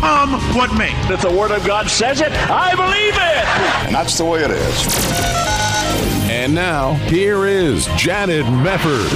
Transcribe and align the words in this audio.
come 0.00 0.40
what 0.54 0.72
may? 0.76 0.92
If 1.12 1.22
the 1.22 1.30
Word 1.30 1.50
of 1.50 1.66
God 1.66 1.88
says 1.88 2.20
it, 2.20 2.32
I 2.50 2.74
believe 2.74 3.14
it. 3.14 3.86
And 3.86 3.94
that's 3.94 4.16
the 4.18 4.24
way 4.24 4.42
it 4.44 4.50
is. 4.50 4.86
And 6.30 6.54
now, 6.54 6.94
here 6.94 7.46
is 7.46 7.86
Janet 7.96 8.44
Mefford. 8.46 9.10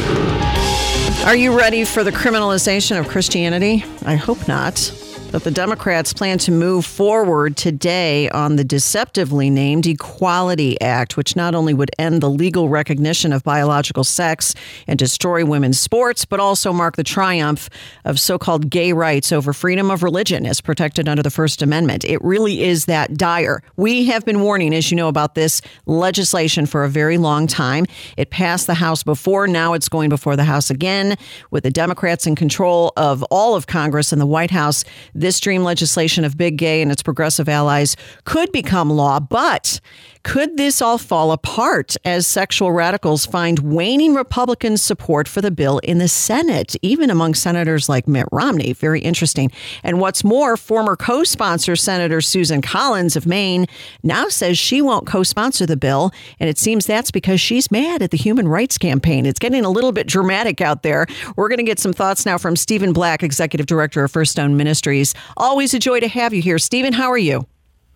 Are 1.27 1.37
you 1.37 1.57
ready 1.57 1.85
for 1.85 2.05
the 2.05 2.13
criminalization 2.13 2.99
of 2.99 3.09
Christianity? 3.09 3.85
I 4.05 4.15
hope 4.15 4.47
not. 4.47 4.93
But 5.31 5.45
the 5.45 5.51
Democrats 5.51 6.15
plan 6.15 6.39
to 6.39 6.51
move 6.51 6.87
forward 6.87 7.55
today 7.59 8.31
on 8.31 8.57
the 8.57 8.65
deceptively 8.65 9.51
named 9.51 9.87
Equality 9.87 10.81
Act, 10.81 11.19
which 11.19 11.37
not 11.37 11.55
only 11.55 11.75
would 11.75 11.91
end 11.99 12.23
the 12.23 12.31
legal 12.31 12.71
recognition 12.71 13.35
of 13.35 13.45
biological 13.45 14.05
sex 14.05 14.55
and 14.87 14.99
destroy 14.99 15.45
women's 15.45 15.79
sports, 15.79 16.25
but 16.25 16.41
also 16.41 16.73
mark 16.73 16.97
the 16.97 17.05
triumph 17.05 17.69
of 18.07 18.19
so 18.19 18.39
called 18.39 18.71
gay 18.71 18.95
rights 18.95 19.31
over 19.31 19.53
freedom 19.53 19.91
of 19.91 20.03
religion 20.03 20.47
as 20.47 20.63
protected 20.63 21.11
under 21.11 21.23
the 21.23 21.31
First 21.31 21.61
Amendment. 21.61 22.07
It 22.07 22.25
really 22.25 22.65
is 22.65 22.87
that 22.87 23.19
dire. 23.19 23.63
We 23.77 24.07
have 24.07 24.25
been 24.25 24.41
warning, 24.41 24.75
as 24.75 24.91
you 24.91 24.97
know, 24.97 25.09
about 25.09 25.35
this 25.35 25.61
legislation 25.85 26.65
for 26.65 26.85
a 26.85 26.89
very 26.89 27.19
long 27.19 27.47
time. 27.47 27.85
It 28.17 28.31
passed 28.31 28.67
the 28.67 28.75
House 28.75 29.03
before, 29.03 29.47
now 29.47 29.75
it's 29.75 29.91
going 29.91 30.09
before 30.09 30.37
the 30.37 30.45
House 30.45 30.71
again, 30.71 31.19
with 31.51 31.65
the 31.65 31.71
Democrats 31.71 32.27
in 32.27 32.35
control 32.35 32.95
of 32.97 33.23
all 33.25 33.55
of 33.55 33.67
Congress 33.67 34.11
and 34.11 34.21
the 34.21 34.27
White 34.27 34.51
House 34.51 34.85
this 35.21 35.41
dream 35.41 35.63
legislation 35.63 36.25
of 36.25 36.37
Big 36.37 36.57
Gay 36.57 36.83
and 36.83 36.91
its 36.91 37.03
progressive 37.03 37.49
allies 37.49 37.97
could 38.25 38.51
become 38.53 38.91
law, 38.91 39.21
but 39.21 39.81
could 40.29 40.59
this 40.59 40.83
all 40.83 40.99
fall 40.99 41.33
apart 41.33 41.97
as 42.05 42.27
sexual 42.27 42.71
radicals 42.71 43.25
find 43.25 43.61
waning 43.61 44.13
Republican 44.13 44.77
support 44.77 45.27
for 45.27 45.41
the 45.41 45.51
bill 45.51 45.79
in 45.79 45.97
the 45.97 46.07
Senate, 46.07 46.77
even 46.83 47.09
among 47.09 47.33
senators 47.33 47.89
like 47.89 48.07
Mitt 48.07 48.27
Romney? 48.31 48.75
Very 48.75 49.01
interesting. 49.01 49.51
And 49.83 50.01
what's 50.01 50.23
more, 50.23 50.59
former 50.59 50.97
co 50.97 51.25
sponsor 51.25 51.77
Senator 51.77 52.21
Susan 52.21 52.61
Collins 52.61 53.17
of 53.17 53.25
Maine 53.25 53.65
now 54.03 54.29
says 54.29 54.59
she 54.59 54.83
won't 54.83 55.07
co 55.07 55.23
sponsor 55.23 55.65
the 55.65 55.79
bill. 55.79 56.13
And 56.39 56.51
it 56.51 56.59
seems 56.59 56.85
that's 56.85 57.11
because 57.11 57.41
she's 57.41 57.71
mad 57.71 58.03
at 58.03 58.11
the 58.11 58.19
Human 58.19 58.49
Rights 58.49 58.77
Campaign. 58.77 59.25
It's 59.25 59.39
getting 59.39 59.65
a 59.65 59.71
little 59.71 59.93
bit 59.93 60.07
dramatic 60.07 60.61
out 60.61 60.83
there. 60.83 61.07
We're 61.37 61.49
going 61.49 61.57
to 61.57 61.65
get 61.65 61.79
some 61.79 61.95
thoughts 61.95 62.27
now 62.27 62.37
from 62.37 62.55
Stephen 62.55 62.93
Black, 62.93 63.23
Executive 63.23 63.65
Director 63.65 64.05
of 64.05 64.13
First 64.13 64.33
Stone 64.33 64.59
Ministries. 64.59 65.15
Always 65.39 65.73
a 65.73 65.79
joy 65.79 66.01
to 66.01 66.09
have 66.09 66.35
you 66.35 66.43
here. 66.43 66.59
Stephen, 66.59 66.93
how 66.93 67.11
are 67.11 67.17
you? 67.17 67.47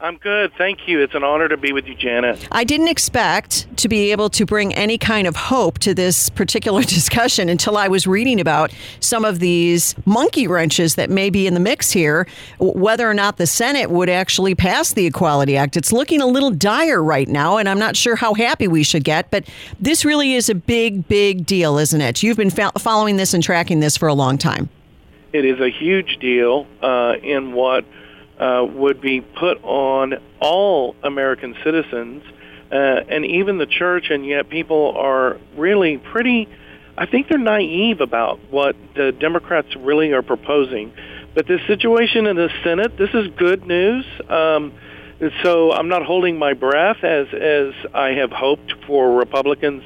I'm 0.02 0.16
good. 0.16 0.52
Thank 0.58 0.88
you. 0.88 1.00
It's 1.00 1.14
an 1.14 1.22
honor 1.22 1.48
to 1.48 1.56
be 1.56 1.72
with 1.72 1.86
you, 1.86 1.94
Janet. 1.94 2.48
I 2.50 2.64
didn't 2.64 2.88
expect 2.88 3.68
to 3.76 3.88
be 3.88 4.10
able 4.10 4.30
to 4.30 4.44
bring 4.44 4.74
any 4.74 4.98
kind 4.98 5.28
of 5.28 5.36
hope 5.36 5.78
to 5.78 5.94
this 5.94 6.28
particular 6.28 6.82
discussion 6.82 7.48
until 7.48 7.76
I 7.76 7.86
was 7.86 8.04
reading 8.04 8.40
about 8.40 8.72
some 8.98 9.24
of 9.24 9.38
these 9.38 9.94
monkey 10.04 10.48
wrenches 10.48 10.96
that 10.96 11.08
may 11.08 11.30
be 11.30 11.46
in 11.46 11.54
the 11.54 11.60
mix 11.60 11.92
here, 11.92 12.26
whether 12.58 13.08
or 13.08 13.14
not 13.14 13.36
the 13.36 13.46
Senate 13.46 13.90
would 13.90 14.08
actually 14.08 14.56
pass 14.56 14.92
the 14.92 15.06
Equality 15.06 15.56
Act. 15.56 15.76
It's 15.76 15.92
looking 15.92 16.20
a 16.20 16.26
little 16.26 16.50
dire 16.50 17.00
right 17.00 17.28
now, 17.28 17.56
and 17.56 17.68
I'm 17.68 17.78
not 17.78 17.94
sure 17.94 18.16
how 18.16 18.34
happy 18.34 18.66
we 18.66 18.82
should 18.82 19.04
get, 19.04 19.30
but 19.30 19.48
this 19.78 20.04
really 20.04 20.34
is 20.34 20.48
a 20.48 20.56
big, 20.56 21.06
big 21.06 21.46
deal, 21.46 21.78
isn't 21.78 22.00
it? 22.00 22.24
You've 22.24 22.36
been 22.36 22.50
following 22.50 23.18
this 23.18 23.34
and 23.34 23.42
tracking 23.42 23.78
this 23.78 23.96
for 23.96 24.08
a 24.08 24.14
long 24.14 24.36
time. 24.36 24.68
It 25.32 25.44
is 25.44 25.60
a 25.60 25.70
huge 25.70 26.18
deal 26.20 26.66
uh, 26.82 27.14
in 27.22 27.52
what 27.52 27.84
uh, 28.38 28.64
would 28.64 29.00
be 29.00 29.20
put 29.20 29.62
on 29.62 30.14
all 30.40 30.96
American 31.02 31.54
citizens 31.64 32.22
uh, 32.72 32.74
and 32.74 33.24
even 33.24 33.58
the 33.58 33.66
church, 33.66 34.06
and 34.10 34.26
yet 34.26 34.48
people 34.48 34.94
are 34.96 35.38
really 35.56 35.98
pretty. 35.98 36.48
I 36.96 37.06
think 37.06 37.28
they're 37.28 37.38
naive 37.38 38.00
about 38.00 38.40
what 38.50 38.76
the 38.94 39.12
Democrats 39.12 39.68
really 39.76 40.12
are 40.12 40.22
proposing. 40.22 40.92
But 41.34 41.46
this 41.46 41.60
situation 41.66 42.26
in 42.26 42.36
the 42.36 42.50
Senate, 42.64 42.96
this 42.98 43.10
is 43.14 43.28
good 43.36 43.66
news. 43.66 44.04
Um, 44.28 44.72
so 45.42 45.72
I'm 45.72 45.88
not 45.88 46.04
holding 46.04 46.38
my 46.38 46.54
breath 46.54 47.04
as 47.04 47.28
as 47.32 47.74
I 47.94 48.12
have 48.12 48.30
hoped 48.30 48.74
for 48.86 49.16
Republicans 49.16 49.82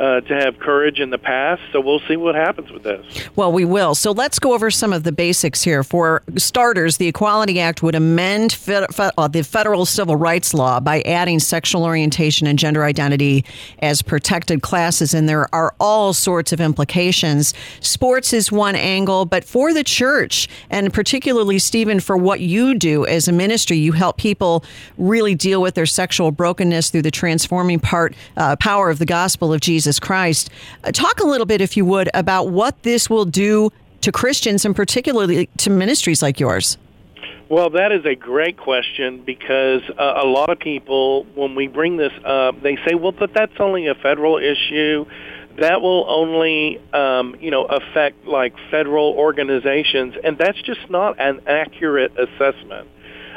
uh, 0.00 0.22
to 0.22 0.34
have 0.34 0.58
courage 0.58 0.98
in 0.98 1.10
the 1.10 1.18
past. 1.18 1.60
So 1.72 1.80
we'll 1.80 2.00
see 2.08 2.16
what 2.16 2.34
happens 2.34 2.70
with 2.70 2.82
this. 2.82 3.28
Well, 3.36 3.52
we 3.52 3.66
will. 3.66 3.94
So 3.94 4.12
let's 4.12 4.38
go 4.38 4.54
over 4.54 4.70
some 4.70 4.94
of 4.94 5.02
the 5.02 5.12
basics 5.12 5.62
here. 5.62 5.84
For 5.84 6.22
starters, 6.36 6.96
the 6.96 7.06
Equality 7.06 7.60
Act 7.60 7.82
would 7.82 7.94
amend 7.94 8.52
fe- 8.52 8.86
fe- 8.90 9.10
uh, 9.18 9.28
the 9.28 9.42
federal 9.42 9.84
civil 9.84 10.16
rights 10.16 10.54
law 10.54 10.80
by 10.80 11.02
adding 11.02 11.38
sexual 11.38 11.84
orientation 11.84 12.46
and 12.46 12.58
gender 12.58 12.84
identity 12.84 13.44
as 13.80 14.00
protected 14.00 14.62
classes, 14.62 15.12
and 15.12 15.28
there 15.28 15.54
are 15.54 15.74
all 15.78 16.14
sorts 16.14 16.52
of 16.52 16.60
implications. 16.60 17.52
Sports 17.80 18.32
is 18.32 18.50
one 18.50 18.76
angle, 18.76 19.26
but 19.26 19.44
for 19.44 19.74
the 19.74 19.84
church, 19.84 20.48
and 20.70 20.94
particularly, 20.94 21.58
Stephen, 21.58 22.00
for 22.00 22.16
what 22.16 22.40
you 22.40 22.74
do 22.74 23.04
as 23.04 23.28
a 23.28 23.32
ministry, 23.32 23.76
you 23.76 23.92
help 23.92 24.16
people 24.16 24.64
really 24.96 25.34
deal 25.34 25.60
with 25.60 25.74
their 25.74 25.84
sexual 25.84 26.30
brokenness 26.30 26.88
through 26.88 27.02
the 27.02 27.10
transforming 27.10 27.78
part 27.78 28.14
uh, 28.38 28.56
power 28.56 28.88
of 28.88 28.98
the 28.98 29.04
gospel 29.04 29.52
of 29.52 29.60
Jesus. 29.60 29.89
Jesus 29.90 29.98
Christ. 29.98 30.50
Uh, 30.84 30.92
talk 30.92 31.18
a 31.18 31.26
little 31.26 31.46
bit, 31.46 31.60
if 31.60 31.76
you 31.76 31.84
would, 31.84 32.08
about 32.14 32.50
what 32.50 32.80
this 32.84 33.10
will 33.10 33.24
do 33.24 33.72
to 34.02 34.12
Christians 34.12 34.64
and 34.64 34.74
particularly 34.74 35.48
to 35.58 35.68
ministries 35.70 36.22
like 36.22 36.38
yours. 36.38 36.78
Well, 37.48 37.70
that 37.70 37.90
is 37.90 38.06
a 38.06 38.14
great 38.14 38.56
question 38.56 39.24
because 39.26 39.82
uh, 39.98 40.22
a 40.22 40.26
lot 40.26 40.48
of 40.48 40.60
people, 40.60 41.24
when 41.34 41.56
we 41.56 41.66
bring 41.66 41.96
this 41.96 42.12
up, 42.24 42.62
they 42.62 42.76
say, 42.86 42.94
well, 42.94 43.10
but 43.10 43.34
that's 43.34 43.58
only 43.58 43.88
a 43.88 43.96
federal 43.96 44.38
issue. 44.38 45.06
That 45.58 45.82
will 45.82 46.08
only, 46.08 46.80
um, 46.92 47.34
you 47.40 47.50
know, 47.50 47.64
affect 47.64 48.24
like 48.24 48.54
federal 48.70 49.14
organizations, 49.14 50.14
and 50.22 50.38
that's 50.38 50.62
just 50.62 50.88
not 50.88 51.18
an 51.18 51.40
accurate 51.48 52.12
assessment. 52.16 52.86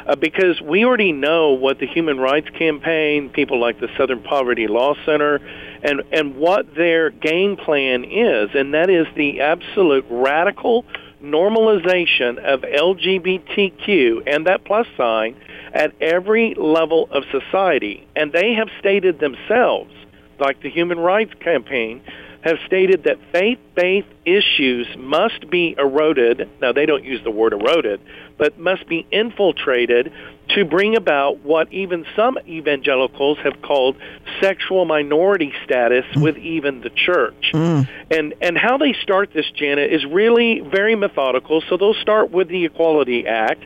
Uh, 0.06 0.14
because 0.14 0.60
we 0.60 0.84
already 0.84 1.12
know 1.12 1.52
what 1.52 1.78
the 1.78 1.86
Human 1.86 2.18
Rights 2.18 2.48
Campaign, 2.50 3.30
people 3.30 3.58
like 3.58 3.80
the 3.80 3.88
Southern 3.96 4.22
Poverty 4.22 4.66
Law 4.68 4.94
Center, 5.06 5.40
and 5.84 6.02
and 6.10 6.36
what 6.36 6.74
their 6.74 7.10
game 7.10 7.56
plan 7.56 8.04
is, 8.04 8.50
and 8.54 8.74
that 8.74 8.90
is 8.90 9.06
the 9.14 9.42
absolute 9.42 10.06
radical 10.10 10.84
normalization 11.22 12.38
of 12.38 12.60
LGBTQ 12.62 14.22
and 14.26 14.46
that 14.46 14.64
plus 14.64 14.86
sign 14.96 15.36
at 15.72 15.92
every 16.00 16.54
level 16.54 17.08
of 17.10 17.24
society. 17.30 18.06
And 18.14 18.32
they 18.32 18.54
have 18.54 18.68
stated 18.78 19.18
themselves, 19.20 19.92
like 20.38 20.60
the 20.62 20.70
Human 20.70 20.98
Rights 20.98 21.32
Campaign, 21.40 22.02
have 22.42 22.58
stated 22.66 23.04
that 23.04 23.18
faith-based 23.32 24.08
issues 24.26 24.86
must 24.98 25.48
be 25.48 25.74
eroded. 25.78 26.48
Now, 26.60 26.72
they 26.72 26.84
don't 26.84 27.02
use 27.02 27.22
the 27.24 27.30
word 27.30 27.54
eroded, 27.54 28.00
but 28.36 28.58
must 28.58 28.86
be 28.86 29.06
infiltrated 29.10 30.12
to 30.50 30.64
bring 30.64 30.96
about 30.96 31.40
what 31.40 31.72
even 31.72 32.04
some 32.14 32.38
evangelicals 32.46 33.38
have 33.38 33.60
called 33.62 33.96
sexual 34.40 34.84
minority 34.84 35.52
status 35.64 36.04
mm. 36.14 36.22
with 36.22 36.36
even 36.38 36.80
the 36.80 36.90
church. 36.90 37.50
Mm. 37.52 37.88
And 38.10 38.34
and 38.40 38.58
how 38.58 38.78
they 38.78 38.92
start 39.02 39.32
this, 39.32 39.50
Janet, 39.54 39.92
is 39.92 40.04
really 40.04 40.60
very 40.60 40.94
methodical. 40.94 41.62
So 41.68 41.76
they'll 41.76 41.94
start 41.94 42.30
with 42.30 42.48
the 42.48 42.64
Equality 42.66 43.26
Act, 43.26 43.64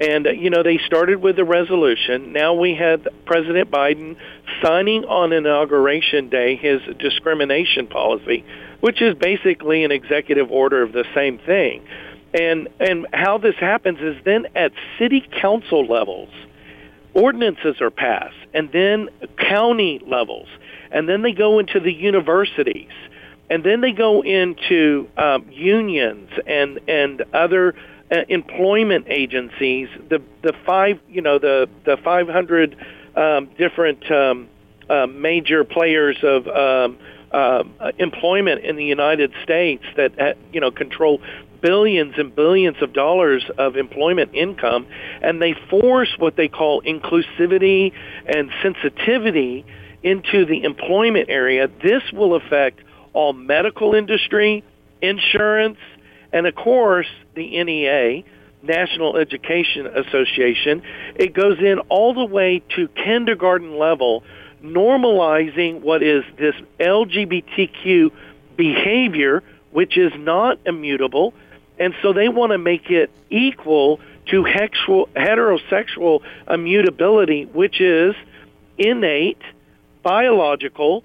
and, 0.00 0.26
uh, 0.26 0.30
you 0.30 0.50
know, 0.50 0.62
they 0.62 0.78
started 0.78 1.22
with 1.22 1.36
the 1.36 1.44
resolution. 1.44 2.32
Now 2.32 2.54
we 2.54 2.74
had 2.74 3.08
President 3.24 3.70
Biden 3.70 4.16
signing 4.62 5.04
on 5.04 5.32
Inauguration 5.32 6.28
Day 6.28 6.56
his 6.56 6.82
discrimination 6.98 7.86
policy, 7.86 8.44
which 8.80 9.00
is 9.00 9.14
basically 9.14 9.84
an 9.84 9.92
executive 9.92 10.50
order 10.50 10.82
of 10.82 10.92
the 10.92 11.04
same 11.14 11.38
thing. 11.38 11.82
And, 12.36 12.68
and 12.78 13.06
how 13.12 13.38
this 13.38 13.54
happens 13.56 13.98
is 14.00 14.16
then 14.24 14.46
at 14.54 14.72
city 14.98 15.26
council 15.40 15.86
levels, 15.86 16.28
ordinances 17.14 17.80
are 17.80 17.90
passed, 17.90 18.36
and 18.52 18.70
then 18.72 19.08
county 19.38 20.00
levels, 20.06 20.48
and 20.90 21.08
then 21.08 21.22
they 21.22 21.32
go 21.32 21.58
into 21.58 21.80
the 21.80 21.92
universities, 21.92 22.90
and 23.48 23.64
then 23.64 23.80
they 23.80 23.92
go 23.92 24.22
into 24.22 25.08
um, 25.16 25.46
unions 25.50 26.28
and, 26.46 26.78
and 26.88 27.22
other 27.32 27.74
uh, 28.10 28.18
employment 28.28 29.06
agencies, 29.08 29.88
the 30.08 30.22
the 30.42 30.52
five 30.64 31.00
you 31.08 31.22
know 31.22 31.38
the 31.38 31.68
the 31.84 31.96
500 31.96 32.76
um, 33.16 33.50
different 33.58 34.08
um, 34.12 34.48
uh, 34.88 35.06
major 35.06 35.64
players 35.64 36.16
of 36.22 36.46
um, 36.46 36.98
uh, 37.32 37.64
employment 37.98 38.64
in 38.64 38.76
the 38.76 38.84
United 38.84 39.32
States 39.42 39.82
that 39.96 40.18
uh, 40.20 40.34
you 40.52 40.60
know 40.60 40.70
control 40.70 41.20
billions 41.60 42.14
and 42.16 42.34
billions 42.34 42.76
of 42.82 42.92
dollars 42.92 43.44
of 43.58 43.76
employment 43.76 44.34
income, 44.34 44.86
and 45.22 45.40
they 45.40 45.54
force 45.70 46.14
what 46.18 46.36
they 46.36 46.48
call 46.48 46.82
inclusivity 46.82 47.92
and 48.26 48.50
sensitivity 48.62 49.64
into 50.02 50.44
the 50.44 50.62
employment 50.64 51.28
area. 51.28 51.68
This 51.82 52.02
will 52.12 52.34
affect 52.34 52.80
all 53.12 53.32
medical 53.32 53.94
industry, 53.94 54.62
insurance, 55.00 55.78
and 56.32 56.46
of 56.46 56.54
course 56.54 57.06
the 57.34 57.62
NEA, 57.62 58.22
National 58.62 59.16
Education 59.16 59.86
Association. 59.86 60.82
It 61.16 61.34
goes 61.34 61.58
in 61.58 61.78
all 61.88 62.14
the 62.14 62.24
way 62.24 62.62
to 62.76 62.88
kindergarten 62.88 63.78
level, 63.78 64.22
normalizing 64.62 65.80
what 65.80 66.02
is 66.02 66.24
this 66.38 66.54
LGBTQ 66.80 68.10
behavior, 68.56 69.42
which 69.70 69.96
is 69.96 70.12
not 70.16 70.58
immutable. 70.66 71.34
And 71.78 71.94
so 72.02 72.12
they 72.12 72.28
want 72.28 72.52
to 72.52 72.58
make 72.58 72.90
it 72.90 73.10
equal 73.30 74.00
to 74.26 74.42
heterosexual 74.42 76.22
immutability, 76.48 77.44
which 77.44 77.80
is 77.80 78.14
innate, 78.78 79.40
biological. 80.02 81.04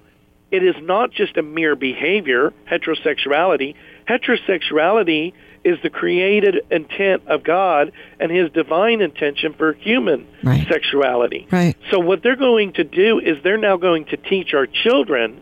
It 0.49 0.63
is 0.63 0.75
not 0.81 1.11
just 1.11 1.37
a 1.37 1.41
mere 1.41 1.75
behavior, 1.75 2.53
heterosexuality. 2.69 3.75
Heterosexuality 4.07 5.33
is 5.63 5.77
the 5.83 5.89
created 5.89 6.65
intent 6.71 7.27
of 7.27 7.43
God 7.43 7.91
and 8.19 8.31
His 8.31 8.51
divine 8.51 9.01
intention 9.01 9.53
for 9.53 9.73
human 9.73 10.27
right. 10.43 10.67
sexuality. 10.67 11.47
Right. 11.51 11.77
So, 11.91 11.99
what 11.99 12.23
they're 12.23 12.35
going 12.35 12.73
to 12.73 12.83
do 12.83 13.19
is 13.19 13.37
they're 13.43 13.57
now 13.57 13.77
going 13.77 14.05
to 14.05 14.17
teach 14.17 14.53
our 14.53 14.65
children 14.65 15.41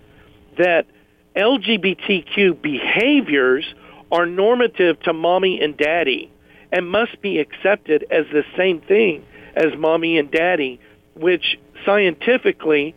that 0.57 0.85
LGBTQ 1.35 2.61
behaviors 2.61 3.65
are 4.11 4.25
normative 4.25 4.99
to 5.01 5.13
mommy 5.13 5.61
and 5.61 5.77
daddy 5.77 6.31
and 6.71 6.89
must 6.89 7.21
be 7.21 7.39
accepted 7.39 8.05
as 8.11 8.25
the 8.31 8.43
same 8.57 8.81
thing 8.81 9.25
as 9.55 9.75
mommy 9.77 10.17
and 10.17 10.31
daddy, 10.31 10.79
which 11.15 11.57
scientifically 11.85 12.95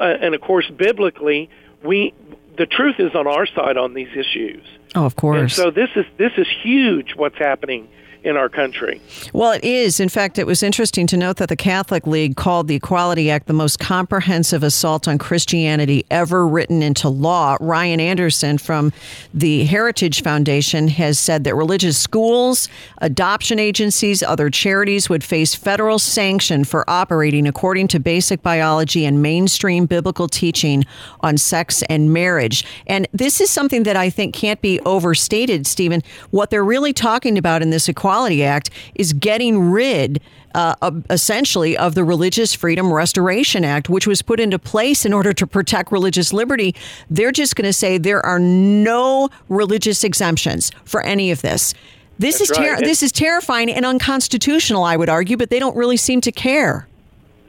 uh, 0.00 0.04
and 0.04 0.34
of 0.34 0.40
course 0.40 0.70
biblically 0.70 1.50
we 1.82 2.14
the 2.56 2.66
truth 2.66 2.96
is 2.98 3.14
on 3.14 3.26
our 3.26 3.46
side 3.46 3.76
on 3.76 3.94
these 3.94 4.08
issues. 4.16 4.64
Oh, 4.94 5.04
of 5.04 5.16
course. 5.16 5.40
And 5.40 5.50
so 5.50 5.70
this 5.70 5.90
is 5.96 6.06
this 6.16 6.32
is 6.36 6.46
huge 6.62 7.14
what's 7.16 7.38
happening 7.38 7.88
in 8.24 8.38
our 8.38 8.48
country. 8.48 9.00
Well, 9.34 9.52
it 9.52 9.62
is. 9.62 10.00
In 10.00 10.08
fact, 10.08 10.38
it 10.38 10.46
was 10.46 10.62
interesting 10.62 11.06
to 11.08 11.16
note 11.16 11.36
that 11.36 11.50
the 11.50 11.56
Catholic 11.56 12.06
League 12.06 12.36
called 12.36 12.68
the 12.68 12.74
Equality 12.74 13.30
Act 13.30 13.46
the 13.46 13.52
most 13.52 13.78
comprehensive 13.78 14.62
assault 14.62 15.06
on 15.06 15.18
Christianity 15.18 16.06
ever 16.10 16.46
written 16.46 16.82
into 16.82 17.10
law. 17.10 17.58
Ryan 17.60 18.00
Anderson 18.00 18.56
from 18.56 18.92
the 19.34 19.64
Heritage 19.64 20.22
Foundation 20.22 20.88
has 20.88 21.18
said 21.18 21.44
that 21.44 21.54
religious 21.54 21.98
schools, 21.98 22.66
adoption 22.98 23.58
agencies, 23.58 24.22
other 24.22 24.48
charities 24.48 25.10
would 25.10 25.22
face 25.22 25.54
federal 25.54 25.98
sanction 25.98 26.64
for 26.64 26.88
operating 26.88 27.46
according 27.46 27.88
to 27.88 28.00
basic 28.00 28.42
biology 28.42 29.04
and 29.04 29.20
mainstream 29.20 29.84
biblical 29.84 30.28
teaching 30.28 30.84
on 31.20 31.36
sex 31.36 31.82
and 31.90 32.10
marriage. 32.10 32.64
And 32.86 33.06
this 33.12 33.42
is 33.42 33.50
something 33.50 33.82
that 33.82 33.96
I 33.96 34.08
think 34.08 34.34
can't 34.34 34.62
be 34.62 34.80
overstated, 34.80 35.66
Stephen. 35.66 36.02
What 36.30 36.48
they're 36.48 36.64
really 36.64 36.94
talking 36.94 37.36
about 37.36 37.60
in 37.60 37.68
this 37.68 37.86
equality 37.86 38.13
Equality 38.14 38.44
Act 38.44 38.70
is 38.94 39.12
getting 39.12 39.72
rid 39.72 40.20
uh, 40.54 40.92
essentially 41.10 41.76
of 41.76 41.96
the 41.96 42.04
Religious 42.04 42.54
Freedom 42.54 42.92
Restoration 42.92 43.64
Act, 43.64 43.88
which 43.88 44.06
was 44.06 44.22
put 44.22 44.38
into 44.38 44.56
place 44.56 45.04
in 45.04 45.12
order 45.12 45.32
to 45.32 45.48
protect 45.48 45.90
religious 45.90 46.32
liberty. 46.32 46.76
They're 47.10 47.32
just 47.32 47.56
going 47.56 47.64
to 47.64 47.72
say 47.72 47.98
there 47.98 48.24
are 48.24 48.38
no 48.38 49.30
religious 49.48 50.04
exemptions 50.04 50.70
for 50.84 51.02
any 51.02 51.32
of 51.32 51.42
this. 51.42 51.74
This 52.20 52.38
That's 52.38 52.52
is 52.52 52.56
ter- 52.56 52.74
right. 52.74 52.84
this 52.84 53.02
is 53.02 53.10
terrifying 53.10 53.68
and 53.68 53.84
unconstitutional, 53.84 54.84
I 54.84 54.96
would 54.96 55.08
argue, 55.08 55.36
but 55.36 55.50
they 55.50 55.58
don't 55.58 55.76
really 55.76 55.96
seem 55.96 56.20
to 56.20 56.30
care. 56.30 56.86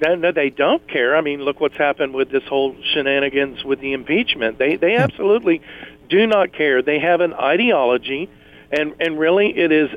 No, 0.01 0.15
no, 0.15 0.31
they 0.31 0.49
don't 0.49 0.85
care. 0.87 1.15
I 1.15 1.21
mean, 1.21 1.41
look 1.43 1.59
what's 1.59 1.77
happened 1.77 2.15
with 2.15 2.31
this 2.31 2.43
whole 2.45 2.75
shenanigans 2.91 3.63
with 3.63 3.81
the 3.81 3.93
impeachment. 3.93 4.57
They 4.57 4.77
they 4.77 4.95
absolutely 4.95 5.61
do 6.09 6.25
not 6.25 6.53
care. 6.53 6.81
They 6.81 6.97
have 6.97 7.21
an 7.21 7.35
ideology 7.35 8.31
and 8.75 8.95
and 8.99 9.17
really 9.17 9.57
it 9.57 9.71
is 9.71 9.89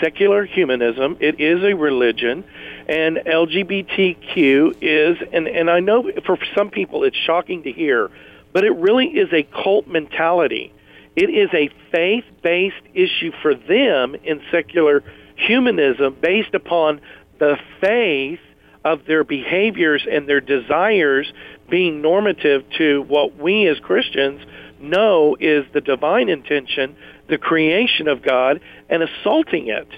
secular 0.00 0.44
humanism. 0.44 1.16
It 1.20 1.40
is 1.40 1.62
a 1.64 1.74
religion, 1.74 2.44
and 2.88 3.16
LGBTQ 3.16 4.76
is 4.80 5.18
and 5.32 5.48
and 5.48 5.70
I 5.70 5.80
know 5.80 6.10
for 6.26 6.38
some 6.54 6.70
people 6.70 7.04
it's 7.04 7.16
shocking 7.16 7.62
to 7.62 7.72
hear, 7.72 8.10
but 8.52 8.64
it 8.64 8.72
really 8.72 9.06
is 9.06 9.32
a 9.32 9.42
cult 9.42 9.86
mentality. 9.86 10.72
It 11.16 11.30
is 11.30 11.48
a 11.52 11.70
faith-based 11.90 12.86
issue 12.94 13.32
for 13.42 13.54
them 13.54 14.14
in 14.14 14.40
secular 14.52 15.02
humanism 15.34 16.16
based 16.20 16.54
upon 16.54 17.00
the 17.38 17.56
faith 17.80 18.40
of 18.84 19.04
their 19.06 19.24
behaviors 19.24 20.06
and 20.08 20.28
their 20.28 20.40
desires 20.40 21.32
being 21.68 22.00
normative 22.02 22.64
to 22.78 23.02
what 23.02 23.36
we 23.36 23.66
as 23.66 23.78
Christians 23.80 24.40
know 24.80 25.36
is 25.40 25.64
the 25.72 25.80
divine 25.80 26.28
intention 26.28 26.96
the 27.28 27.38
creation 27.38 28.08
of 28.08 28.22
God 28.22 28.60
and 28.88 29.02
assaulting 29.02 29.68
it. 29.68 29.88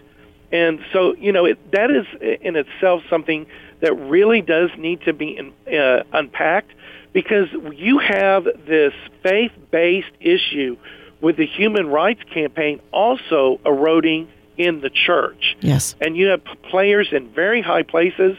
And 0.53 0.81
so, 0.93 1.15
you 1.15 1.33
know, 1.33 1.45
it, 1.45 1.71
that 1.73 1.91
is 1.91 2.07
in 2.43 2.57
itself 2.57 3.03
something 3.09 3.47
that 3.81 3.95
really 3.95 4.43
does 4.43 4.71
need 4.77 5.03
to 5.03 5.13
be 5.13 5.37
in, 5.37 5.53
uh, 5.73 6.03
unpacked 6.13 6.73
because 7.13 7.49
you 7.75 7.99
have 7.99 8.45
this 8.45 8.93
faith 9.23 9.53
based 9.71 10.11
issue 10.21 10.77
with 11.21 11.37
the 11.37 11.47
human 11.47 11.87
rights 11.87 12.21
campaign 12.33 12.81
also 12.93 13.61
eroding 13.65 14.29
in 14.57 14.81
the 14.81 14.91
church. 14.91 15.57
Yes. 15.61 15.95
And 16.01 16.17
you 16.17 16.29
have 16.29 16.43
players 16.71 17.09
in 17.13 17.29
very 17.33 17.63
high 17.63 17.83
places 17.83 18.37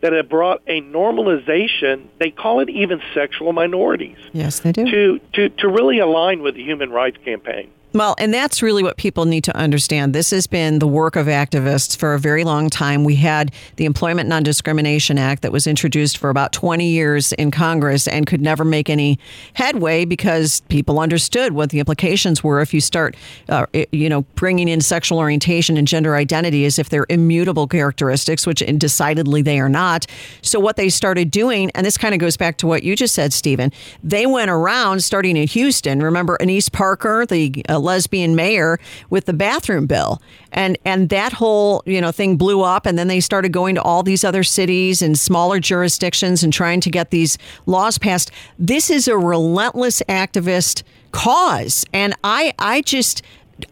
that 0.00 0.12
have 0.12 0.28
brought 0.28 0.62
a 0.66 0.80
normalization, 0.80 2.06
they 2.18 2.30
call 2.30 2.60
it 2.60 2.70
even 2.70 3.02
sexual 3.14 3.52
minorities. 3.52 4.16
Yes, 4.32 4.60
they 4.60 4.72
do. 4.72 4.90
To, 4.90 5.20
to, 5.34 5.48
to 5.50 5.68
really 5.68 5.98
align 5.98 6.42
with 6.42 6.54
the 6.54 6.62
human 6.62 6.90
rights 6.90 7.18
campaign. 7.24 7.70
Well, 7.92 8.14
and 8.18 8.32
that's 8.32 8.62
really 8.62 8.84
what 8.84 8.98
people 8.98 9.24
need 9.24 9.42
to 9.44 9.56
understand. 9.56 10.14
This 10.14 10.30
has 10.30 10.46
been 10.46 10.78
the 10.78 10.86
work 10.86 11.16
of 11.16 11.26
activists 11.26 11.96
for 11.96 12.14
a 12.14 12.20
very 12.20 12.44
long 12.44 12.70
time. 12.70 13.02
We 13.02 13.16
had 13.16 13.52
the 13.76 13.84
Employment 13.84 14.28
Non 14.28 14.44
Discrimination 14.44 15.18
Act 15.18 15.42
that 15.42 15.50
was 15.50 15.66
introduced 15.66 16.16
for 16.16 16.30
about 16.30 16.52
20 16.52 16.86
years 16.86 17.32
in 17.32 17.50
Congress 17.50 18.06
and 18.06 18.28
could 18.28 18.40
never 18.40 18.64
make 18.64 18.88
any 18.88 19.18
headway 19.54 20.04
because 20.04 20.60
people 20.68 21.00
understood 21.00 21.52
what 21.52 21.70
the 21.70 21.80
implications 21.80 22.44
were 22.44 22.60
if 22.60 22.72
you 22.72 22.80
start, 22.80 23.16
uh, 23.48 23.66
you 23.90 24.08
know, 24.08 24.22
bringing 24.36 24.68
in 24.68 24.80
sexual 24.80 25.18
orientation 25.18 25.76
and 25.76 25.88
gender 25.88 26.14
identity 26.14 26.64
as 26.66 26.78
if 26.78 26.90
they're 26.90 27.06
immutable 27.08 27.66
characteristics, 27.66 28.46
which 28.46 28.62
decidedly 28.78 29.42
they 29.42 29.58
are 29.58 29.68
not. 29.68 30.06
So, 30.42 30.60
what 30.60 30.76
they 30.76 30.90
started 30.90 31.32
doing, 31.32 31.72
and 31.74 31.84
this 31.84 31.98
kind 31.98 32.14
of 32.14 32.20
goes 32.20 32.36
back 32.36 32.56
to 32.58 32.68
what 32.68 32.84
you 32.84 32.94
just 32.94 33.16
said, 33.16 33.32
Stephen, 33.32 33.72
they 34.04 34.26
went 34.26 34.48
around 34.48 35.02
starting 35.02 35.36
in 35.36 35.48
Houston. 35.48 36.00
Remember 36.00 36.36
Annise 36.40 36.68
Parker, 36.68 37.26
the 37.26 37.64
uh, 37.68 37.79
lesbian 37.80 38.34
mayor 38.34 38.78
with 39.08 39.26
the 39.26 39.32
bathroom 39.32 39.86
bill. 39.86 40.20
And 40.52 40.78
and 40.84 41.08
that 41.10 41.32
whole, 41.32 41.82
you 41.86 42.00
know, 42.00 42.12
thing 42.12 42.36
blew 42.36 42.62
up 42.62 42.86
and 42.86 42.98
then 42.98 43.08
they 43.08 43.20
started 43.20 43.52
going 43.52 43.74
to 43.76 43.82
all 43.82 44.02
these 44.02 44.24
other 44.24 44.42
cities 44.42 45.02
and 45.02 45.18
smaller 45.18 45.60
jurisdictions 45.60 46.42
and 46.42 46.52
trying 46.52 46.80
to 46.80 46.90
get 46.90 47.10
these 47.10 47.38
laws 47.66 47.98
passed. 47.98 48.30
This 48.58 48.90
is 48.90 49.08
a 49.08 49.16
relentless 49.16 50.02
activist 50.08 50.82
cause. 51.12 51.84
And 51.92 52.14
I 52.24 52.52
I 52.58 52.82
just 52.82 53.22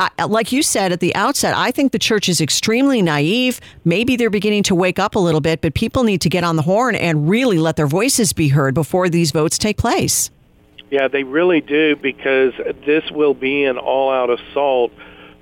I, 0.00 0.24
like 0.24 0.52
you 0.52 0.62
said 0.62 0.92
at 0.92 1.00
the 1.00 1.14
outset, 1.14 1.54
I 1.56 1.70
think 1.70 1.92
the 1.92 1.98
church 1.98 2.28
is 2.28 2.40
extremely 2.40 3.02
naive. 3.02 3.60
Maybe 3.84 4.16
they're 4.16 4.30
beginning 4.30 4.62
to 4.64 4.74
wake 4.74 4.98
up 4.98 5.14
a 5.14 5.18
little 5.18 5.40
bit, 5.40 5.60
but 5.60 5.74
people 5.74 6.04
need 6.04 6.20
to 6.22 6.28
get 6.28 6.44
on 6.44 6.56
the 6.56 6.62
horn 6.62 6.94
and 6.94 7.28
really 7.28 7.58
let 7.58 7.76
their 7.76 7.86
voices 7.86 8.32
be 8.32 8.48
heard 8.48 8.74
before 8.74 9.08
these 9.08 9.30
votes 9.30 9.58
take 9.58 9.78
place. 9.78 10.30
Yeah, 10.90 11.08
they 11.08 11.24
really 11.24 11.60
do 11.60 11.96
because 11.96 12.52
this 12.86 13.04
will 13.10 13.34
be 13.34 13.64
an 13.64 13.78
all-out 13.78 14.30
assault 14.30 14.92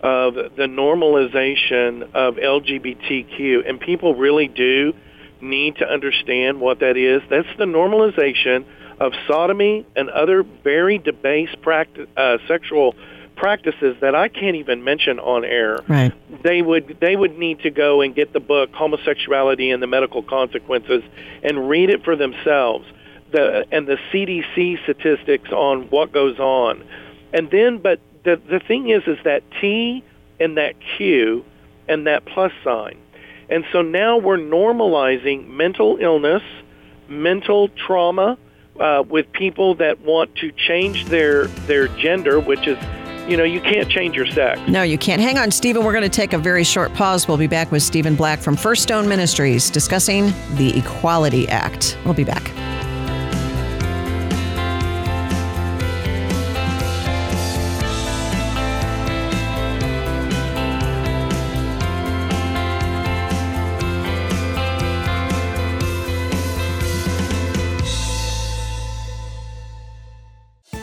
of 0.00 0.34
the 0.34 0.66
normalization 0.68 2.02
of 2.14 2.36
LGBTQ, 2.36 3.68
and 3.68 3.80
people 3.80 4.14
really 4.14 4.48
do 4.48 4.92
need 5.40 5.76
to 5.76 5.86
understand 5.86 6.60
what 6.60 6.80
that 6.80 6.96
is. 6.96 7.22
That's 7.30 7.48
the 7.58 7.64
normalization 7.64 8.64
of 8.98 9.12
sodomy 9.26 9.86
and 9.94 10.08
other 10.10 10.42
very 10.42 10.98
debased 10.98 11.60
practice, 11.62 12.08
uh, 12.16 12.38
sexual 12.48 12.94
practices 13.36 13.96
that 14.00 14.14
I 14.14 14.28
can't 14.28 14.56
even 14.56 14.82
mention 14.82 15.18
on 15.18 15.44
air. 15.44 15.78
Right. 15.86 16.12
They 16.42 16.62
would 16.62 16.98
they 17.00 17.14
would 17.14 17.38
need 17.38 17.60
to 17.60 17.70
go 17.70 18.00
and 18.00 18.14
get 18.14 18.32
the 18.32 18.40
book 18.40 18.70
Homosexuality 18.72 19.70
and 19.70 19.82
the 19.82 19.86
Medical 19.86 20.22
Consequences 20.22 21.02
and 21.42 21.68
read 21.68 21.90
it 21.90 22.02
for 22.02 22.16
themselves 22.16 22.86
the 23.33 23.66
and 23.71 23.87
the 23.87 23.99
CDC 24.12 24.83
statistics 24.83 25.50
on 25.50 25.88
what 25.90 26.12
goes 26.12 26.38
on. 26.38 26.85
And 27.33 27.50
then 27.50 27.78
but 27.78 28.00
the 28.25 28.40
the 28.49 28.61
thing 28.61 28.90
is 28.90 29.02
is 29.06 29.18
that 29.25 29.42
T 29.61 30.04
and 30.40 30.56
that 30.56 30.75
Q 30.97 31.45
and 31.88 32.06
that 32.06 32.25
plus 32.25 32.52
sign. 32.64 32.99
And 33.49 33.64
so 33.73 33.83
now 33.83 34.18
we're 34.18 34.38
normalizing 34.38 35.49
mental 35.49 35.99
illness, 36.00 36.42
mental 37.09 37.68
trauma 37.68 38.37
uh, 38.80 39.04
with 39.09 39.30
people 39.33 39.76
that 39.76 40.00
want 40.00 40.35
to 40.37 40.50
change 40.52 41.06
their 41.06 41.47
their 41.47 41.88
gender, 41.88 42.40
which 42.40 42.66
is 42.66 42.78
you 43.28 43.37
know, 43.37 43.45
you 43.45 43.61
can't 43.61 43.88
change 43.88 44.14
your 44.14 44.26
sex. 44.26 44.61
No, 44.68 44.83
you 44.83 44.99
can't. 44.99 45.21
Hang 45.21 45.37
on, 45.37 45.50
Stephen. 45.50 45.85
We're 45.85 45.92
going 45.92 46.04
to 46.04 46.09
take 46.09 46.33
a 46.33 46.38
very 46.38 46.64
short 46.64 46.95
pause. 46.95 47.26
We'll 47.26 47.37
be 47.37 47.49
back 47.49 47.73
with 47.73 47.83
Stephen 47.83 48.14
Black 48.14 48.38
from 48.38 48.56
First 48.56 48.85
Stone 48.85 49.09
Ministries 49.09 49.68
discussing 49.68 50.33
the 50.54 50.73
Equality 50.78 51.49
Act. 51.49 51.99
We'll 52.04 52.14
be 52.14 52.25
back. 52.25 52.52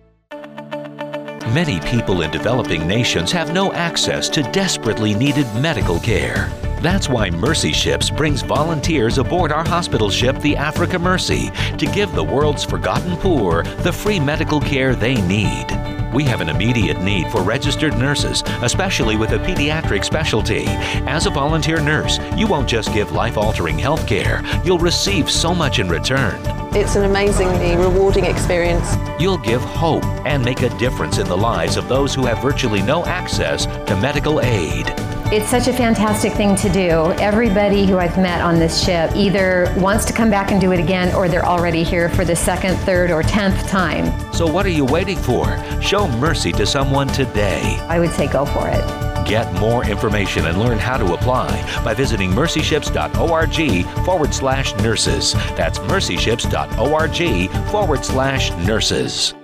Many 1.54 1.80
people 1.80 2.22
in 2.22 2.30
developing 2.30 2.88
nations 2.88 3.32
have 3.32 3.52
no 3.52 3.74
access 3.74 4.30
to 4.30 4.44
desperately 4.52 5.16
needed 5.16 5.48
medical 5.56 6.00
care. 6.00 6.52
That's 6.80 7.10
why 7.10 7.32
Mercy 7.32 7.74
Ships 7.74 8.12
brings 8.12 8.44
volunteers 8.44 9.18
aboard 9.18 9.52
our 9.52 9.68
hospital 9.68 10.12
ship, 10.12 10.38
the 10.42 10.56
Africa 10.56 11.00
Mercy, 11.00 11.50
to 11.80 11.88
give 11.88 12.14
the 12.14 12.24
world's 12.24 12.64
forgotten 12.64 13.18
poor 13.18 13.64
the 13.64 13.92
free 13.92 14.20
medical 14.20 14.62
care 14.62 14.94
they 14.94 15.16
need. 15.22 15.99
We 16.14 16.24
have 16.24 16.42
an 16.42 16.50
immediate 16.50 17.02
need 17.02 17.28
for 17.32 17.42
registered 17.42 17.98
nurses, 17.98 18.44
especially 18.62 19.16
with 19.16 19.32
a 19.32 19.38
pediatric 19.38 20.04
specialty. 20.04 20.66
As 21.08 21.26
a 21.26 21.30
volunteer 21.30 21.80
nurse, 21.80 22.20
you 22.36 22.48
won't 22.48 22.68
just 22.68 22.94
give 22.94 23.12
life 23.12 23.38
altering 23.38 23.78
health 23.78 24.08
care, 24.08 24.42
you'll 24.64 24.80
receive 24.80 25.30
so 25.30 25.54
much 25.54 25.80
in 25.80 25.88
return. 25.88 26.40
It's 26.76 26.96
an 26.96 27.06
amazingly 27.06 27.76
rewarding 27.76 28.26
experience. 28.26 28.96
You'll 29.20 29.38
give 29.38 29.62
hope 29.62 30.06
and 30.26 30.44
make 30.44 30.62
a 30.62 30.78
difference 30.78 31.18
in 31.18 31.28
the 31.28 31.38
lives 31.38 31.78
of 31.78 31.88
those 31.88 32.14
who 32.14 32.26
have 32.26 32.42
virtually 32.42 32.82
no 32.82 33.06
access 33.06 33.66
to 33.66 34.00
medical 34.02 34.42
aid. 34.42 35.09
It's 35.32 35.48
such 35.48 35.68
a 35.68 35.74
fantastic 35.74 36.34
thing 36.34 36.56
to 36.56 36.70
do. 36.70 37.14
Everybody 37.22 37.86
who 37.86 38.00
I've 38.00 38.18
met 38.18 38.42
on 38.42 38.58
this 38.58 38.84
ship 38.84 39.12
either 39.16 39.72
wants 39.78 40.04
to 40.06 40.14
come 40.14 40.32
back 40.32 40.50
and 40.50 40.60
do 40.60 40.72
it 40.72 40.80
again 40.80 41.14
or 41.14 41.30
they're 41.30 41.46
already 41.46 41.84
here 41.84 42.10
for 42.10 42.26
the 42.26 42.36
second, 42.36 42.76
third, 42.78 43.12
or 43.12 43.22
tenth 43.22 43.68
time. 43.68 44.08
So, 44.34 44.48
what 44.52 44.66
are 44.66 44.72
you 44.72 44.86
waiting 44.86 45.20
for? 45.20 45.46
Show 45.84 46.08
mercy 46.18 46.52
to 46.54 46.66
someone 46.66 47.10
today. 47.10 47.78
I 47.88 48.00
would 48.00 48.10
say 48.10 48.26
go 48.26 48.44
for 48.44 48.70
it. 48.70 48.84
Get 49.28 49.54
more 49.60 49.86
information 49.86 50.48
and 50.48 50.58
learn 50.58 50.80
how 50.80 50.98
to 50.98 51.14
apply 51.14 51.48
by 51.84 51.94
visiting 51.94 52.32
mercyships.org 52.32 54.06
forward 54.06 54.34
slash 54.34 54.74
nurses. 54.78 55.34
That's 55.56 55.78
mercyships.org 55.78 57.70
forward 57.70 58.04
slash 58.04 58.50
nurses. 58.66 59.36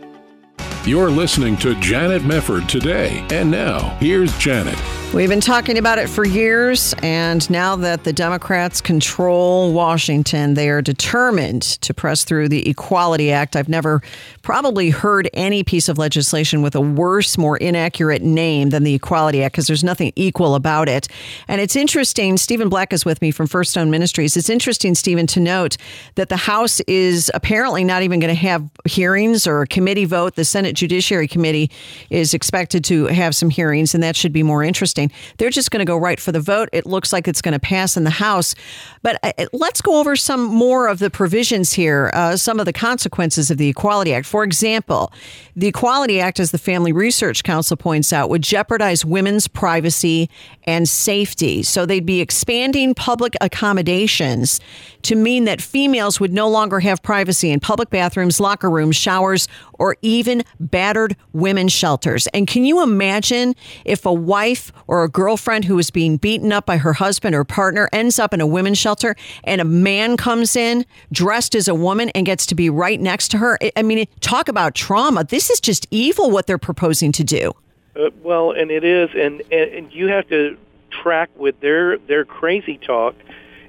You're 0.84 1.12
listening 1.12 1.58
to 1.58 1.80
Janet 1.80 2.24
Mefford 2.24 2.68
today. 2.68 3.24
And 3.30 3.52
now, 3.52 3.96
here's 4.00 4.36
Janet. 4.40 4.80
We've 5.16 5.30
been 5.30 5.40
talking 5.40 5.78
about 5.78 5.98
it 5.98 6.10
for 6.10 6.26
years, 6.26 6.94
and 7.02 7.50
now 7.50 7.78
that 7.78 8.04
the 8.04 8.12
Democrats 8.12 8.82
control 8.82 9.72
Washington, 9.72 10.56
they 10.56 10.70
are 10.70 10.82
determined 10.82 11.62
to 11.62 11.94
press 11.94 12.26
through 12.26 12.50
the 12.50 12.68
Equality 12.70 13.32
Act. 13.32 13.56
I've 13.56 13.70
never 13.70 14.02
probably 14.42 14.90
heard 14.90 15.30
any 15.34 15.64
piece 15.64 15.88
of 15.88 15.98
legislation 15.98 16.62
with 16.62 16.76
a 16.76 16.82
worse, 16.82 17.38
more 17.38 17.56
inaccurate 17.56 18.24
name 18.24 18.72
than 18.72 18.84
the 18.84 18.94
Equality 18.94 19.42
Act 19.42 19.54
because 19.54 19.68
there's 19.68 19.86
nothing 19.86 20.12
equal 20.18 20.54
about 20.54 20.90
it. 20.90 21.08
And 21.48 21.62
it's 21.62 21.78
interesting, 21.78 22.36
Stephen 22.36 22.68
Black 22.68 22.92
is 22.92 23.06
with 23.06 23.22
me 23.22 23.32
from 23.32 23.48
First 23.48 23.72
Stone 23.72 23.90
Ministries. 23.92 24.36
It's 24.36 24.50
interesting, 24.50 24.96
Stephen, 24.96 25.28
to 25.28 25.40
note 25.40 25.78
that 26.16 26.28
the 26.28 26.36
House 26.36 26.82
is 26.82 27.32
apparently 27.34 27.86
not 27.86 28.04
even 28.04 28.20
going 28.20 28.36
to 28.36 28.42
have 28.42 28.70
hearings 28.84 29.48
or 29.48 29.62
a 29.62 29.68
committee 29.68 30.04
vote. 30.04 30.36
The 30.36 30.44
Senate 30.44 30.76
Judiciary 30.76 31.30
Committee 31.30 31.72
is 32.10 32.34
expected 32.34 32.84
to 32.84 33.06
have 33.06 33.34
some 33.34 33.50
hearings, 33.50 33.94
and 33.94 34.04
that 34.04 34.18
should 34.18 34.34
be 34.34 34.44
more 34.44 34.62
interesting. 34.62 35.05
They're 35.38 35.50
just 35.50 35.72
going 35.72 35.80
to 35.80 35.86
go 35.86 35.98
right 35.98 36.20
for 36.20 36.32
the 36.32 36.40
vote. 36.40 36.70
It 36.72 36.86
looks 36.86 37.12
like 37.14 37.28
it's 37.28 37.42
going 37.42 37.54
to 37.54 37.60
pass 37.60 37.98
in 37.98 38.04
the 38.04 38.10
House. 38.10 38.56
But 39.02 39.20
uh, 39.24 39.46
let's 39.54 39.82
go 39.82 40.00
over 40.00 40.16
some 40.16 40.44
more 40.44 40.88
of 40.88 41.00
the 41.00 41.10
provisions 41.10 41.74
here, 41.74 42.12
uh, 42.14 42.38
some 42.38 42.60
of 42.60 42.66
the 42.66 42.74
consequences 42.74 43.52
of 43.52 43.58
the 43.58 43.70
Equality 43.70 44.14
Act. 44.14 44.26
For 44.26 44.44
example, 44.44 45.12
the 45.56 45.68
Equality 45.68 46.20
Act, 46.20 46.40
as 46.40 46.52
the 46.52 46.58
Family 46.58 46.92
Research 46.92 47.44
Council 47.44 47.78
points 47.78 48.12
out, 48.14 48.30
would 48.30 48.42
jeopardize 48.42 49.06
women's 49.06 49.48
privacy 49.48 50.30
and 50.64 50.88
safety. 50.90 51.64
So 51.64 51.86
they'd 51.86 52.06
be 52.06 52.22
expanding 52.22 52.94
public 52.94 53.36
accommodations 53.42 54.60
to 55.04 55.16
mean 55.16 55.46
that 55.46 55.62
females 55.62 56.20
would 56.20 56.34
no 56.34 56.50
longer 56.50 56.80
have 56.80 57.04
privacy 57.04 57.52
in 57.52 57.60
public 57.60 57.90
bathrooms, 57.90 58.40
locker 58.40 58.70
rooms, 58.70 58.96
showers, 58.96 59.48
or 59.78 59.96
even 60.02 60.44
battered 60.60 61.16
women's 61.34 61.74
shelters. 61.74 62.28
And 62.28 62.48
can 62.48 62.66
you 62.66 62.82
imagine 62.82 63.56
if 63.84 64.06
a 64.06 64.14
wife 64.14 64.72
or 64.88 64.95
a 65.04 65.10
girlfriend 65.10 65.66
who 65.66 65.78
is 65.78 65.90
being 65.90 66.18
beaten 66.18 66.52
up 66.52 66.66
by 66.66 66.78
her 66.78 66.94
husband 66.94 67.36
or 67.36 67.44
partner 67.44 67.90
ends 67.92 68.20
up 68.20 68.34
in 68.34 68.42
a 68.42 68.48
women's 68.48 68.78
shelter 68.78 69.16
and 69.44 69.62
a 69.62 69.66
man 69.66 70.18
comes 70.18 70.56
in 70.56 70.86
dressed 71.12 71.56
as 71.56 71.68
a 71.68 71.76
woman 71.76 72.10
and 72.10 72.26
gets 72.26 72.46
to 72.48 72.56
be 72.56 72.70
right 72.70 73.00
next 73.00 73.30
to 73.30 73.38
her? 73.38 73.58
I 73.76 73.82
mean, 73.82 74.06
talk 74.22 74.48
about 74.48 74.76
trauma. 74.76 75.24
This 75.24 75.50
is 75.50 75.60
just 75.60 75.88
evil 75.92 76.32
what 76.32 76.48
they're 76.48 76.58
proposing 76.58 77.12
to 77.14 77.24
do. 77.24 77.54
Uh, 77.96 78.10
well, 78.24 78.52
and 78.52 78.72
it 78.72 78.84
is, 78.84 79.10
and, 79.16 79.42
and 79.52 79.92
you 79.94 80.08
have 80.08 80.28
to 80.28 80.58
track 80.90 81.30
with 81.36 81.60
their 81.62 81.98
their 81.98 82.26
crazy 82.26 82.78
talk, 82.78 83.16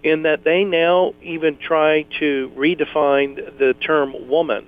in 0.03 0.23
that 0.23 0.45
they 0.45 0.65
now 0.65 1.15
even 1.23 1.57
try 1.57 2.03
to 2.19 2.53
redefine 2.57 3.37
the 3.59 3.75
term 3.75 4.29
woman, 4.29 4.67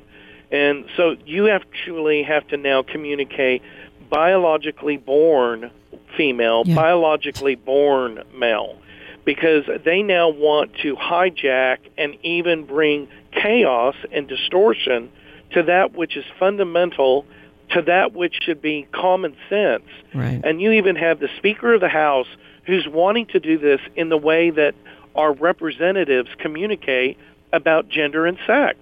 and 0.50 0.84
so 0.96 1.16
you 1.26 1.48
actually 1.48 2.22
have 2.22 2.46
to 2.48 2.56
now 2.56 2.82
communicate 2.82 3.62
biologically 4.10 4.96
born 4.96 5.70
female, 6.16 6.62
yeah. 6.66 6.74
biologically 6.74 7.54
born 7.54 8.22
male, 8.34 8.78
because 9.24 9.64
they 9.84 10.02
now 10.02 10.28
want 10.28 10.74
to 10.82 10.96
hijack 10.96 11.78
and 11.96 12.16
even 12.22 12.64
bring 12.64 13.08
chaos 13.32 13.94
and 14.12 14.28
distortion 14.28 15.10
to 15.52 15.62
that 15.62 15.94
which 15.94 16.16
is 16.16 16.24
fundamental 16.38 17.24
to 17.70 17.82
that 17.82 18.14
which 18.14 18.38
should 18.42 18.62
be 18.62 18.86
common 18.92 19.36
sense. 19.48 19.84
Right. 20.14 20.40
And 20.42 20.60
you 20.60 20.72
even 20.72 20.96
have 20.96 21.20
the 21.20 21.28
Speaker 21.36 21.74
of 21.74 21.80
the 21.80 21.88
House 21.88 22.26
who's 22.64 22.86
wanting 22.88 23.26
to 23.26 23.40
do 23.40 23.58
this 23.58 23.80
in 23.96 24.08
the 24.08 24.16
way 24.16 24.50
that 24.50 24.74
our 25.14 25.32
representatives 25.32 26.28
communicate 26.38 27.18
about 27.52 27.88
gender 27.88 28.26
and 28.26 28.38
sex. 28.46 28.78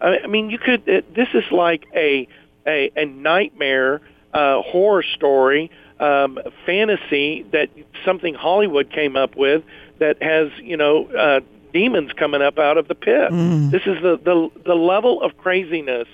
I 0.00 0.26
mean, 0.26 0.50
you 0.50 0.58
could. 0.58 0.86
It, 0.88 1.14
this 1.14 1.28
is 1.34 1.44
like 1.50 1.84
a 1.94 2.26
a, 2.66 2.90
a 2.96 3.04
nightmare 3.04 4.00
uh, 4.32 4.62
horror 4.62 5.02
story, 5.02 5.70
um, 5.98 6.38
fantasy 6.64 7.44
that 7.52 7.68
something 8.04 8.34
Hollywood 8.34 8.90
came 8.90 9.16
up 9.16 9.36
with 9.36 9.62
that 9.98 10.22
has 10.22 10.50
you 10.62 10.76
know 10.76 11.06
uh, 11.06 11.40
demons 11.72 12.12
coming 12.12 12.42
up 12.42 12.58
out 12.58 12.78
of 12.78 12.88
the 12.88 12.94
pit. 12.94 13.30
Mm. 13.30 13.70
This 13.70 13.82
is 13.82 14.02
the, 14.02 14.18
the 14.22 14.50
the 14.64 14.74
level 14.74 15.22
of 15.22 15.36
craziness 15.36 16.08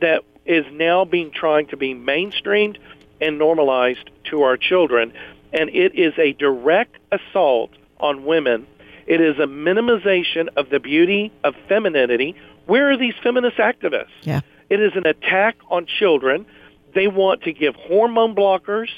that 0.00 0.24
is 0.46 0.64
now 0.72 1.04
being 1.04 1.30
trying 1.30 1.66
to 1.68 1.76
be 1.76 1.94
mainstreamed 1.94 2.78
and 3.20 3.38
normalized 3.38 4.10
to 4.24 4.42
our 4.42 4.56
children. 4.56 5.12
And 5.52 5.68
it 5.70 5.94
is 5.94 6.14
a 6.18 6.32
direct 6.32 6.96
assault 7.12 7.70
on 7.98 8.24
women. 8.24 8.66
It 9.06 9.20
is 9.20 9.38
a 9.38 9.46
minimization 9.46 10.48
of 10.56 10.70
the 10.70 10.80
beauty 10.80 11.32
of 11.44 11.54
femininity. 11.68 12.36
Where 12.66 12.90
are 12.90 12.96
these 12.96 13.14
feminist 13.22 13.56
activists? 13.56 14.06
Yeah. 14.22 14.40
It 14.68 14.80
is 14.80 14.92
an 14.94 15.06
attack 15.06 15.56
on 15.68 15.86
children. 15.86 16.46
They 16.94 17.08
want 17.08 17.42
to 17.42 17.52
give 17.52 17.74
hormone 17.74 18.34
blockers 18.34 18.88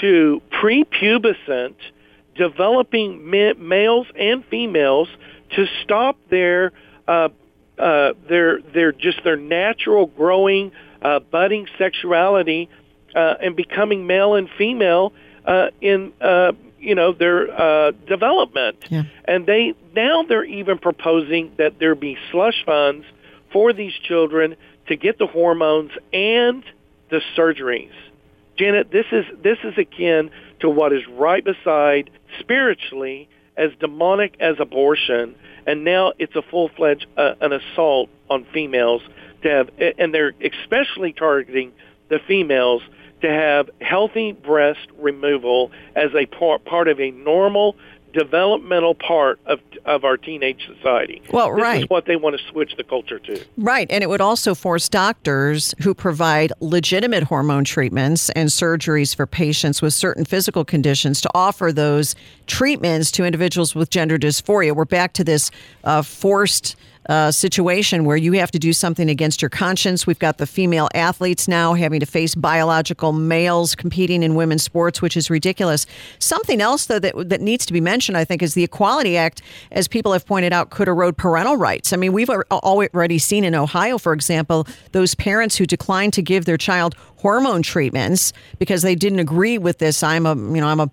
to 0.00 0.42
prepubescent 0.62 1.74
developing 2.36 3.28
males 3.28 4.06
and 4.18 4.44
females 4.46 5.08
to 5.56 5.66
stop 5.82 6.16
their 6.30 6.72
uh, 7.06 7.28
uh, 7.78 8.12
their 8.28 8.60
their 8.60 8.92
just 8.92 9.22
their 9.24 9.36
natural 9.36 10.06
growing 10.06 10.72
uh, 11.02 11.20
budding 11.20 11.66
sexuality 11.78 12.68
uh, 13.14 13.34
and 13.42 13.56
becoming 13.56 14.06
male 14.06 14.34
and 14.34 14.48
female 14.56 15.12
uh, 15.44 15.68
in 15.80 16.12
uh, 16.20 16.52
you 16.78 16.94
know 16.94 17.12
their 17.12 17.50
uh, 17.50 17.92
development. 18.06 18.84
Yeah. 18.88 19.02
And 19.24 19.46
they 19.46 19.74
now 19.94 20.22
they're 20.22 20.44
even 20.44 20.78
proposing 20.78 21.52
that 21.58 21.78
there 21.78 21.94
be 21.94 22.16
slush 22.30 22.64
funds 22.64 23.04
for 23.52 23.72
these 23.72 23.94
children 24.04 24.56
to 24.88 24.96
get 24.96 25.18
the 25.18 25.26
hormones 25.26 25.90
and 26.12 26.64
the 27.10 27.20
surgeries. 27.36 27.92
Janet, 28.56 28.90
this 28.90 29.06
is 29.12 29.24
this 29.42 29.58
is 29.64 29.74
akin 29.78 30.30
to 30.60 30.68
what 30.68 30.92
is 30.92 31.02
right 31.08 31.44
beside 31.44 32.10
spiritually 32.40 33.28
as 33.56 33.70
demonic 33.80 34.34
as 34.40 34.56
abortion, 34.58 35.34
and 35.66 35.84
now 35.84 36.12
it's 36.18 36.34
a 36.36 36.42
full-fledged 36.42 37.06
uh, 37.16 37.34
an 37.40 37.52
assault 37.52 38.08
on 38.28 38.46
females 38.52 39.02
to 39.42 39.48
have, 39.48 39.70
and 39.98 40.12
they're 40.12 40.32
especially 40.42 41.12
targeting 41.12 41.72
the 42.08 42.18
females 42.26 42.82
to 43.20 43.28
have 43.28 43.68
healthy 43.80 44.32
breast 44.32 44.86
removal 44.98 45.70
as 45.96 46.10
a 46.14 46.26
part, 46.26 46.64
part 46.64 46.88
of 46.88 47.00
a 47.00 47.10
normal 47.10 47.76
developmental 48.12 48.94
part 48.94 49.38
of 49.46 49.60
of 49.84 50.04
our 50.04 50.16
teenage 50.16 50.66
society. 50.66 51.22
Well, 51.32 51.54
this 51.54 51.62
right. 51.62 51.82
is 51.82 51.90
what 51.90 52.04
they 52.04 52.16
want 52.16 52.38
to 52.38 52.44
switch 52.48 52.74
the 52.76 52.84
culture 52.84 53.18
to. 53.20 53.44
Right, 53.56 53.86
and 53.90 54.04
it 54.04 54.08
would 54.08 54.20
also 54.20 54.54
force 54.54 54.88
doctors 54.88 55.74
who 55.82 55.94
provide 55.94 56.52
legitimate 56.60 57.22
hormone 57.24 57.64
treatments 57.64 58.28
and 58.30 58.50
surgeries 58.50 59.16
for 59.16 59.26
patients 59.26 59.80
with 59.80 59.94
certain 59.94 60.24
physical 60.24 60.64
conditions 60.64 61.20
to 61.22 61.30
offer 61.34 61.72
those 61.72 62.14
treatments 62.46 63.10
to 63.12 63.24
individuals 63.24 63.74
with 63.74 63.90
gender 63.90 64.18
dysphoria. 64.18 64.74
We're 64.74 64.84
back 64.84 65.14
to 65.14 65.24
this 65.24 65.50
uh, 65.84 66.02
forced 66.02 66.76
uh, 67.08 67.30
situation 67.30 68.04
where 68.04 68.16
you 68.16 68.32
have 68.32 68.50
to 68.50 68.58
do 68.58 68.72
something 68.72 69.08
against 69.08 69.40
your 69.40 69.48
conscience. 69.48 70.06
We've 70.06 70.18
got 70.18 70.38
the 70.38 70.46
female 70.46 70.88
athletes 70.94 71.48
now 71.48 71.74
having 71.74 72.00
to 72.00 72.06
face 72.06 72.34
biological 72.34 73.12
males 73.12 73.74
competing 73.74 74.22
in 74.22 74.34
women's 74.34 74.62
sports, 74.62 75.00
which 75.00 75.16
is 75.16 75.30
ridiculous. 75.30 75.86
Something 76.18 76.60
else, 76.60 76.86
though, 76.86 76.98
that, 76.98 77.14
that 77.28 77.40
needs 77.40 77.64
to 77.66 77.72
be 77.72 77.80
mentioned, 77.80 78.16
I 78.18 78.24
think, 78.24 78.42
is 78.42 78.54
the 78.54 78.64
Equality 78.64 79.16
Act, 79.16 79.42
as 79.72 79.88
people 79.88 80.12
have 80.12 80.26
pointed 80.26 80.52
out, 80.52 80.70
could 80.70 80.88
erode 80.88 81.16
parental 81.16 81.56
rights. 81.56 81.92
I 81.92 81.96
mean, 81.96 82.12
we've 82.12 82.30
already 82.30 83.18
seen 83.18 83.44
in 83.44 83.54
Ohio, 83.54 83.98
for 83.98 84.12
example, 84.12 84.66
those 84.92 85.14
parents 85.14 85.56
who 85.56 85.64
declined 85.64 86.12
to 86.12 86.22
give 86.22 86.44
their 86.44 86.58
child 86.58 86.94
hormone 87.16 87.62
treatments 87.62 88.32
because 88.58 88.82
they 88.82 88.94
didn't 88.94 89.18
agree 89.18 89.58
with 89.58 89.78
this. 89.78 90.02
I'm 90.02 90.26
a, 90.26 90.34
you 90.34 90.60
know, 90.60 90.68
I'm 90.68 90.80
a, 90.80 90.90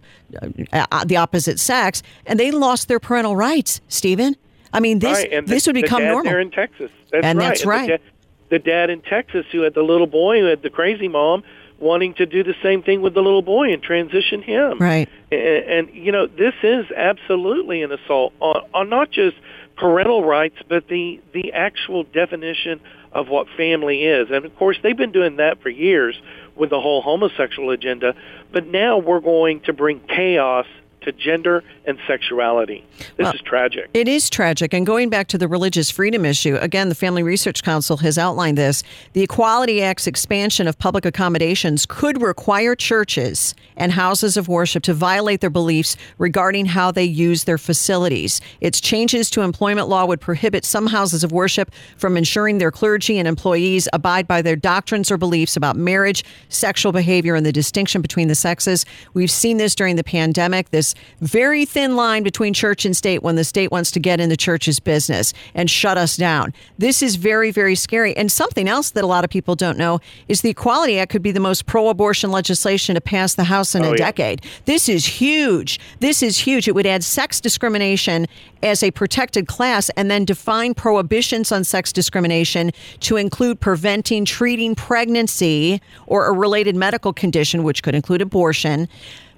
uh, 0.74 1.05
the 1.05 1.17
opposite 1.17 1.60
sex, 1.60 2.01
and 2.25 2.39
they 2.39 2.51
lost 2.51 2.88
their 2.88 3.00
parental 3.00 3.36
rights. 3.36 3.81
Stephen. 3.88 4.36
I 4.74 4.79
mean, 4.79 5.00
this 5.00 5.17
right. 5.17 5.34
and 5.34 5.48
this 5.48 5.65
the, 5.65 5.69
would 5.69 5.81
become 5.81 6.01
the 6.01 6.07
dad 6.07 6.12
normal. 6.12 6.31
There 6.31 6.39
in 6.39 6.51
Texas, 6.51 6.91
that's 7.12 7.25
and 7.25 7.39
right. 7.39 7.48
that's 7.48 7.62
and 7.62 7.69
right. 7.69 7.88
The, 7.88 7.98
da- 7.98 8.03
the 8.50 8.60
dad 8.60 8.89
in 8.89 9.01
Texas 9.01 9.45
who 9.51 9.62
had 9.62 9.74
the 9.74 9.81
little 9.81 10.07
boy 10.07 10.39
who 10.39 10.45
had 10.45 10.62
the 10.62 10.69
crazy 10.69 11.07
mom 11.07 11.43
wanting 11.79 12.13
to 12.15 12.25
do 12.25 12.43
the 12.43 12.55
same 12.63 12.84
thing 12.84 13.01
with 13.01 13.13
the 13.13 13.22
little 13.22 13.41
boy 13.41 13.74
and 13.74 13.81
transition 13.81 14.41
him. 14.41 14.77
Right. 14.79 15.10
And, 15.31 15.41
and 15.41 15.89
you 15.93 16.12
know, 16.12 16.27
this 16.27 16.53
is 16.63 16.86
absolutely 16.95 17.81
an 17.84 17.91
assault 17.91 18.34
on, 18.39 18.62
on 18.74 18.89
not 18.89 19.12
just 19.12 19.36
parental 19.75 20.24
rights, 20.24 20.55
but 20.69 20.88
the 20.88 21.22
the 21.34 21.53
actual 21.53 22.03
definition 22.03 22.79
of 23.12 23.29
what 23.29 23.48
family 23.55 24.03
is. 24.03 24.29
And 24.29 24.45
of 24.45 24.55
course, 24.57 24.77
they've 24.84 24.95
been 24.95 25.12
doing 25.12 25.38
that 25.38 25.62
for 25.62 25.69
years 25.69 26.15
with 26.55 26.69
the 26.69 26.79
whole 26.79 27.01
homosexual 27.01 27.72
agenda. 27.72 28.15
But 28.51 28.67
now 28.67 28.98
we're 28.98 29.22
going 29.22 29.62
to 29.62 29.74
bring 29.74 30.01
chaos 30.01 30.65
to 31.05 31.12
gender 31.12 31.63
and 31.85 31.97
sexuality. 32.07 32.85
This 33.17 33.25
well, 33.25 33.33
is 33.33 33.41
tragic. 33.41 33.89
It 33.93 34.07
is 34.07 34.29
tragic. 34.29 34.74
And 34.74 34.85
going 34.85 35.09
back 35.09 35.27
to 35.29 35.38
the 35.38 35.47
religious 35.47 35.89
freedom 35.89 36.25
issue, 36.25 36.57
again, 36.59 36.89
the 36.89 36.95
Family 36.95 37.24
Research 37.24 37.63
Council 37.63 37.97
has 37.97 38.17
outlined 38.17 38.57
this. 38.57 38.83
The 39.13 39.21
Equality 39.21 39.81
Act's 39.81 40.07
expansion 40.07 40.67
of 40.67 40.77
public 40.77 41.05
accommodations 41.05 41.85
could 41.85 42.21
require 42.21 42.75
churches 42.75 43.56
and 43.77 43.91
houses 43.91 44.36
of 44.36 44.47
worship 44.47 44.84
to 44.84 44.93
violate 44.93 45.41
their 45.41 45.49
beliefs 45.49 45.95
regarding 46.17 46.65
how 46.65 46.91
they 46.91 47.03
use 47.03 47.43
their 47.43 47.58
facilities. 47.58 48.41
Its 48.62 48.82
changes 48.82 49.30
to 49.30 49.41
employment 49.41 49.88
law 49.88 50.06
would 50.06 50.19
prohibit 50.19 50.65
some 50.65 50.88
houses 50.88 51.23
of 51.23 51.32
worship 51.32 51.71
from 51.97 52.17
ensuring 52.17 52.58
their 52.58 52.71
clergy 52.71 53.19
and 53.19 53.27
employees 53.27 53.88
abide 53.93 54.27
by 54.27 54.41
their 54.41 54.56
doctrines 54.56 55.12
or 55.12 55.17
beliefs 55.17 55.56
about 55.56 55.75
marriage, 55.75 56.23
sexual 56.49 56.91
behavior, 56.91 57.36
and 57.36 57.45
the 57.45 57.51
distinction 57.51 58.01
between 58.01 58.27
the 58.27 58.36
sexes. 58.36 58.86
We've 59.13 59.30
seen 59.30 59.58
this 59.58 59.75
during 59.75 59.95
the 59.95 60.03
pandemic. 60.03 60.71
This 60.71 60.94
very 61.21 61.65
thin 61.65 61.95
line 61.95 62.23
between 62.23 62.53
church 62.53 62.86
and 62.86 62.95
state 62.95 63.23
when 63.23 63.36
the 63.36 63.43
state 63.43 63.71
wants 63.71 63.91
to 63.91 63.99
get 63.99 64.19
in 64.19 64.29
the 64.29 64.38
church's 64.38 64.79
business 64.79 65.34
and 65.53 65.69
shut 65.69 65.97
us 65.97 66.17
down. 66.17 66.53
This 66.77 67.01
is 67.01 67.15
very, 67.15 67.51
very 67.51 67.75
scary. 67.75 68.15
And 68.15 68.31
something 68.31 68.67
else 68.67 68.91
that 68.91 69.03
a 69.03 69.08
lot 69.08 69.23
of 69.23 69.29
people 69.29 69.55
don't 69.55 69.77
know 69.77 69.99
is 70.27 70.41
the 70.41 70.49
Equality 70.49 70.99
Act 70.99 71.12
could 71.12 71.21
be 71.21 71.31
the 71.31 71.39
most 71.39 71.65
pro 71.65 71.89
abortion 71.89 72.31
legislation 72.31 72.95
to 72.95 73.01
pass 73.01 73.36
the 73.36 73.45
House 73.45 73.75
in 73.75 73.84
oh, 73.84 73.89
a 73.89 73.91
yeah. 73.91 73.97
decade. 73.97 74.41
This 74.65 74.89
is 74.89 75.05
huge. 75.05 75.79
This 75.99 76.23
is 76.23 76.39
huge. 76.39 76.67
It 76.67 76.75
would 76.75 76.86
add 76.86 77.03
sex 77.03 77.39
discrimination 77.39 78.27
as 78.63 78.81
a 78.81 78.91
protected 78.91 79.47
class 79.47 79.89
and 79.91 80.10
then 80.10 80.25
define 80.25 80.73
prohibitions 80.73 81.51
on 81.51 81.63
sex 81.63 81.93
discrimination 81.93 82.71
to 83.01 83.15
include 83.17 83.60
preventing, 83.60 84.25
treating 84.25 84.75
pregnancy 84.75 85.81
or 86.08 86.27
a 86.27 86.31
related 86.31 86.75
medical 86.75 87.13
condition, 87.13 87.63
which 87.63 87.84
could 87.84 87.95
include 87.95 88.21
abortion 88.21 88.88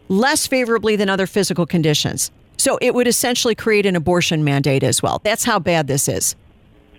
less 0.10 0.48
favorably 0.48 0.96
than 0.96 1.10
other 1.10 1.28
physical 1.28 1.65
conditions. 1.65 2.32
So 2.58 2.78
it 2.82 2.93
would 2.96 3.08
essentially 3.08 3.56
create 3.56 3.86
an 3.86 3.96
abortion 3.96 4.43
mandate 4.43 4.84
as 4.84 5.02
well. 5.02 5.22
That's 5.24 5.43
how 5.43 5.60
bad 5.60 5.88
this 5.88 6.08
is. 6.08 6.36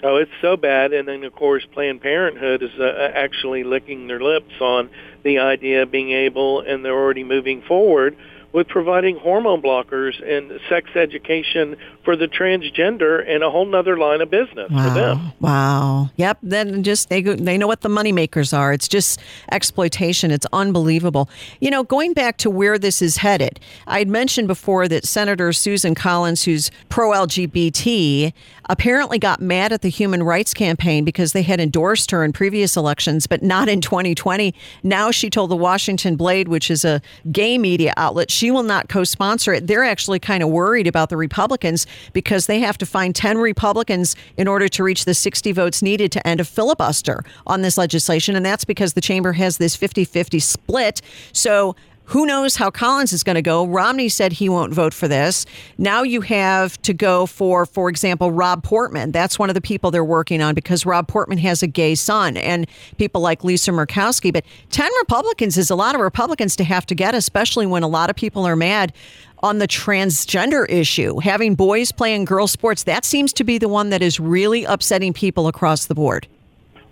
Oh, 0.03 0.16
it's 0.16 0.31
so 0.40 0.57
bad. 0.57 0.92
And 0.92 1.09
then, 1.09 1.25
of 1.25 1.35
course, 1.35 1.66
Planned 1.73 2.01
Parenthood 2.01 2.62
is 2.62 2.71
uh, 2.79 3.11
actually 3.14 3.64
licking 3.64 4.07
their 4.07 4.21
lips 4.21 4.61
on 4.61 4.88
the 5.25 5.40
idea 5.40 5.83
of 5.83 5.90
being 5.90 6.12
able, 6.12 6.61
and 6.61 6.85
they're 6.85 6.92
already 6.92 7.25
moving 7.25 7.62
forward 7.62 8.16
with 8.53 8.69
providing 8.69 9.19
hormone 9.19 9.61
blockers 9.61 10.23
and 10.27 10.59
sex 10.69 10.91
education 10.97 11.77
for 12.05 12.17
the 12.17 12.27
transgender 12.27 13.23
and 13.29 13.43
a 13.43 13.51
whole 13.51 13.67
nother 13.67 13.99
line 13.99 14.21
of 14.21 14.31
business 14.31 14.71
wow. 14.71 14.89
for 14.89 14.95
them. 14.95 15.33
Wow. 15.41 16.11
Yep. 16.17 16.39
Then 16.43 16.83
just 16.83 17.11
they 17.11 17.21
they 17.21 17.59
know 17.59 17.67
what 17.67 17.83
the 17.83 17.89
money 17.89 18.13
makers 18.13 18.53
are. 18.53 18.73
It's 18.73 18.89
just 18.89 19.21
exploitation. 19.53 20.31
It's 20.31 20.47
unbelievable. 20.53 21.29
You 21.61 21.71
know, 21.71 21.85
going 21.85 22.15
back 22.15 22.39
to 22.39 22.51
where 22.51 22.79
this 22.79 23.03
is 23.03 23.19
headed, 23.19 23.61
I 23.87 23.99
had 23.99 24.09
mentioned 24.09 24.49
before 24.49 24.89
that 24.89 25.05
Senator 25.05 25.53
Susan 25.53 25.95
Collins, 25.95 26.45
who's 26.45 26.71
pro 26.89 27.11
LGBT, 27.11 28.33
apparently 28.71 29.19
got 29.19 29.41
mad 29.41 29.73
at 29.73 29.83
the 29.83 29.89
Human 29.89 30.23
Rights 30.23 30.55
Campaign 30.55 31.05
because 31.05 31.33
they 31.33 31.43
had 31.43 31.61
endorsed 31.61 32.11
her 32.11 32.25
in 32.25 32.33
previous 32.33 32.77
elections, 32.77 33.27
but 33.27 33.43
not 33.43 33.69
in 33.69 33.81
2020. 33.81 34.55
Now 34.83 35.11
she 35.11 35.31
told 35.31 35.51
the 35.51 35.57
Washington 35.57 36.17
Blade, 36.17 36.49
which 36.49 36.71
is 36.71 36.85
a 36.85 37.01
gay 37.31 37.59
media 37.59 37.93
outlet, 37.97 38.31
she 38.38 38.53
will 38.53 38.62
not 38.62 38.88
co 38.88 39.03
sponsor 39.03 39.53
it. 39.53 39.66
They're 39.66 39.85
actually 39.85 40.20
kind 40.20 40.42
of 40.42 40.48
worried 40.48 40.87
about 40.87 41.09
the 41.09 41.16
Republicans 41.16 41.87
because 42.12 42.46
they 42.46 42.61
have 42.61 42.79
to 42.79 42.87
find 42.87 43.14
10 43.14 43.38
Republicans 43.38 44.14
in 44.37 44.46
order 44.46 44.68
to 44.68 44.85
reach 44.85 45.05
the 45.05 45.14
60 45.14 45.51
votes 45.53 45.83
needed 45.83 46.12
to 46.12 46.27
end 46.27 46.40
a 46.40 46.44
filibuster 46.44 47.24
on 47.46 47.62
this 47.62 47.77
legislation. 47.77 48.37
And 48.37 48.46
that's 48.46 48.64
because 48.64 48.92
the 48.92 49.01
chamber 49.01 49.33
has 49.33 49.59
this 49.59 49.74
50 49.74 50.05
50 50.05 50.38
split. 50.38 51.03
So 51.33 51.74
who 52.09 52.25
knows 52.25 52.57
how 52.57 52.71
Collins 52.71 53.12
is 53.12 53.23
going 53.23 53.35
to 53.35 53.42
go? 53.42 53.66
Romney 53.66 54.09
said 54.09 54.33
he 54.33 54.49
won't 54.49 54.73
vote 54.73 54.94
for 54.94 55.09
this. 55.09 55.44
Now 55.77 56.03
you 56.03 56.23
have 56.23 56.81
to 56.83 56.94
go 56.94 57.27
for, 57.27 57.66
for 57.66 57.90
example, 57.90 58.33
Rob 58.33 58.62
Portman. 58.62 59.12
That's 59.12 59.38
one 59.38 59.51
of 59.51 59.55
the 59.55 59.61
people 59.61 59.90
they're 59.90 60.03
working 60.03 60.40
on 60.40 60.55
because 60.55 60.87
Rob 60.87 61.07
Portman 61.07 61.37
has 61.38 61.62
a 61.62 61.66
gay 61.66 61.94
son 61.94 62.38
and 62.38 62.66
people 62.97 63.21
like 63.21 63.44
Lisa 63.44 63.73
Murkowski. 63.73 64.33
But 64.33 64.47
10 64.71 64.90
Republicans 65.01 65.59
is 65.59 65.68
a 65.68 65.75
lot 65.75 65.94
of 65.94 66.01
Republicans 66.01 66.57
to 66.57 66.64
have 66.64 66.87
to 66.87 66.94
get, 66.94 67.14
especially 67.14 67.66
when 67.66 67.83
a 67.83 67.88
lot 67.88 68.09
of 68.09 68.16
people 68.16 68.47
are 68.47 68.57
mad 68.57 68.94
on 69.40 69.59
the 69.59 69.68
transgender 69.68 70.64
issue. 70.71 71.18
Having 71.18 71.57
boys 71.57 71.92
playing 71.92 72.25
girls' 72.25 72.53
sports, 72.53 72.85
that 72.85 73.05
seems 73.05 73.35
to 73.35 73.44
be 73.44 73.59
the 73.59 73.68
one 73.68 73.90
that 73.90 74.01
is 74.01 74.18
really 74.18 74.64
upsetting 74.64 75.12
people 75.12 75.47
across 75.47 75.85
the 75.85 75.94
board. 75.94 76.27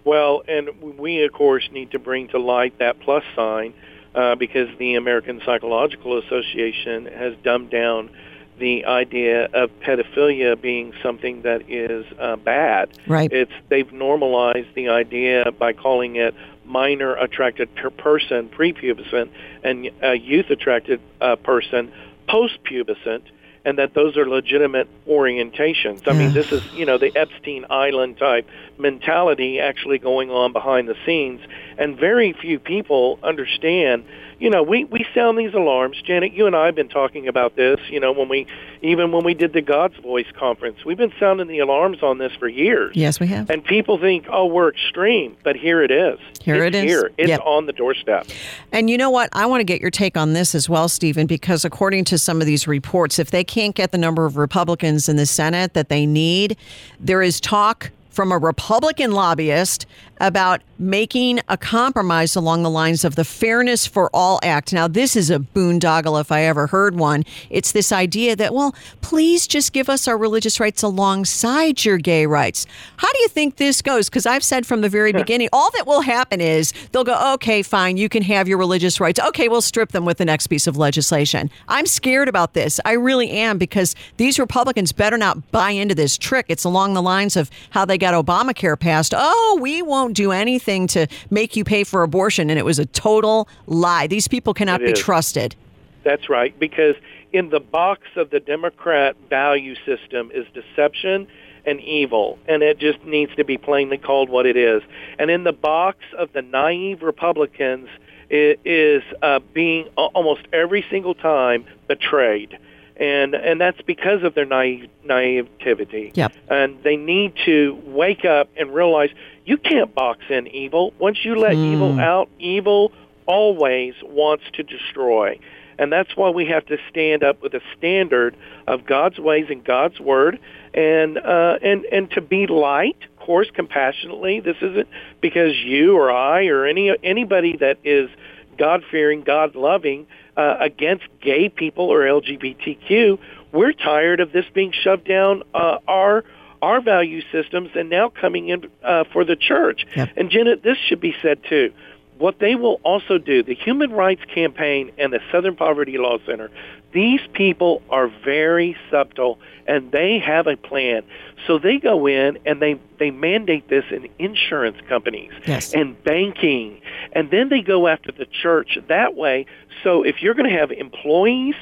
Well, 0.04 0.42
and 0.46 0.68
we, 0.98 1.24
of 1.24 1.32
course, 1.32 1.70
need 1.72 1.92
to 1.92 1.98
bring 1.98 2.28
to 2.28 2.38
light 2.38 2.78
that 2.80 3.00
plus 3.00 3.24
sign 3.34 3.72
uh, 4.16 4.34
because 4.34 4.68
the 4.78 4.94
American 4.94 5.40
Psychological 5.44 6.18
Association 6.18 7.06
has 7.06 7.34
dumbed 7.44 7.70
down 7.70 8.10
the 8.58 8.86
idea 8.86 9.44
of 9.52 9.70
pedophilia 9.80 10.58
being 10.58 10.94
something 11.02 11.42
that 11.42 11.68
is 11.70 12.06
uh, 12.18 12.36
bad. 12.36 12.88
Right. 13.06 13.30
It's 13.30 13.52
they've 13.68 13.92
normalized 13.92 14.74
the 14.74 14.88
idea 14.88 15.52
by 15.52 15.74
calling 15.74 16.16
it 16.16 16.34
minor 16.64 17.14
attracted 17.14 17.74
per 17.74 17.90
person 17.90 18.48
prepubescent 18.48 19.28
and 19.62 19.90
a 20.02 20.14
youth 20.14 20.50
attracted 20.50 21.00
uh, 21.20 21.36
person 21.36 21.92
postpubescent 22.28 23.22
and 23.66 23.78
that 23.78 23.94
those 23.94 24.16
are 24.16 24.28
legitimate 24.28 24.88
orientations. 25.08 26.06
I 26.06 26.12
mean, 26.12 26.32
this 26.32 26.52
is, 26.52 26.62
you 26.72 26.86
know, 26.86 26.98
the 26.98 27.14
Epstein 27.16 27.66
Island 27.68 28.16
type 28.16 28.48
mentality 28.78 29.58
actually 29.58 29.98
going 29.98 30.30
on 30.30 30.52
behind 30.52 30.86
the 30.88 30.94
scenes. 31.04 31.40
And 31.78 31.98
very 31.98 32.32
few 32.32 32.58
people 32.58 33.18
understand 33.22 34.04
you 34.38 34.50
know, 34.50 34.62
we 34.62 34.84
we 34.84 35.06
sound 35.14 35.38
these 35.38 35.54
alarms. 35.54 36.00
Janet, 36.02 36.32
you 36.32 36.46
and 36.46 36.54
I 36.54 36.66
have 36.66 36.74
been 36.74 36.88
talking 36.88 37.26
about 37.26 37.56
this. 37.56 37.80
You 37.88 38.00
know, 38.00 38.12
when 38.12 38.28
we 38.28 38.46
even 38.82 39.10
when 39.10 39.24
we 39.24 39.32
did 39.32 39.54
the 39.54 39.62
God's 39.62 39.96
Voice 39.96 40.26
conference, 40.34 40.84
we've 40.84 40.98
been 40.98 41.12
sounding 41.18 41.46
the 41.46 41.60
alarms 41.60 42.02
on 42.02 42.18
this 42.18 42.32
for 42.34 42.46
years. 42.46 42.94
Yes, 42.94 43.18
we 43.18 43.28
have. 43.28 43.48
And 43.48 43.64
people 43.64 43.98
think, 43.98 44.26
oh, 44.30 44.46
we're 44.46 44.68
extreme, 44.68 45.36
but 45.42 45.56
here 45.56 45.82
it 45.82 45.90
is. 45.90 46.18
Here 46.42 46.64
it's 46.64 46.76
it 46.76 46.84
is. 46.84 46.90
Here, 46.90 47.10
it's 47.16 47.28
Yep. 47.30 47.40
on 47.44 47.66
the 47.66 47.72
doorstep. 47.72 48.26
And 48.72 48.90
you 48.90 48.98
know 48.98 49.10
what? 49.10 49.30
I 49.32 49.46
want 49.46 49.60
to 49.60 49.64
get 49.64 49.80
your 49.80 49.90
take 49.90 50.18
on 50.18 50.34
this 50.34 50.54
as 50.54 50.68
well, 50.68 50.88
Stephen, 50.88 51.26
because 51.26 51.64
according 51.64 52.04
to 52.06 52.18
some 52.18 52.40
of 52.40 52.46
these 52.46 52.68
reports, 52.68 53.18
if 53.18 53.30
they 53.30 53.44
can't 53.44 53.74
get 53.74 53.90
the 53.90 53.98
number 53.98 54.26
of 54.26 54.36
Republicans 54.36 55.08
in 55.08 55.16
the 55.16 55.26
Senate 55.26 55.72
that 55.72 55.88
they 55.88 56.04
need, 56.04 56.58
there 57.00 57.22
is 57.22 57.40
talk 57.40 57.90
from 58.10 58.32
a 58.32 58.38
Republican 58.38 59.12
lobbyist 59.12 59.86
about 60.20 60.62
making 60.78 61.40
a 61.48 61.56
compromise 61.56 62.36
along 62.36 62.62
the 62.62 62.70
lines 62.70 63.04
of 63.04 63.14
the 63.14 63.24
Fairness 63.24 63.86
for 63.86 64.10
All 64.12 64.38
Act. 64.42 64.72
Now, 64.72 64.88
this 64.88 65.16
is 65.16 65.30
a 65.30 65.38
boondoggle 65.38 66.20
if 66.20 66.30
I 66.30 66.42
ever 66.42 66.66
heard 66.66 66.96
one. 66.96 67.24
It's 67.48 67.72
this 67.72 67.92
idea 67.92 68.36
that, 68.36 68.52
well, 68.52 68.74
please 69.00 69.46
just 69.46 69.72
give 69.72 69.88
us 69.88 70.06
our 70.06 70.18
religious 70.18 70.60
rights 70.60 70.82
alongside 70.82 71.84
your 71.84 71.96
gay 71.98 72.26
rights. 72.26 72.66
How 72.98 73.10
do 73.10 73.18
you 73.20 73.28
think 73.28 73.56
this 73.56 73.80
goes? 73.80 74.10
Because 74.10 74.26
I've 74.26 74.44
said 74.44 74.66
from 74.66 74.82
the 74.82 74.88
very 74.88 75.12
beginning, 75.12 75.48
all 75.52 75.70
that 75.72 75.86
will 75.86 76.02
happen 76.02 76.40
is 76.40 76.72
they'll 76.92 77.04
go, 77.04 77.34
okay, 77.34 77.62
fine, 77.62 77.96
you 77.96 78.08
can 78.08 78.22
have 78.22 78.46
your 78.46 78.58
religious 78.58 79.00
rights. 79.00 79.18
Okay, 79.20 79.48
we'll 79.48 79.62
strip 79.62 79.92
them 79.92 80.04
with 80.04 80.18
the 80.18 80.24
next 80.24 80.48
piece 80.48 80.66
of 80.66 80.76
legislation. 80.76 81.50
I'm 81.68 81.86
scared 81.86 82.28
about 82.28 82.52
this. 82.52 82.80
I 82.84 82.92
really 82.92 83.30
am 83.30 83.56
because 83.56 83.94
these 84.18 84.38
Republicans 84.38 84.92
better 84.92 85.16
not 85.16 85.50
buy 85.52 85.70
into 85.70 85.94
this 85.94 86.18
trick. 86.18 86.46
It's 86.48 86.64
along 86.64 86.94
the 86.94 87.02
lines 87.02 87.36
of 87.36 87.50
how 87.70 87.84
they 87.86 87.96
got 87.96 88.12
Obamacare 88.12 88.78
passed. 88.78 89.14
Oh, 89.16 89.58
we 89.60 89.80
won't 89.80 90.14
do 90.14 90.32
anything 90.32 90.65
to 90.66 91.06
make 91.30 91.56
you 91.56 91.64
pay 91.64 91.84
for 91.84 92.02
abortion. 92.02 92.50
And 92.50 92.58
it 92.58 92.64
was 92.64 92.78
a 92.78 92.86
total 92.86 93.48
lie. 93.66 94.06
These 94.06 94.28
people 94.28 94.52
cannot 94.52 94.82
It 94.82 94.86
be 94.86 94.92
is. 94.92 94.98
trusted. 94.98 95.54
That's 96.02 96.28
right, 96.28 96.56
because 96.58 96.94
in 97.32 97.50
the 97.50 97.60
box 97.60 98.02
of 98.16 98.30
the 98.30 98.40
Democrat 98.40 99.16
value 99.28 99.74
system 99.84 100.30
is 100.32 100.46
deception 100.54 101.26
and 101.64 101.80
evil, 101.80 102.38
and 102.46 102.62
it 102.62 102.78
just 102.78 103.04
needs 103.04 103.34
to 103.36 103.44
be 103.44 103.58
plainly 103.58 103.98
called 103.98 104.28
what 104.28 104.46
it 104.46 104.56
is. 104.56 104.82
And 105.18 105.30
in 105.30 105.42
the 105.44 105.52
box 105.52 105.98
of 106.16 106.32
the 106.32 106.42
naive 106.42 107.02
Republicans 107.02 107.88
it 108.28 108.60
is 108.64 109.02
uh, 109.22 109.40
being 109.52 109.88
almost 109.96 110.42
every 110.52 110.84
single 110.90 111.14
time 111.14 111.64
betrayed. 111.86 112.58
And 112.98 113.34
and 113.34 113.60
that's 113.60 113.80
because 113.82 114.22
of 114.22 114.34
their 114.34 114.46
naive 114.46 114.88
naivety. 115.04 116.12
Yep. 116.14 116.32
And 116.48 116.82
they 116.82 116.96
need 116.96 117.34
to 117.44 117.78
wake 117.84 118.24
up 118.24 118.48
and 118.56 118.74
realize 118.74 119.10
you 119.44 119.58
can't 119.58 119.94
box 119.94 120.20
in 120.30 120.46
evil. 120.48 120.94
Once 120.98 121.18
you 121.24 121.36
let 121.36 121.54
evil 121.54 122.00
out, 122.00 122.28
evil 122.38 122.92
always 123.26 123.94
wants 124.02 124.44
to 124.54 124.62
destroy. 124.62 125.38
And 125.78 125.92
that's 125.92 126.16
why 126.16 126.30
we 126.30 126.46
have 126.46 126.64
to 126.66 126.78
stand 126.88 127.22
up 127.22 127.42
with 127.42 127.52
a 127.52 127.60
standard 127.76 128.34
of 128.66 128.86
God's 128.86 129.18
ways 129.18 129.46
and 129.50 129.62
God's 129.62 130.00
word 130.00 130.40
and 130.72 131.18
uh, 131.18 131.58
and 131.62 131.84
and 131.86 132.10
to 132.12 132.20
be 132.20 132.46
light, 132.46 132.96
of 133.10 133.26
course, 133.26 133.48
compassionately. 133.52 134.40
This 134.40 134.56
isn't 134.60 134.88
because 135.20 135.54
you 135.64 135.96
or 135.96 136.10
I 136.10 136.46
or 136.46 136.66
any 136.66 136.94
anybody 137.02 137.56
that 137.58 137.78
is 137.84 138.10
God 138.56 138.82
fearing, 138.90 139.22
God 139.22 139.54
loving 139.54 140.06
uh, 140.36 140.56
against 140.60 141.04
gay 141.20 141.48
people 141.48 141.86
or 141.86 142.00
LGBTQ. 142.00 143.18
We're 143.52 143.72
tired 143.72 144.20
of 144.20 144.32
this 144.32 144.44
being 144.52 144.72
shoved 144.72 145.06
down 145.06 145.42
uh, 145.54 145.78
our 145.86 146.24
our 146.62 146.80
value 146.80 147.20
systems 147.30 147.70
and 147.74 147.90
now 147.90 148.08
coming 148.08 148.48
in 148.48 148.68
uh, 148.82 149.04
for 149.12 149.24
the 149.24 149.36
church. 149.36 149.84
Yep. 149.94 150.08
And 150.16 150.30
Jenna, 150.30 150.56
this 150.56 150.78
should 150.88 151.00
be 151.00 151.14
said 151.22 151.40
too. 151.48 151.72
What 152.18 152.38
they 152.38 152.54
will 152.54 152.80
also 152.82 153.18
do, 153.18 153.42
the 153.42 153.54
Human 153.54 153.92
Rights 153.92 154.22
Campaign 154.34 154.90
and 154.96 155.12
the 155.12 155.20
Southern 155.30 155.54
Poverty 155.54 155.98
Law 155.98 156.16
Center, 156.26 156.50
these 156.96 157.20
people 157.34 157.82
are 157.90 158.08
very 158.24 158.74
subtle 158.90 159.38
and 159.66 159.92
they 159.92 160.18
have 160.18 160.46
a 160.46 160.56
plan. 160.56 161.02
So 161.46 161.58
they 161.58 161.76
go 161.76 162.06
in 162.06 162.38
and 162.46 162.62
they, 162.62 162.80
they 162.98 163.10
mandate 163.10 163.68
this 163.68 163.84
in 163.90 164.08
insurance 164.18 164.78
companies 164.88 165.30
Yes. 165.46 165.74
and 165.74 166.02
banking. 166.04 166.80
And 167.12 167.30
then 167.30 167.50
they 167.50 167.60
go 167.60 167.86
after 167.86 168.12
the 168.12 168.24
church 168.24 168.78
that 168.88 169.14
way. 169.14 169.44
So 169.84 170.04
if 170.04 170.22
you're 170.22 170.32
going 170.32 170.48
to 170.50 170.56
have 170.58 170.70
employees 170.72 171.54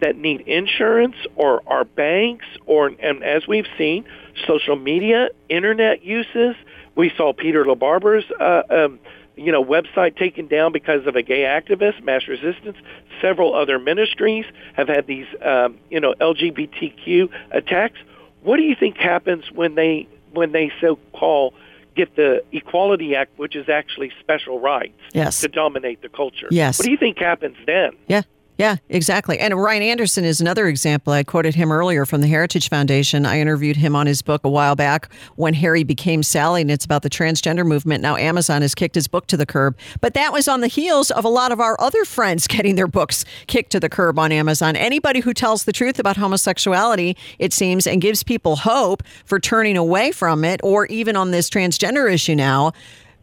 that 0.00 0.16
need 0.16 0.40
insurance 0.48 1.14
or 1.36 1.62
our 1.68 1.84
banks 1.84 2.46
or 2.66 2.88
and 2.98 3.22
as 3.22 3.46
we've 3.46 3.68
seen 3.78 4.04
social 4.48 4.74
media 4.74 5.28
internet 5.48 6.02
uses 6.04 6.56
we 6.96 7.12
saw 7.16 7.32
Peter 7.32 7.64
LaBarbera's 7.64 8.28
uh, 8.40 8.62
um, 8.68 8.98
you 9.36 9.50
know 9.52 9.64
website 9.64 10.16
taken 10.16 10.46
down 10.46 10.72
because 10.72 11.06
of 11.06 11.16
a 11.16 11.22
gay 11.22 11.40
activist 11.42 12.02
mass 12.02 12.28
resistance 12.28 12.76
several 13.20 13.54
other 13.54 13.78
ministries 13.78 14.44
have 14.74 14.88
had 14.88 15.06
these 15.06 15.26
um, 15.42 15.78
you 15.90 16.00
know 16.00 16.14
lgbtq 16.20 17.28
attacks 17.50 17.98
what 18.42 18.56
do 18.56 18.62
you 18.62 18.74
think 18.78 18.96
happens 18.96 19.44
when 19.52 19.74
they 19.74 20.06
when 20.32 20.52
they 20.52 20.70
so 20.80 20.98
call 21.12 21.54
get 21.94 22.14
the 22.16 22.42
equality 22.52 23.14
act 23.14 23.38
which 23.38 23.54
is 23.56 23.68
actually 23.68 24.10
special 24.20 24.58
rights 24.60 24.98
Yes. 25.12 25.40
to 25.40 25.48
dominate 25.48 26.00
the 26.02 26.08
culture 26.08 26.48
Yes. 26.50 26.78
what 26.78 26.84
do 26.86 26.90
you 26.90 26.96
think 26.98 27.18
happens 27.18 27.56
then 27.66 27.92
Yeah. 28.08 28.22
Yeah, 28.62 28.76
exactly. 28.88 29.40
And 29.40 29.60
Ryan 29.60 29.82
Anderson 29.82 30.24
is 30.24 30.40
another 30.40 30.68
example. 30.68 31.12
I 31.12 31.24
quoted 31.24 31.56
him 31.56 31.72
earlier 31.72 32.06
from 32.06 32.20
the 32.20 32.28
Heritage 32.28 32.68
Foundation. 32.68 33.26
I 33.26 33.40
interviewed 33.40 33.76
him 33.76 33.96
on 33.96 34.06
his 34.06 34.22
book 34.22 34.42
a 34.44 34.48
while 34.48 34.76
back 34.76 35.12
when 35.34 35.52
Harry 35.54 35.82
became 35.82 36.22
Sally, 36.22 36.60
and 36.60 36.70
it's 36.70 36.84
about 36.84 37.02
the 37.02 37.10
transgender 37.10 37.66
movement. 37.66 38.02
Now, 38.02 38.14
Amazon 38.14 38.62
has 38.62 38.76
kicked 38.76 38.94
his 38.94 39.08
book 39.08 39.26
to 39.26 39.36
the 39.36 39.46
curb. 39.46 39.76
But 40.00 40.14
that 40.14 40.32
was 40.32 40.46
on 40.46 40.60
the 40.60 40.68
heels 40.68 41.10
of 41.10 41.24
a 41.24 41.28
lot 41.28 41.50
of 41.50 41.58
our 41.58 41.74
other 41.80 42.04
friends 42.04 42.46
getting 42.46 42.76
their 42.76 42.86
books 42.86 43.24
kicked 43.48 43.72
to 43.72 43.80
the 43.80 43.88
curb 43.88 44.16
on 44.16 44.30
Amazon. 44.30 44.76
Anybody 44.76 45.18
who 45.18 45.34
tells 45.34 45.64
the 45.64 45.72
truth 45.72 45.98
about 45.98 46.16
homosexuality, 46.16 47.16
it 47.40 47.52
seems, 47.52 47.84
and 47.88 48.00
gives 48.00 48.22
people 48.22 48.54
hope 48.54 49.02
for 49.24 49.40
turning 49.40 49.76
away 49.76 50.12
from 50.12 50.44
it, 50.44 50.60
or 50.62 50.86
even 50.86 51.16
on 51.16 51.32
this 51.32 51.50
transgender 51.50 52.08
issue 52.08 52.36
now, 52.36 52.70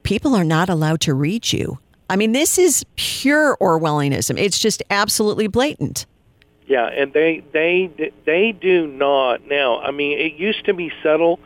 people 0.04 0.36
are 0.36 0.44
not 0.44 0.68
allowed 0.68 1.00
to 1.00 1.14
read 1.14 1.54
you. 1.54 1.80
I 2.10 2.16
mean, 2.16 2.32
this 2.32 2.58
is 2.58 2.84
pure 2.96 3.56
Orwellianism. 3.62 4.38
It's 4.40 4.58
just 4.60 4.82
absolutely 4.90 5.48
blatant. 5.48 6.06
Yeah, 6.68 6.86
and 6.88 7.14
they 7.14 7.44
they 7.52 8.12
they 8.26 8.52
do 8.52 8.88
not 8.88 9.48
now. 9.48 9.80
I 9.80 9.92
mean, 9.92 10.20
it 10.20 10.34
used 10.34 10.66
to 10.66 10.74
be 10.74 10.92
subtle. 11.02 11.40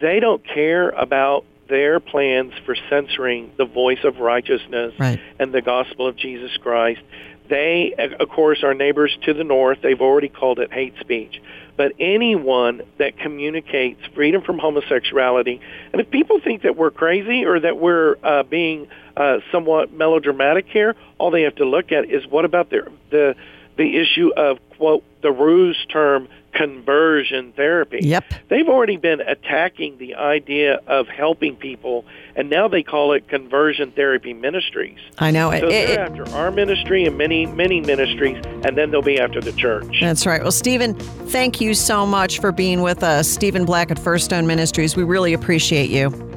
They 0.00 0.20
don't 0.20 0.44
care 0.46 0.90
about 0.90 1.44
their 1.68 2.00
plans 2.00 2.52
for 2.64 2.76
censoring 2.88 3.50
the 3.58 3.64
voice 3.64 3.98
of 4.04 4.18
righteousness 4.18 4.94
Right. 4.98 5.20
and 5.38 5.52
the 5.52 5.60
gospel 5.60 6.06
of 6.06 6.16
Jesus 6.16 6.56
Christ. 6.56 7.00
They, 7.48 7.94
of 8.20 8.28
course, 8.28 8.62
our 8.62 8.74
neighbors 8.74 9.16
to 9.24 9.34
the 9.34 9.42
north, 9.44 9.78
they've 9.82 10.00
already 10.00 10.28
called 10.28 10.58
it 10.60 10.72
hate 10.72 10.94
speech. 11.00 11.40
But 11.76 11.92
anyone 11.98 12.82
that 12.98 13.18
communicates 13.18 14.00
freedom 14.14 14.42
from 14.42 14.58
homosexuality, 14.58 15.60
and 15.92 16.00
if 16.00 16.10
people 16.10 16.40
think 16.40 16.62
that 16.62 16.76
we're 16.76 16.90
crazy 16.90 17.44
or 17.44 17.58
that 17.60 17.78
we're 17.78 18.16
uh, 18.22 18.42
being 18.44 18.88
uh, 19.18 19.40
somewhat 19.52 19.92
melodramatic 19.92 20.66
here, 20.68 20.94
all 21.18 21.30
they 21.30 21.42
have 21.42 21.56
to 21.56 21.64
look 21.64 21.92
at 21.92 22.08
is 22.08 22.26
what 22.26 22.44
about 22.44 22.70
the 22.70 22.90
the 23.10 23.34
the 23.76 23.96
issue 23.98 24.30
of 24.36 24.58
quote 24.76 25.02
the 25.22 25.30
ruse 25.32 25.84
term 25.90 26.28
conversion 26.52 27.52
therapy. 27.52 27.98
Yep. 28.02 28.24
They've 28.48 28.68
already 28.68 28.96
been 28.96 29.20
attacking 29.20 29.98
the 29.98 30.14
idea 30.16 30.80
of 30.86 31.06
helping 31.06 31.56
people, 31.56 32.04
and 32.34 32.48
now 32.50 32.68
they 32.68 32.82
call 32.82 33.12
it 33.12 33.28
conversion 33.28 33.92
therapy 33.92 34.32
ministries. 34.32 34.98
I 35.18 35.30
know 35.30 35.50
it. 35.50 35.60
So 35.60 35.66
it- 35.66 35.70
they're 35.70 35.90
it- 35.90 35.98
after 35.98 36.28
our 36.34 36.50
ministry 36.50 37.04
and 37.04 37.16
many, 37.18 37.46
many 37.46 37.80
ministries, 37.80 38.38
and 38.64 38.76
then 38.76 38.90
they'll 38.90 39.02
be 39.02 39.20
after 39.20 39.40
the 39.40 39.52
church. 39.52 39.98
that's 40.00 40.26
right. 40.26 40.42
Well, 40.42 40.50
Stephen, 40.52 40.94
thank 40.94 41.60
you 41.60 41.74
so 41.74 42.06
much 42.06 42.40
for 42.40 42.50
being 42.50 42.82
with 42.82 43.02
us. 43.02 43.28
Stephen 43.28 43.64
Black 43.64 43.90
at 43.90 43.98
First 43.98 44.24
Stone 44.24 44.46
Ministries. 44.46 44.96
We 44.96 45.04
really 45.04 45.32
appreciate 45.34 45.90
you. 45.90 46.27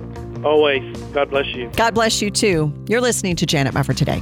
Always. 0.44 0.98
God 1.14 1.30
bless 1.30 1.48
you. 1.48 1.70
God 1.76 1.94
bless 1.94 2.22
you 2.22 2.32
too. 2.32 2.74
You're 2.88 3.02
listening 3.02 3.36
to 3.38 3.46
Janet 3.46 3.74
Mefford 3.74 3.98
today. 3.98 4.22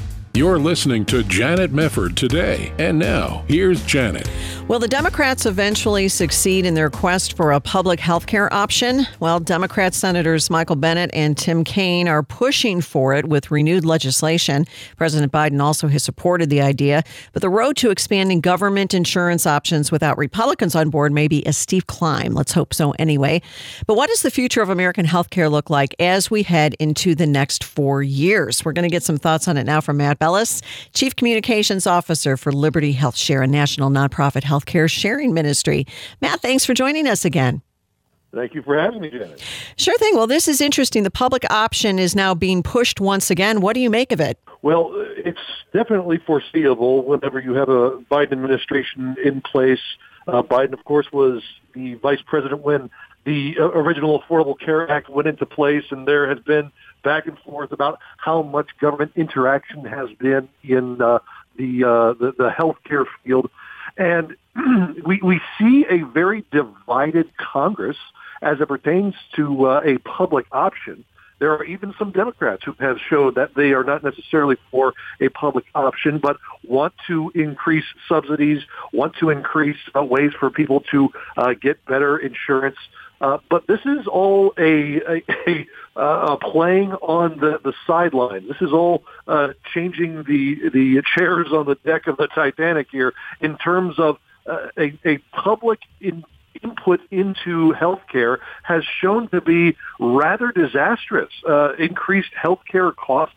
You're 0.33 0.59
listening 0.59 1.03
to 1.07 1.23
Janet 1.23 1.73
Mefford 1.73 2.15
today. 2.15 2.71
And 2.79 2.97
now, 2.97 3.43
here's 3.49 3.83
Janet. 3.83 4.29
Will 4.69 4.79
the 4.79 4.87
Democrats 4.87 5.45
eventually 5.45 6.07
succeed 6.07 6.65
in 6.65 6.73
their 6.73 6.89
quest 6.89 7.35
for 7.35 7.51
a 7.51 7.59
public 7.59 7.99
health 7.99 8.27
care 8.27 8.51
option? 8.53 9.05
Well, 9.19 9.41
Democrat 9.41 9.93
Senators 9.93 10.49
Michael 10.49 10.77
Bennet 10.77 11.09
and 11.13 11.37
Tim 11.37 11.65
Kaine 11.65 12.07
are 12.07 12.23
pushing 12.23 12.79
for 12.79 13.13
it 13.13 13.25
with 13.25 13.51
renewed 13.51 13.83
legislation. 13.83 14.65
President 14.95 15.33
Biden 15.33 15.61
also 15.61 15.89
has 15.89 16.01
supported 16.01 16.49
the 16.49 16.61
idea, 16.61 17.03
but 17.33 17.41
the 17.41 17.49
road 17.49 17.75
to 17.77 17.89
expanding 17.89 18.39
government 18.39 18.93
insurance 18.93 19.45
options 19.45 19.91
without 19.91 20.17
Republicans 20.17 20.75
on 20.75 20.89
board 20.89 21.11
may 21.11 21.27
be 21.27 21.43
a 21.43 21.51
steep 21.51 21.87
climb. 21.87 22.33
Let's 22.33 22.53
hope 22.53 22.73
so 22.73 22.91
anyway. 22.91 23.41
But 23.85 23.97
what 23.97 24.07
does 24.07 24.21
the 24.21 24.31
future 24.31 24.61
of 24.61 24.69
American 24.69 25.03
health 25.03 25.29
care 25.29 25.49
look 25.49 25.69
like 25.69 25.93
as 25.99 26.31
we 26.31 26.43
head 26.43 26.75
into 26.79 27.15
the 27.15 27.27
next 27.27 27.65
four 27.65 28.01
years? 28.01 28.63
We're 28.63 28.71
going 28.71 28.89
to 28.89 28.93
get 28.93 29.03
some 29.03 29.17
thoughts 29.17 29.49
on 29.49 29.57
it 29.57 29.65
now 29.65 29.81
from 29.81 29.97
Matt 29.97 30.20
Bellis, 30.21 30.61
Chief 30.93 31.15
Communications 31.15 31.87
Officer 31.87 32.37
for 32.37 32.51
Liberty 32.51 32.91
Health 32.91 33.17
Share, 33.17 33.41
a 33.41 33.47
national 33.47 33.89
nonprofit 33.89 34.43
healthcare 34.43 34.87
sharing 34.87 35.33
ministry. 35.33 35.87
Matt, 36.21 36.41
thanks 36.41 36.63
for 36.63 36.75
joining 36.75 37.07
us 37.07 37.25
again. 37.25 37.63
Thank 38.31 38.53
you 38.53 38.61
for 38.61 38.79
having 38.79 39.01
me, 39.01 39.09
Janet. 39.09 39.43
Sure 39.77 39.97
thing. 39.97 40.15
Well, 40.15 40.27
this 40.27 40.47
is 40.47 40.61
interesting. 40.61 41.01
The 41.01 41.09
public 41.09 41.43
option 41.51 41.97
is 41.97 42.15
now 42.15 42.35
being 42.35 42.61
pushed 42.61 43.01
once 43.01 43.31
again. 43.31 43.61
What 43.61 43.73
do 43.73 43.79
you 43.79 43.89
make 43.89 44.11
of 44.11 44.21
it? 44.21 44.37
Well, 44.61 44.91
it's 45.17 45.39
definitely 45.73 46.19
foreseeable 46.19 47.03
whenever 47.03 47.39
you 47.39 47.55
have 47.55 47.69
a 47.69 47.97
Biden 48.11 48.33
administration 48.33 49.15
in 49.25 49.41
place. 49.41 49.81
Uh, 50.27 50.43
Biden, 50.43 50.73
of 50.73 50.83
course, 50.85 51.11
was 51.11 51.41
the 51.73 51.95
vice 51.95 52.21
president 52.23 52.61
when 52.61 52.91
the 53.23 53.55
uh, 53.59 53.63
original 53.63 54.21
Affordable 54.21 54.59
Care 54.59 54.89
Act 54.89 55.09
went 55.09 55.27
into 55.27 55.45
place, 55.45 55.83
and 55.91 56.07
there 56.07 56.27
has 56.29 56.39
been 56.39 56.71
back 57.03 57.27
and 57.27 57.37
forth 57.39 57.71
about 57.71 57.99
how 58.17 58.41
much 58.41 58.67
government 58.79 59.11
interaction 59.15 59.85
has 59.85 60.09
been 60.19 60.49
in 60.63 61.01
uh, 61.01 61.19
the, 61.57 61.83
uh, 61.83 62.13
the 62.13 62.33
the 62.37 62.49
healthcare 62.49 63.05
field, 63.23 63.49
and 63.97 64.35
we 65.05 65.19
we 65.21 65.41
see 65.59 65.85
a 65.89 66.03
very 66.03 66.45
divided 66.51 67.29
Congress 67.37 67.97
as 68.41 68.59
it 68.59 68.67
pertains 68.67 69.13
to 69.35 69.65
uh, 69.67 69.81
a 69.85 69.97
public 69.99 70.45
option. 70.51 71.05
There 71.39 71.51
are 71.53 71.63
even 71.63 71.95
some 71.97 72.11
Democrats 72.11 72.63
who 72.63 72.73
have 72.79 72.97
showed 73.09 73.33
that 73.33 73.55
they 73.55 73.71
are 73.71 73.83
not 73.83 74.03
necessarily 74.03 74.57
for 74.69 74.93
a 75.19 75.29
public 75.29 75.65
option, 75.73 76.19
but 76.19 76.37
want 76.63 76.93
to 77.07 77.31
increase 77.33 77.85
subsidies, 78.07 78.61
want 78.93 79.15
to 79.19 79.31
increase 79.31 79.77
uh, 79.95 80.03
ways 80.03 80.33
for 80.39 80.51
people 80.51 80.81
to 80.91 81.09
uh, 81.37 81.53
get 81.59 81.83
better 81.85 82.15
insurance. 82.15 82.77
Uh, 83.21 83.37
but 83.49 83.67
this 83.67 83.79
is 83.85 84.07
all 84.07 84.51
a, 84.57 84.99
a, 85.01 85.23
a, 85.47 85.67
uh, 85.95 86.35
playing 86.37 86.91
on 86.93 87.39
the, 87.39 87.59
the 87.63 87.73
sideline. 87.85 88.47
This 88.47 88.61
is 88.61 88.73
all 88.73 89.03
uh, 89.27 89.49
changing 89.73 90.23
the 90.23 90.69
the 90.69 91.03
chairs 91.15 91.47
on 91.51 91.67
the 91.67 91.75
deck 91.75 92.07
of 92.07 92.17
the 92.17 92.27
Titanic 92.27 92.87
here 92.91 93.13
in 93.39 93.57
terms 93.57 93.99
of 93.99 94.17
uh, 94.47 94.69
a, 94.75 94.97
a 95.05 95.17
public 95.33 95.79
in, 95.99 96.23
input 96.63 96.99
into 97.11 97.73
healthcare 97.73 98.39
has 98.63 98.83
shown 98.83 99.27
to 99.29 99.39
be 99.39 99.77
rather 99.99 100.51
disastrous. 100.51 101.31
Uh, 101.47 101.73
increased 101.73 102.31
healthcare 102.33 102.95
costs 102.95 103.35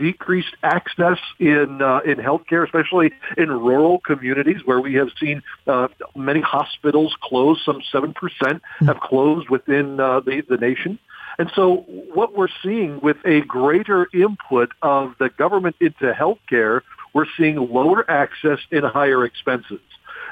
decreased 0.00 0.54
access 0.62 1.18
in 1.38 1.82
uh, 1.82 2.00
in 2.10 2.16
healthcare, 2.16 2.64
especially 2.64 3.12
in 3.36 3.48
rural 3.50 3.98
communities 4.00 4.60
where 4.64 4.80
we 4.80 4.94
have 4.94 5.10
seen 5.20 5.42
uh, 5.66 5.88
many 6.14 6.40
hospitals 6.40 7.14
close. 7.22 7.60
Some 7.64 7.80
seven 7.92 8.12
percent 8.14 8.62
have 8.80 9.00
closed 9.00 9.48
within 9.50 10.00
uh, 10.00 10.20
the 10.20 10.42
the 10.48 10.56
nation. 10.56 10.98
And 11.38 11.50
so 11.54 11.84
what 12.12 12.36
we're 12.36 12.54
seeing 12.62 13.00
with 13.00 13.16
a 13.24 13.40
greater 13.42 14.08
input 14.12 14.72
of 14.82 15.14
the 15.18 15.30
government 15.30 15.76
into 15.80 16.12
healthcare, 16.12 16.82
we're 17.14 17.30
seeing 17.36 17.56
lower 17.56 18.08
access 18.10 18.58
and 18.70 18.84
higher 18.84 19.24
expenses. 19.24 19.80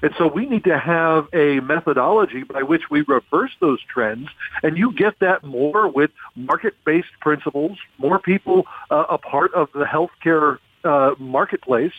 And 0.03 0.13
so 0.19 0.27
we 0.27 0.47
need 0.47 0.65
to 0.65 0.79
have 0.79 1.29
a 1.33 1.61
methodology 1.61 2.45
by 2.45 2.63
which 2.63 2.83
we 2.91 3.03
reverse 3.03 3.51
those 3.61 3.81
trends. 3.93 4.29
And 4.63 4.77
you 4.77 4.93
get 4.93 5.19
that 5.21 5.45
more 5.45 5.89
with 5.89 6.11
market-based 6.37 7.21
principles, 7.21 7.79
more 7.99 8.19
people 8.19 8.67
uh, 8.91 9.05
a 9.11 9.19
part 9.19 9.53
of 9.55 9.69
the 9.73 9.85
healthcare 9.85 10.59
uh, 10.85 11.15
marketplace, 11.19 11.93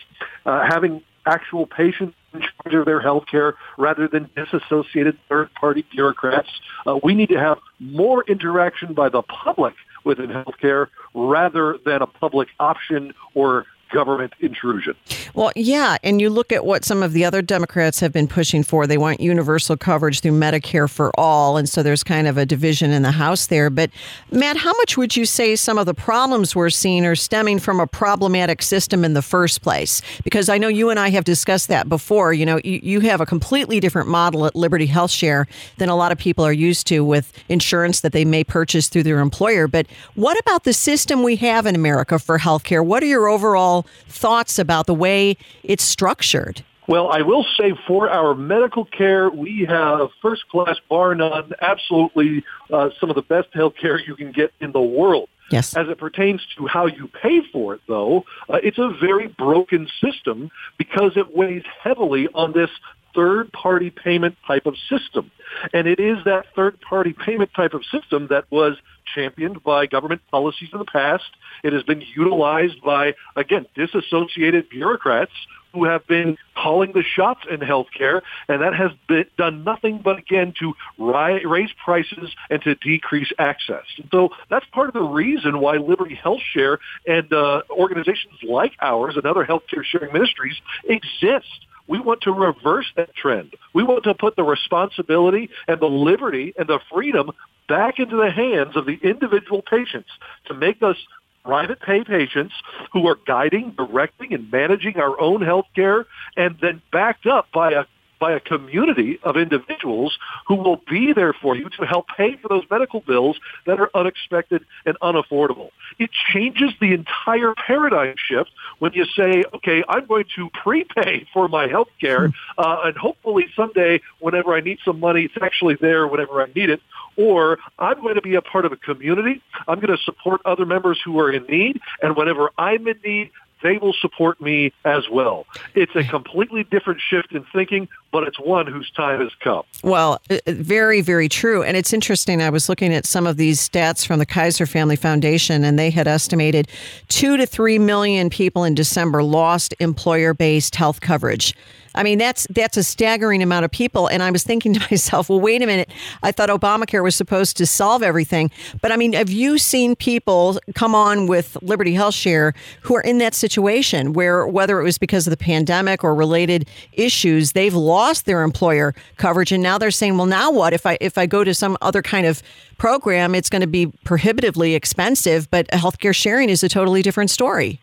uh, 0.46 0.66
having 0.68 1.02
actual 1.26 1.66
patients 1.66 2.16
in 2.32 2.40
charge 2.40 2.74
of 2.74 2.84
their 2.86 3.00
health 3.00 3.24
care 3.30 3.56
rather 3.76 4.08
than 4.08 4.30
disassociated 4.36 5.18
third-party 5.28 5.84
bureaucrats. 5.92 6.48
Uh, 6.86 6.98
we 7.02 7.14
need 7.14 7.28
to 7.28 7.38
have 7.38 7.58
more 7.78 8.24
interaction 8.26 8.94
by 8.94 9.08
the 9.08 9.22
public 9.22 9.74
within 10.04 10.28
healthcare 10.28 10.86
rather 11.14 11.78
than 11.84 12.00
a 12.02 12.06
public 12.06 12.48
option 12.58 13.12
or 13.34 13.66
government 13.90 14.32
intrusion. 14.40 14.94
Well, 15.34 15.52
yeah, 15.56 15.96
and 16.02 16.20
you 16.20 16.30
look 16.30 16.52
at 16.52 16.64
what 16.64 16.84
some 16.84 17.02
of 17.02 17.12
the 17.12 17.24
other 17.24 17.42
Democrats 17.42 18.00
have 18.00 18.12
been 18.12 18.28
pushing 18.28 18.62
for. 18.62 18.86
They 18.86 18.98
want 18.98 19.20
universal 19.20 19.76
coverage 19.76 20.20
through 20.20 20.38
Medicare 20.38 20.88
for 20.88 21.10
all, 21.18 21.56
and 21.56 21.68
so 21.68 21.82
there's 21.82 22.02
kind 22.02 22.26
of 22.26 22.36
a 22.36 22.46
division 22.46 22.90
in 22.90 23.02
the 23.02 23.10
House 23.10 23.46
there. 23.46 23.70
But 23.70 23.90
Matt, 24.30 24.56
how 24.56 24.72
much 24.76 24.96
would 24.96 25.16
you 25.16 25.24
say 25.24 25.56
some 25.56 25.78
of 25.78 25.86
the 25.86 25.94
problems 25.94 26.54
we're 26.54 26.70
seeing 26.70 27.04
are 27.04 27.14
stemming 27.14 27.58
from 27.58 27.80
a 27.80 27.86
problematic 27.86 28.62
system 28.62 29.04
in 29.04 29.14
the 29.14 29.22
first 29.22 29.62
place? 29.62 30.02
Because 30.24 30.48
I 30.48 30.58
know 30.58 30.68
you 30.68 30.90
and 30.90 30.98
I 30.98 31.10
have 31.10 31.24
discussed 31.24 31.68
that 31.68 31.88
before. 31.88 32.32
You 32.32 32.46
know, 32.46 32.60
you, 32.64 32.80
you 32.82 33.00
have 33.00 33.20
a 33.20 33.26
completely 33.26 33.80
different 33.80 34.08
model 34.08 34.46
at 34.46 34.54
Liberty 34.54 34.86
Health 34.86 35.10
Share 35.10 35.46
than 35.78 35.88
a 35.88 35.96
lot 35.96 36.12
of 36.12 36.18
people 36.18 36.44
are 36.44 36.52
used 36.52 36.86
to 36.88 37.04
with 37.04 37.32
insurance 37.48 38.00
that 38.00 38.12
they 38.12 38.24
may 38.24 38.44
purchase 38.44 38.88
through 38.88 39.02
their 39.02 39.20
employer. 39.20 39.66
But 39.68 39.86
what 40.14 40.38
about 40.38 40.64
the 40.64 40.72
system 40.72 41.22
we 41.22 41.36
have 41.36 41.66
in 41.66 41.74
America 41.74 42.18
for 42.18 42.38
healthcare? 42.38 42.84
What 42.84 43.02
are 43.02 43.06
your 43.06 43.28
overall 43.28 43.79
thoughts 44.08 44.58
about 44.58 44.86
the 44.86 44.94
way 44.94 45.36
it's 45.62 45.84
structured? 45.84 46.64
Well, 46.86 47.08
I 47.08 47.22
will 47.22 47.46
say 47.56 47.74
for 47.86 48.10
our 48.10 48.34
medical 48.34 48.84
care, 48.84 49.30
we 49.30 49.64
have 49.68 50.08
first 50.20 50.48
class, 50.48 50.76
bar 50.88 51.14
none, 51.14 51.52
absolutely 51.60 52.42
uh, 52.72 52.90
some 52.98 53.10
of 53.10 53.16
the 53.16 53.22
best 53.22 53.48
health 53.52 53.74
care 53.80 54.00
you 54.00 54.16
can 54.16 54.32
get 54.32 54.52
in 54.60 54.72
the 54.72 54.80
world. 54.80 55.28
Yes. 55.50 55.76
As 55.76 55.88
it 55.88 55.98
pertains 55.98 56.40
to 56.56 56.66
how 56.66 56.86
you 56.86 57.08
pay 57.08 57.40
for 57.52 57.74
it, 57.74 57.80
though, 57.88 58.24
uh, 58.48 58.58
it's 58.62 58.78
a 58.78 58.90
very 59.00 59.26
broken 59.26 59.88
system 60.00 60.50
because 60.78 61.16
it 61.16 61.36
weighs 61.36 61.64
heavily 61.82 62.28
on 62.34 62.52
this 62.52 62.70
third 63.14 63.52
party 63.52 63.90
payment 63.90 64.36
type 64.46 64.66
of 64.66 64.76
system. 64.88 65.30
And 65.72 65.88
it 65.88 65.98
is 65.98 66.18
that 66.24 66.46
third 66.54 66.80
party 66.80 67.12
payment 67.12 67.50
type 67.54 67.74
of 67.74 67.84
system 67.84 68.28
that 68.30 68.44
was 68.50 68.76
championed 69.14 69.62
by 69.64 69.86
government 69.86 70.22
policies 70.30 70.68
in 70.72 70.78
the 70.78 70.84
past. 70.84 71.24
It 71.64 71.72
has 71.72 71.82
been 71.82 72.02
utilized 72.14 72.80
by, 72.82 73.14
again, 73.34 73.66
disassociated 73.74 74.68
bureaucrats 74.68 75.32
who 75.72 75.84
have 75.84 76.06
been 76.06 76.36
calling 76.56 76.92
the 76.92 77.02
shots 77.02 77.40
in 77.50 77.60
healthcare, 77.60 78.22
and 78.48 78.62
that 78.62 78.74
has 78.74 78.90
been, 79.08 79.24
done 79.36 79.64
nothing 79.64 80.00
but 80.02 80.18
again 80.18 80.52
to 80.58 80.74
ri- 80.98 81.44
raise 81.44 81.70
prices 81.84 82.34
and 82.50 82.62
to 82.62 82.74
decrease 82.76 83.32
access. 83.38 83.84
And 83.96 84.08
so 84.10 84.30
that's 84.48 84.66
part 84.72 84.88
of 84.88 84.94
the 84.94 85.02
reason 85.02 85.60
why 85.60 85.76
Liberty 85.76 86.14
Health 86.14 86.40
Share 86.52 86.78
and 87.06 87.32
uh, 87.32 87.62
organizations 87.70 88.34
like 88.42 88.72
ours 88.80 89.14
and 89.16 89.26
other 89.26 89.44
healthcare 89.44 89.84
sharing 89.84 90.12
ministries 90.12 90.56
exist. 90.84 91.66
We 91.86 91.98
want 91.98 92.20
to 92.22 92.32
reverse 92.32 92.86
that 92.96 93.14
trend. 93.14 93.54
We 93.74 93.82
want 93.82 94.04
to 94.04 94.14
put 94.14 94.36
the 94.36 94.44
responsibility 94.44 95.50
and 95.66 95.80
the 95.80 95.86
liberty 95.86 96.54
and 96.56 96.68
the 96.68 96.78
freedom 96.92 97.32
back 97.68 97.98
into 97.98 98.16
the 98.16 98.30
hands 98.30 98.76
of 98.76 98.86
the 98.86 98.98
individual 99.02 99.62
patients 99.62 100.10
to 100.46 100.54
make 100.54 100.82
us 100.82 100.96
private 101.44 101.80
pay 101.80 102.04
patients 102.04 102.54
who 102.92 103.06
are 103.06 103.18
guiding, 103.26 103.74
directing, 103.76 104.34
and 104.34 104.50
managing 104.50 104.96
our 104.96 105.20
own 105.20 105.42
health 105.42 105.66
care, 105.74 106.06
and 106.36 106.56
then 106.60 106.82
backed 106.92 107.26
up 107.26 107.46
by 107.52 107.72
a 107.72 107.84
by 108.20 108.32
a 108.32 108.40
community 108.40 109.18
of 109.24 109.36
individuals 109.36 110.18
who 110.46 110.54
will 110.54 110.80
be 110.88 111.12
there 111.12 111.32
for 111.32 111.56
you 111.56 111.68
to 111.70 111.86
help 111.86 112.06
pay 112.16 112.36
for 112.36 112.48
those 112.48 112.64
medical 112.70 113.00
bills 113.00 113.40
that 113.66 113.80
are 113.80 113.90
unexpected 113.94 114.64
and 114.84 114.96
unaffordable. 115.00 115.70
It 115.98 116.10
changes 116.32 116.70
the 116.80 116.92
entire 116.92 117.54
paradigm 117.54 118.14
shift 118.16 118.50
when 118.78 118.92
you 118.92 119.06
say, 119.06 119.44
okay, 119.54 119.82
I'm 119.88 120.06
going 120.06 120.26
to 120.36 120.50
prepay 120.50 121.26
for 121.32 121.48
my 121.48 121.66
health 121.66 121.88
care, 122.00 122.30
uh, 122.58 122.82
and 122.84 122.96
hopefully 122.96 123.46
someday, 123.56 124.00
whenever 124.20 124.54
I 124.54 124.60
need 124.60 124.78
some 124.84 125.00
money, 125.00 125.22
it's 125.24 125.42
actually 125.42 125.76
there 125.80 126.06
whenever 126.06 126.42
I 126.42 126.46
need 126.54 126.70
it. 126.70 126.80
Or 127.16 127.58
I'm 127.78 128.00
going 128.00 128.14
to 128.14 128.22
be 128.22 128.34
a 128.34 128.42
part 128.42 128.64
of 128.64 128.72
a 128.72 128.76
community. 128.76 129.42
I'm 129.66 129.80
going 129.80 129.96
to 129.96 130.02
support 130.02 130.40
other 130.44 130.64
members 130.64 131.00
who 131.04 131.18
are 131.18 131.30
in 131.30 131.44
need, 131.46 131.80
and 132.02 132.16
whenever 132.16 132.50
I'm 132.56 132.86
in 132.86 132.98
need, 133.04 133.30
they 133.62 133.78
will 133.78 133.92
support 133.92 134.40
me 134.40 134.72
as 134.84 135.08
well. 135.10 135.46
It's 135.74 135.94
a 135.94 136.04
completely 136.04 136.64
different 136.64 137.00
shift 137.00 137.32
in 137.32 137.44
thinking, 137.52 137.88
but 138.12 138.24
it's 138.24 138.38
one 138.40 138.66
whose 138.66 138.90
time 138.90 139.20
has 139.20 139.32
come. 139.40 139.62
Well, 139.82 140.20
uh, 140.30 140.38
very, 140.46 141.00
very 141.00 141.28
true. 141.28 141.62
And 141.62 141.76
it's 141.76 141.92
interesting. 141.92 142.42
I 142.42 142.50
was 142.50 142.68
looking 142.68 142.92
at 142.92 143.06
some 143.06 143.26
of 143.26 143.36
these 143.36 143.66
stats 143.66 144.06
from 144.06 144.18
the 144.18 144.26
Kaiser 144.26 144.66
Family 144.66 144.96
Foundation, 144.96 145.64
and 145.64 145.78
they 145.78 145.90
had 145.90 146.08
estimated 146.08 146.68
two 147.08 147.36
to 147.36 147.46
three 147.46 147.78
million 147.78 148.30
people 148.30 148.64
in 148.64 148.74
December 148.74 149.22
lost 149.22 149.74
employer 149.80 150.34
based 150.34 150.76
health 150.76 151.00
coverage. 151.00 151.54
I 151.94 152.02
mean, 152.02 152.18
that's 152.18 152.46
that's 152.50 152.76
a 152.76 152.82
staggering 152.82 153.42
amount 153.42 153.64
of 153.64 153.70
people. 153.70 154.06
And 154.06 154.22
I 154.22 154.30
was 154.30 154.42
thinking 154.42 154.74
to 154.74 154.80
myself, 154.90 155.28
well, 155.28 155.40
wait 155.40 155.62
a 155.62 155.66
minute. 155.66 155.90
I 156.22 156.32
thought 156.32 156.48
Obamacare 156.48 157.02
was 157.02 157.14
supposed 157.14 157.56
to 157.58 157.66
solve 157.66 158.02
everything. 158.02 158.50
But 158.80 158.92
I 158.92 158.96
mean, 158.96 159.12
have 159.14 159.30
you 159.30 159.58
seen 159.58 159.96
people 159.96 160.58
come 160.74 160.94
on 160.94 161.26
with 161.26 161.56
Liberty 161.62 161.94
Health 161.94 162.14
Share 162.14 162.54
who 162.82 162.96
are 162.96 163.00
in 163.00 163.18
that 163.18 163.34
situation 163.34 164.12
where 164.12 164.46
whether 164.46 164.80
it 164.80 164.84
was 164.84 164.98
because 164.98 165.26
of 165.26 165.30
the 165.30 165.36
pandemic 165.36 166.04
or 166.04 166.14
related 166.14 166.68
issues, 166.92 167.52
they've 167.52 167.74
lost 167.74 168.26
their 168.26 168.42
employer 168.42 168.94
coverage 169.16 169.52
and 169.52 169.62
now 169.62 169.78
they're 169.78 169.90
saying, 169.90 170.16
well, 170.16 170.26
now 170.26 170.50
what? 170.50 170.72
If 170.72 170.86
I 170.86 170.98
if 171.00 171.18
I 171.18 171.26
go 171.26 171.44
to 171.44 171.54
some 171.54 171.76
other 171.80 172.02
kind 172.02 172.26
of 172.26 172.42
program, 172.78 173.34
it's 173.34 173.50
going 173.50 173.60
to 173.60 173.68
be 173.68 173.86
prohibitively 174.04 174.74
expensive, 174.74 175.50
but 175.50 175.68
healthcare 175.68 176.14
sharing 176.14 176.48
is 176.48 176.62
a 176.62 176.68
totally 176.68 177.02
different 177.02 177.30
story. 177.30 177.80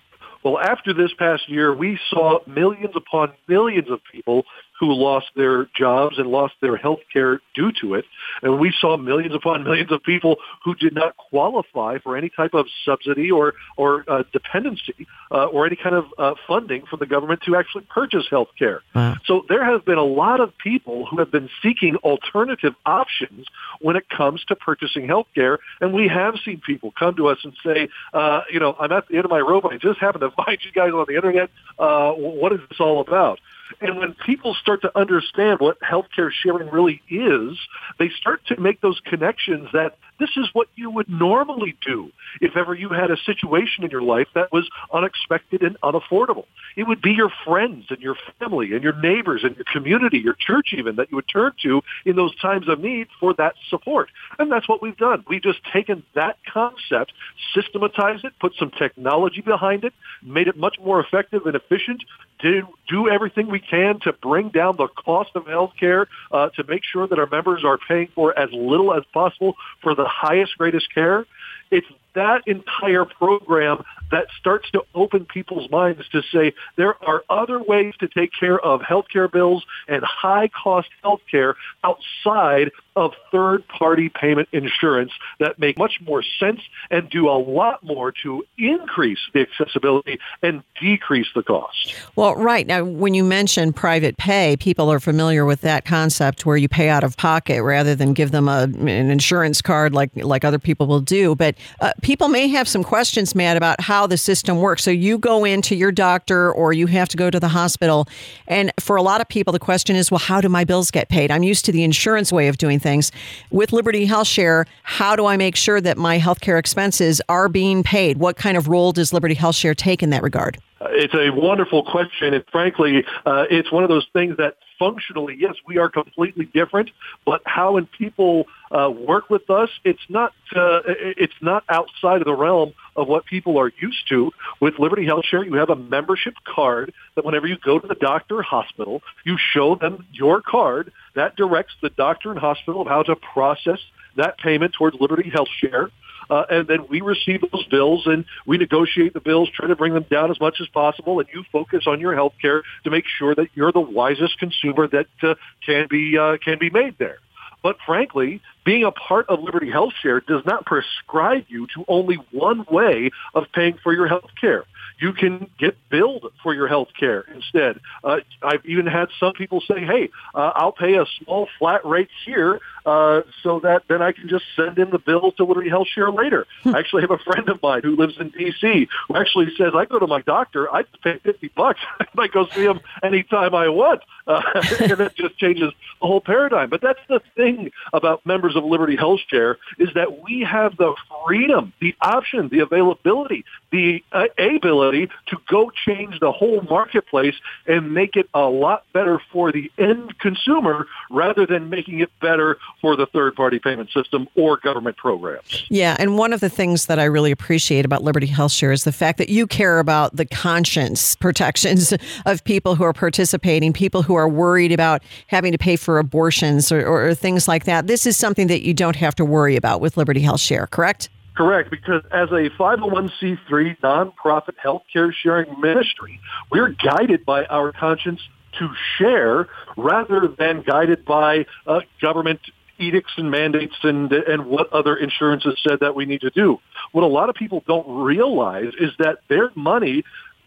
Well, 0.47 0.59
after 0.59 0.93
this 0.93 1.11
past 1.19 1.49
year, 1.49 1.75
we 1.75 1.99
saw 2.09 2.39
millions 2.47 2.93
upon 2.95 3.33
millions 3.49 3.89
of 3.91 3.99
people 4.09 4.45
who 4.79 4.93
lost 4.93 5.27
their 5.35 5.67
jobs 5.75 6.17
and 6.17 6.27
lost 6.27 6.53
their 6.61 6.77
health 6.77 6.99
care 7.11 7.41
due 7.55 7.71
to 7.81 7.95
it. 7.95 8.05
And 8.41 8.59
we 8.59 8.73
saw 8.79 8.97
millions 8.97 9.33
upon 9.33 9.63
millions 9.63 9.91
of 9.91 10.03
people 10.03 10.37
who 10.63 10.75
did 10.75 10.93
not 10.93 11.17
qualify 11.17 11.97
for 11.99 12.15
any 12.15 12.29
type 12.29 12.53
of 12.53 12.67
subsidy 12.85 13.31
or, 13.31 13.53
or 13.75 14.05
uh, 14.07 14.23
dependency 14.31 15.07
uh, 15.31 15.45
or 15.45 15.65
any 15.65 15.75
kind 15.75 15.95
of 15.95 16.05
uh, 16.17 16.33
funding 16.47 16.85
from 16.85 16.99
the 16.99 17.05
government 17.05 17.41
to 17.45 17.55
actually 17.55 17.85
purchase 17.89 18.25
health 18.29 18.49
care. 18.57 18.81
Wow. 18.93 19.15
So 19.25 19.45
there 19.49 19.65
have 19.65 19.85
been 19.85 19.97
a 19.97 20.03
lot 20.03 20.39
of 20.39 20.55
people 20.57 21.05
who 21.05 21.17
have 21.19 21.31
been 21.31 21.49
seeking 21.63 21.95
alternative 21.97 22.73
options 22.85 23.47
when 23.81 23.95
it 23.95 24.07
comes 24.09 24.43
to 24.45 24.55
purchasing 24.55 25.07
health 25.07 25.27
care. 25.33 25.59
And 25.81 25.93
we 25.93 26.07
have 26.07 26.35
seen 26.45 26.61
people 26.65 26.93
come 26.97 27.15
to 27.15 27.27
us 27.27 27.39
and 27.43 27.53
say, 27.65 27.89
uh, 28.13 28.41
you 28.51 28.59
know, 28.59 28.75
I'm 28.79 28.91
at 28.91 29.07
the 29.07 29.15
end 29.15 29.25
of 29.25 29.31
my 29.31 29.39
rope. 29.39 29.65
I 29.65 29.77
just 29.77 29.99
happened 29.99 30.21
to 30.21 30.31
find 30.45 30.57
you 30.63 30.71
guys 30.71 30.91
on 30.91 31.05
the 31.07 31.15
internet. 31.15 31.49
Uh, 31.79 32.11
what 32.11 32.53
is 32.53 32.59
this 32.69 32.79
all 32.79 33.01
about? 33.01 33.39
And 33.81 33.97
when 33.97 34.15
people 34.25 34.55
start 34.55 34.81
to 34.81 34.97
understand 34.97 35.59
what 35.59 35.77
healthcare 35.81 36.31
sharing 36.31 36.69
really 36.69 37.01
is, 37.09 37.57
they 37.99 38.09
start 38.09 38.41
to 38.47 38.59
make 38.59 38.81
those 38.81 38.99
connections 39.05 39.69
that 39.73 39.97
this 40.19 40.31
is 40.35 40.47
what 40.53 40.67
you 40.75 40.89
would 40.89 41.09
normally 41.09 41.75
do 41.85 42.11
if 42.41 42.57
ever 42.57 42.73
you 42.73 42.89
had 42.89 43.11
a 43.11 43.17
situation 43.17 43.83
in 43.83 43.91
your 43.91 44.01
life 44.01 44.27
that 44.33 44.51
was 44.51 44.67
unexpected 44.91 45.61
and 45.61 45.79
unaffordable. 45.81 46.45
It 46.75 46.87
would 46.87 47.01
be 47.01 47.11
your 47.11 47.31
friends 47.45 47.85
and 47.89 47.99
your 47.99 48.15
family 48.39 48.73
and 48.73 48.83
your 48.83 48.99
neighbors 48.99 49.41
and 49.43 49.55
your 49.55 49.65
community, 49.71 50.17
your 50.17 50.35
church 50.39 50.73
even, 50.75 50.95
that 50.95 51.11
you 51.11 51.17
would 51.17 51.29
turn 51.31 51.53
to 51.63 51.81
in 52.05 52.15
those 52.15 52.35
times 52.39 52.67
of 52.67 52.79
need 52.79 53.07
for 53.19 53.33
that 53.35 53.53
support. 53.69 54.09
And 54.39 54.51
that's 54.51 54.67
what 54.67 54.81
we've 54.81 54.97
done. 54.97 55.23
We've 55.27 55.41
just 55.41 55.59
taken 55.71 56.03
that 56.15 56.37
concept, 56.51 57.13
systematized 57.53 58.25
it, 58.25 58.33
put 58.39 58.53
some 58.57 58.71
technology 58.71 59.41
behind 59.41 59.83
it, 59.83 59.93
made 60.23 60.47
it 60.47 60.57
much 60.57 60.77
more 60.83 60.99
effective 60.99 61.45
and 61.45 61.55
efficient, 61.55 62.03
to 62.41 62.67
do 62.87 63.09
everything 63.09 63.49
we 63.49 63.59
can 63.59 63.99
to 64.01 64.13
bring 64.13 64.49
down 64.49 64.77
the 64.77 64.87
cost 64.87 65.31
of 65.35 65.47
health 65.47 65.73
care, 65.79 66.07
uh, 66.31 66.49
to 66.49 66.63
make 66.63 66.83
sure 66.83 67.07
that 67.07 67.17
our 67.19 67.27
members 67.27 67.63
are 67.63 67.77
paying 67.87 68.07
for 68.13 68.37
as 68.37 68.49
little 68.51 68.93
as 68.93 69.03
possible 69.13 69.55
for 69.81 69.95
the 69.95 70.05
highest, 70.05 70.57
greatest 70.57 70.93
care. 70.93 71.25
It's 71.71 71.87
that 72.17 72.41
entire 72.47 73.05
program 73.05 73.83
that 74.11 74.25
starts 74.39 74.69
to 74.71 74.83
open 74.95 75.25
people's 75.25 75.69
minds 75.69 76.01
to 76.09 76.21
say 76.31 76.53
there 76.75 76.95
are 77.03 77.23
other 77.29 77.61
ways 77.61 77.93
to 77.99 78.07
take 78.07 78.31
care 78.37 78.59
of 78.59 78.81
healthcare 78.81 79.31
bills 79.31 79.63
and 79.87 80.03
high 80.03 80.47
cost 80.47 80.89
healthcare 81.03 81.53
outside 81.83 82.71
of 82.95 83.11
third 83.31 83.67
party 83.67 84.09
payment 84.09 84.49
insurance 84.51 85.11
that 85.39 85.59
make 85.59 85.77
much 85.77 85.99
more 86.01 86.23
sense 86.39 86.59
and 86.89 87.07
do 87.11 87.29
a 87.29 87.37
lot 87.37 87.83
more 87.83 88.11
to 88.11 88.43
increase 88.57 89.19
the 89.35 89.41
accessibility 89.41 90.17
and 90.41 90.63
decrease 90.81 91.27
the 91.35 91.43
cost. 91.43 91.93
Well, 92.15 92.35
right. 92.35 92.65
Now, 92.65 92.83
when 92.83 93.13
you 93.13 93.23
mention 93.23 93.71
private 93.71 94.17
pay, 94.17 94.57
people 94.57 94.91
are 94.91 94.99
familiar 94.99 95.45
with 95.45 95.61
that 95.61 95.85
concept 95.85 96.43
where 96.43 96.57
you 96.57 96.67
pay 96.67 96.89
out 96.89 97.03
of 97.03 97.15
pocket 97.17 97.61
rather 97.61 97.93
than 97.93 98.13
give 98.13 98.31
them 98.31 98.47
a, 98.49 98.63
an 98.63 98.87
insurance 98.87 99.61
card 99.61 99.93
like, 99.93 100.09
like 100.15 100.43
other 100.43 100.59
people 100.59 100.87
will 100.87 100.99
do. 100.99 101.35
But 101.35 101.53
uh, 101.79 101.91
people 102.07 102.29
may 102.29 102.47
have 102.47 102.69
some 102.69 102.85
questions, 102.85 103.35
Matt, 103.35 103.57
about 103.57 103.81
how 103.81 104.07
the 104.07 104.15
system 104.15 104.59
works. 104.59 104.81
So 104.81 104.89
you 104.89 105.17
go 105.17 105.43
into 105.43 105.75
your 105.75 105.91
doctor 105.91 106.49
or 106.49 106.71
you 106.71 106.87
have 106.87 107.09
to 107.09 107.17
go 107.17 107.29
to 107.29 107.37
the 107.37 107.49
hospital. 107.49 108.07
And 108.47 108.71
for 108.79 108.95
a 108.95 109.01
lot 109.01 109.19
of 109.19 109.27
people, 109.27 109.51
the 109.51 109.59
question 109.59 109.97
is, 109.97 110.09
well, 110.09 110.19
how 110.19 110.39
do 110.39 110.47
my 110.47 110.63
bills 110.63 110.89
get 110.89 111.09
paid? 111.09 111.31
I'm 111.31 111.43
used 111.43 111.65
to 111.65 111.73
the 111.73 111.83
insurance 111.83 112.31
way 112.31 112.47
of 112.47 112.57
doing 112.57 112.79
things. 112.79 113.11
With 113.51 113.73
Liberty 113.73 114.05
Health 114.05 114.27
Share, 114.27 114.67
how 114.83 115.17
do 115.17 115.25
I 115.25 115.35
make 115.35 115.57
sure 115.57 115.81
that 115.81 115.97
my 115.97 116.17
healthcare 116.17 116.57
expenses 116.57 117.21
are 117.27 117.49
being 117.49 117.83
paid? 117.83 118.19
What 118.19 118.37
kind 118.37 118.55
of 118.55 118.69
role 118.69 118.93
does 118.93 119.11
Liberty 119.11 119.35
Health 119.35 119.57
Share 119.57 119.75
take 119.75 120.01
in 120.01 120.09
that 120.11 120.23
regard? 120.23 120.59
It's 120.81 121.13
a 121.13 121.31
wonderful 121.31 121.83
question, 121.83 122.33
and 122.33 122.43
frankly, 122.51 123.03
uh, 123.25 123.45
it's 123.49 123.71
one 123.71 123.83
of 123.83 123.89
those 123.89 124.05
things 124.13 124.37
that 124.37 124.57
functionally, 124.77 125.35
yes, 125.39 125.55
we 125.65 125.77
are 125.77 125.89
completely 125.89 126.45
different. 126.45 126.91
But 127.25 127.41
how 127.45 127.73
when 127.73 127.87
people 127.87 128.45
uh, 128.71 128.91
work 128.91 129.29
with 129.29 129.49
us, 129.49 129.69
it's 129.83 130.01
not 130.07 130.33
uh, 130.55 130.81
it's 130.85 131.33
not 131.41 131.63
outside 131.69 132.21
of 132.21 132.25
the 132.25 132.35
realm 132.35 132.73
of 132.95 133.07
what 133.07 133.25
people 133.25 133.57
are 133.57 133.71
used 133.79 134.07
to. 134.09 134.31
With 134.59 134.77
Liberty 134.77 135.05
Health 135.05 135.25
Share, 135.25 135.43
you 135.43 135.55
have 135.55 135.69
a 135.69 135.75
membership 135.75 136.35
card 136.45 136.93
that 137.15 137.25
whenever 137.25 137.47
you 137.47 137.57
go 137.57 137.79
to 137.79 137.87
the 137.87 137.95
doctor 137.95 138.39
or 138.39 138.43
hospital, 138.43 139.01
you 139.23 139.37
show 139.37 139.75
them 139.75 140.05
your 140.11 140.41
card. 140.41 140.91
That 141.15 141.35
directs 141.35 141.73
the 141.81 141.89
doctor 141.89 142.29
and 142.29 142.39
hospital 142.39 142.81
of 142.81 142.87
how 142.87 143.03
to 143.03 143.15
process 143.15 143.79
that 144.15 144.37
payment 144.37 144.73
towards 144.73 144.97
Liberty 144.99 145.29
Health 145.29 145.49
Share 145.59 145.89
uh, 146.29 146.43
and 146.49 146.67
then 146.67 146.87
we 146.89 147.01
receive 147.01 147.41
those 147.51 147.65
bills 147.67 148.05
and 148.05 148.25
we 148.45 148.57
negotiate 148.57 149.13
the 149.13 149.19
bills, 149.19 149.49
try 149.53 149.67
to 149.67 149.75
bring 149.75 149.93
them 149.93 150.05
down 150.09 150.31
as 150.31 150.39
much 150.39 150.57
as 150.61 150.67
possible, 150.67 151.19
and 151.19 151.29
you 151.33 151.43
focus 151.51 151.83
on 151.87 151.99
your 151.99 152.13
health 152.15 152.33
care 152.41 152.63
to 152.83 152.89
make 152.89 153.05
sure 153.07 153.35
that 153.35 153.47
you're 153.55 153.71
the 153.71 153.79
wisest 153.79 154.37
consumer 154.39 154.87
that 154.87 155.07
uh, 155.23 155.35
can 155.65 155.87
be 155.89 156.17
uh, 156.17 156.37
can 156.43 156.57
be 156.59 156.69
made 156.69 156.97
there. 156.97 157.19
But 157.63 157.77
frankly, 157.85 158.41
being 158.65 158.83
a 158.83 158.91
part 158.91 159.27
of 159.29 159.41
Liberty 159.41 159.71
Health 159.71 159.93
Share 160.01 160.21
does 160.21 160.43
not 160.45 160.65
prescribe 160.65 161.45
you 161.47 161.67
to 161.75 161.83
only 161.87 162.17
one 162.31 162.65
way 162.69 163.11
of 163.33 163.45
paying 163.53 163.77
for 163.83 163.93
your 163.93 164.07
health 164.07 164.29
care 164.39 164.65
you 164.99 165.13
can 165.13 165.49
get 165.59 165.77
billed 165.89 166.31
for 166.41 166.53
your 166.53 166.67
health 166.67 166.89
care 166.99 167.25
instead. 167.33 167.79
Uh, 168.03 168.17
I've 168.41 168.65
even 168.65 168.87
had 168.87 169.09
some 169.19 169.33
people 169.33 169.61
say, 169.61 169.79
hey, 169.79 170.09
uh, 170.33 170.51
I'll 170.55 170.71
pay 170.71 170.95
a 170.95 171.05
small 171.23 171.47
flat 171.59 171.85
rate 171.85 172.09
here 172.25 172.59
uh, 172.85 173.21
so 173.43 173.59
that 173.59 173.83
then 173.89 174.01
I 174.01 174.11
can 174.13 174.29
just 174.29 174.45
send 174.55 174.79
in 174.79 174.89
the 174.89 174.97
bill 174.97 175.31
to 175.33 175.43
Liberty 175.43 175.69
Health 175.69 175.87
Share 175.89 176.09
later. 176.09 176.47
Hmm. 176.63 176.75
I 176.75 176.79
actually 176.79 177.01
have 177.01 177.11
a 177.11 177.17
friend 177.17 177.47
of 177.49 177.61
mine 177.61 177.81
who 177.83 177.95
lives 177.95 178.15
in 178.19 178.29
D.C. 178.29 178.87
who 179.07 179.15
actually 179.15 179.53
says, 179.57 179.73
I 179.75 179.85
go 179.85 179.99
to 179.99 180.07
my 180.07 180.21
doctor, 180.21 180.73
I 180.73 180.83
pay 181.03 181.19
50 181.19 181.49
bucks, 181.49 181.81
and 181.99 182.07
I 182.17 182.27
go 182.27 182.47
see 182.47 182.63
him 182.63 182.79
anytime 183.03 183.53
I 183.53 183.69
want. 183.69 184.01
Uh, 184.25 184.41
and 184.79 184.91
that 184.91 185.15
just 185.15 185.37
changes 185.37 185.71
the 186.01 186.07
whole 186.07 186.21
paradigm. 186.21 186.69
But 186.69 186.81
that's 186.81 186.99
the 187.07 187.21
thing 187.35 187.71
about 187.93 188.25
members 188.25 188.55
of 188.55 188.63
Liberty 188.63 188.95
Health 188.95 189.19
Share 189.27 189.57
is 189.77 189.89
that 189.95 190.23
we 190.23 190.41
have 190.41 190.77
the 190.77 190.95
freedom, 191.25 191.73
the 191.81 191.95
option, 192.01 192.49
the 192.49 192.59
availability, 192.59 193.45
the 193.71 194.03
uh, 194.11 194.25
ability 194.37 195.09
to 195.27 195.37
go 195.47 195.69
change 195.85 196.19
the 196.19 196.31
whole 196.31 196.61
marketplace 196.61 197.35
and 197.65 197.93
make 197.93 198.15
it 198.15 198.29
a 198.33 198.47
lot 198.47 198.83
better 198.93 199.21
for 199.31 199.51
the 199.51 199.71
end 199.77 200.17
consumer 200.19 200.87
rather 201.09 201.45
than 201.45 201.69
making 201.69 201.99
it 201.99 202.09
better 202.21 202.57
for 202.81 202.95
the 202.95 203.05
third 203.07 203.35
party 203.35 203.59
payment 203.59 203.89
system 203.91 204.27
or 204.35 204.57
government 204.57 204.95
programs. 204.97 205.65
Yeah, 205.69 205.95
and 205.99 206.17
one 206.17 206.33
of 206.33 206.39
the 206.39 206.49
things 206.49 206.85
that 206.85 206.99
I 206.99 207.05
really 207.05 207.31
appreciate 207.31 207.85
about 207.85 208.03
Liberty 208.03 208.27
Health 208.27 208.51
Share 208.51 208.71
is 208.71 208.83
the 208.83 208.91
fact 208.91 209.17
that 209.17 209.29
you 209.29 209.47
care 209.47 209.79
about 209.79 210.15
the 210.15 210.25
conscience 210.25 211.15
protections 211.27 211.93
of 212.25 212.43
people 212.43 212.75
who 212.75 212.83
are 212.83 212.93
participating, 212.93 213.73
people 213.73 214.01
who 214.01 214.15
are 214.15 214.29
worried 214.29 214.71
about 214.71 215.03
having 215.27 215.51
to 215.51 215.57
pay 215.57 215.75
for 215.75 215.99
abortions 215.99 216.71
or, 216.71 216.85
or, 216.85 217.09
or 217.09 217.13
things 217.13 217.47
like 217.47 217.65
that. 217.65 217.87
This 217.87 218.05
is 218.05 218.15
something 218.15 218.47
that 218.47 218.61
you 218.61 218.73
don't 218.73 218.95
have 218.95 219.15
to 219.15 219.25
worry 219.25 219.55
about 219.55 219.81
with 219.81 219.97
Liberty 219.97 220.21
Health 220.21 220.39
Share, 220.39 220.67
correct? 220.67 221.09
Correct, 221.37 221.69
because 221.69 222.01
as 222.11 222.31
a 222.31 222.49
501c3 222.59 223.77
nonprofit 223.81 224.55
healthcare 224.65 225.13
sharing 225.13 225.61
ministry, 225.61 226.19
we're 226.51 226.69
guided 226.69 227.25
by 227.25 227.45
our 227.45 227.71
conscience 227.71 228.19
to 228.57 228.69
share 228.97 229.47
rather 229.77 230.27
than 230.27 230.63
guided 230.63 231.05
by 231.05 231.45
uh, 231.67 231.81
government 232.01 232.39
edicts 232.79 233.11
and 233.17 233.29
mandates 233.29 233.75
and 233.83 234.11
and 234.11 234.47
what 234.47 234.73
other 234.73 234.95
insurances 234.95 235.59
said 235.67 235.81
that 235.81 235.95
we 235.95 236.05
need 236.05 236.21
to 236.21 236.31
do. 236.31 236.59
What 236.91 237.03
a 237.03 237.07
lot 237.07 237.29
of 237.29 237.35
people 237.35 237.63
don't 237.67 237.87
realize 237.87 238.73
is 238.79 238.91
that 238.97 239.19
their 239.29 239.51
money 239.53 240.03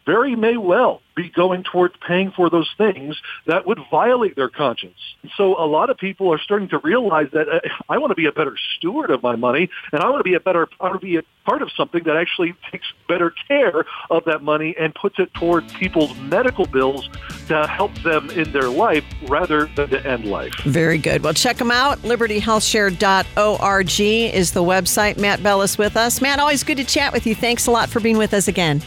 very 0.06 0.36
may 0.36 0.56
well 0.56 1.02
be 1.16 1.30
going 1.30 1.64
towards 1.64 1.94
paying 2.06 2.30
for 2.30 2.48
those 2.48 2.70
things 2.78 3.20
that 3.46 3.66
would 3.66 3.80
violate 3.90 4.36
their 4.36 4.48
conscience. 4.48 4.96
So 5.36 5.62
a 5.62 5.66
lot 5.66 5.90
of 5.90 5.98
people 5.98 6.32
are 6.32 6.38
starting 6.38 6.68
to 6.68 6.78
realize 6.78 7.26
that 7.32 7.48
uh, 7.48 7.60
I 7.88 7.98
want 7.98 8.10
to 8.10 8.14
be 8.14 8.26
a 8.26 8.32
better 8.32 8.56
steward 8.76 9.10
of 9.10 9.22
my 9.22 9.36
money, 9.36 9.68
and 9.92 10.02
I 10.02 10.08
want 10.08 10.20
to 10.20 10.24
be 10.24 10.34
a 10.34 10.40
better, 10.40 10.68
I 10.80 10.84
want 10.84 11.00
to 11.00 11.06
be 11.06 11.16
a 11.16 11.22
part 11.44 11.62
of 11.62 11.70
something 11.76 12.02
that 12.04 12.16
actually 12.16 12.54
takes 12.70 12.86
better 13.08 13.34
care 13.48 13.84
of 14.10 14.24
that 14.24 14.42
money 14.42 14.74
and 14.78 14.94
puts 14.94 15.18
it 15.18 15.32
towards 15.34 15.72
people's 15.74 16.16
medical 16.20 16.66
bills 16.66 17.08
to 17.48 17.66
help 17.66 17.94
them 18.02 18.30
in 18.30 18.50
their 18.52 18.68
life 18.68 19.04
rather 19.28 19.66
than 19.76 19.90
to 19.90 20.06
end 20.06 20.26
life. 20.26 20.54
Very 20.64 20.98
good. 20.98 21.22
Well, 21.22 21.34
check 21.34 21.56
them 21.56 21.70
out. 21.70 21.98
LibertyHealthShare.org 21.98 24.00
is 24.00 24.52
the 24.52 24.62
website. 24.62 25.18
Matt 25.18 25.42
Bell 25.42 25.62
is 25.62 25.76
with 25.76 25.96
us. 25.96 26.20
Matt, 26.20 26.38
always 26.38 26.62
good 26.62 26.76
to 26.76 26.84
chat 26.84 27.12
with 27.12 27.26
you. 27.26 27.34
Thanks 27.34 27.66
a 27.66 27.70
lot 27.70 27.90
for 27.90 28.00
being 28.00 28.16
with 28.16 28.32
us 28.32 28.48
again. 28.48 28.80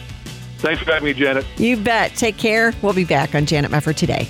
Thanks 0.63 0.81
for 0.81 0.93
having 0.93 1.07
me, 1.07 1.13
Janet. 1.13 1.45
You 1.57 1.75
bet. 1.75 2.15
Take 2.15 2.37
care. 2.37 2.71
We'll 2.81 2.93
be 2.93 3.03
back 3.03 3.35
on 3.35 3.45
Janet 3.45 3.69
Mefford 3.69 3.97
today. 3.97 4.29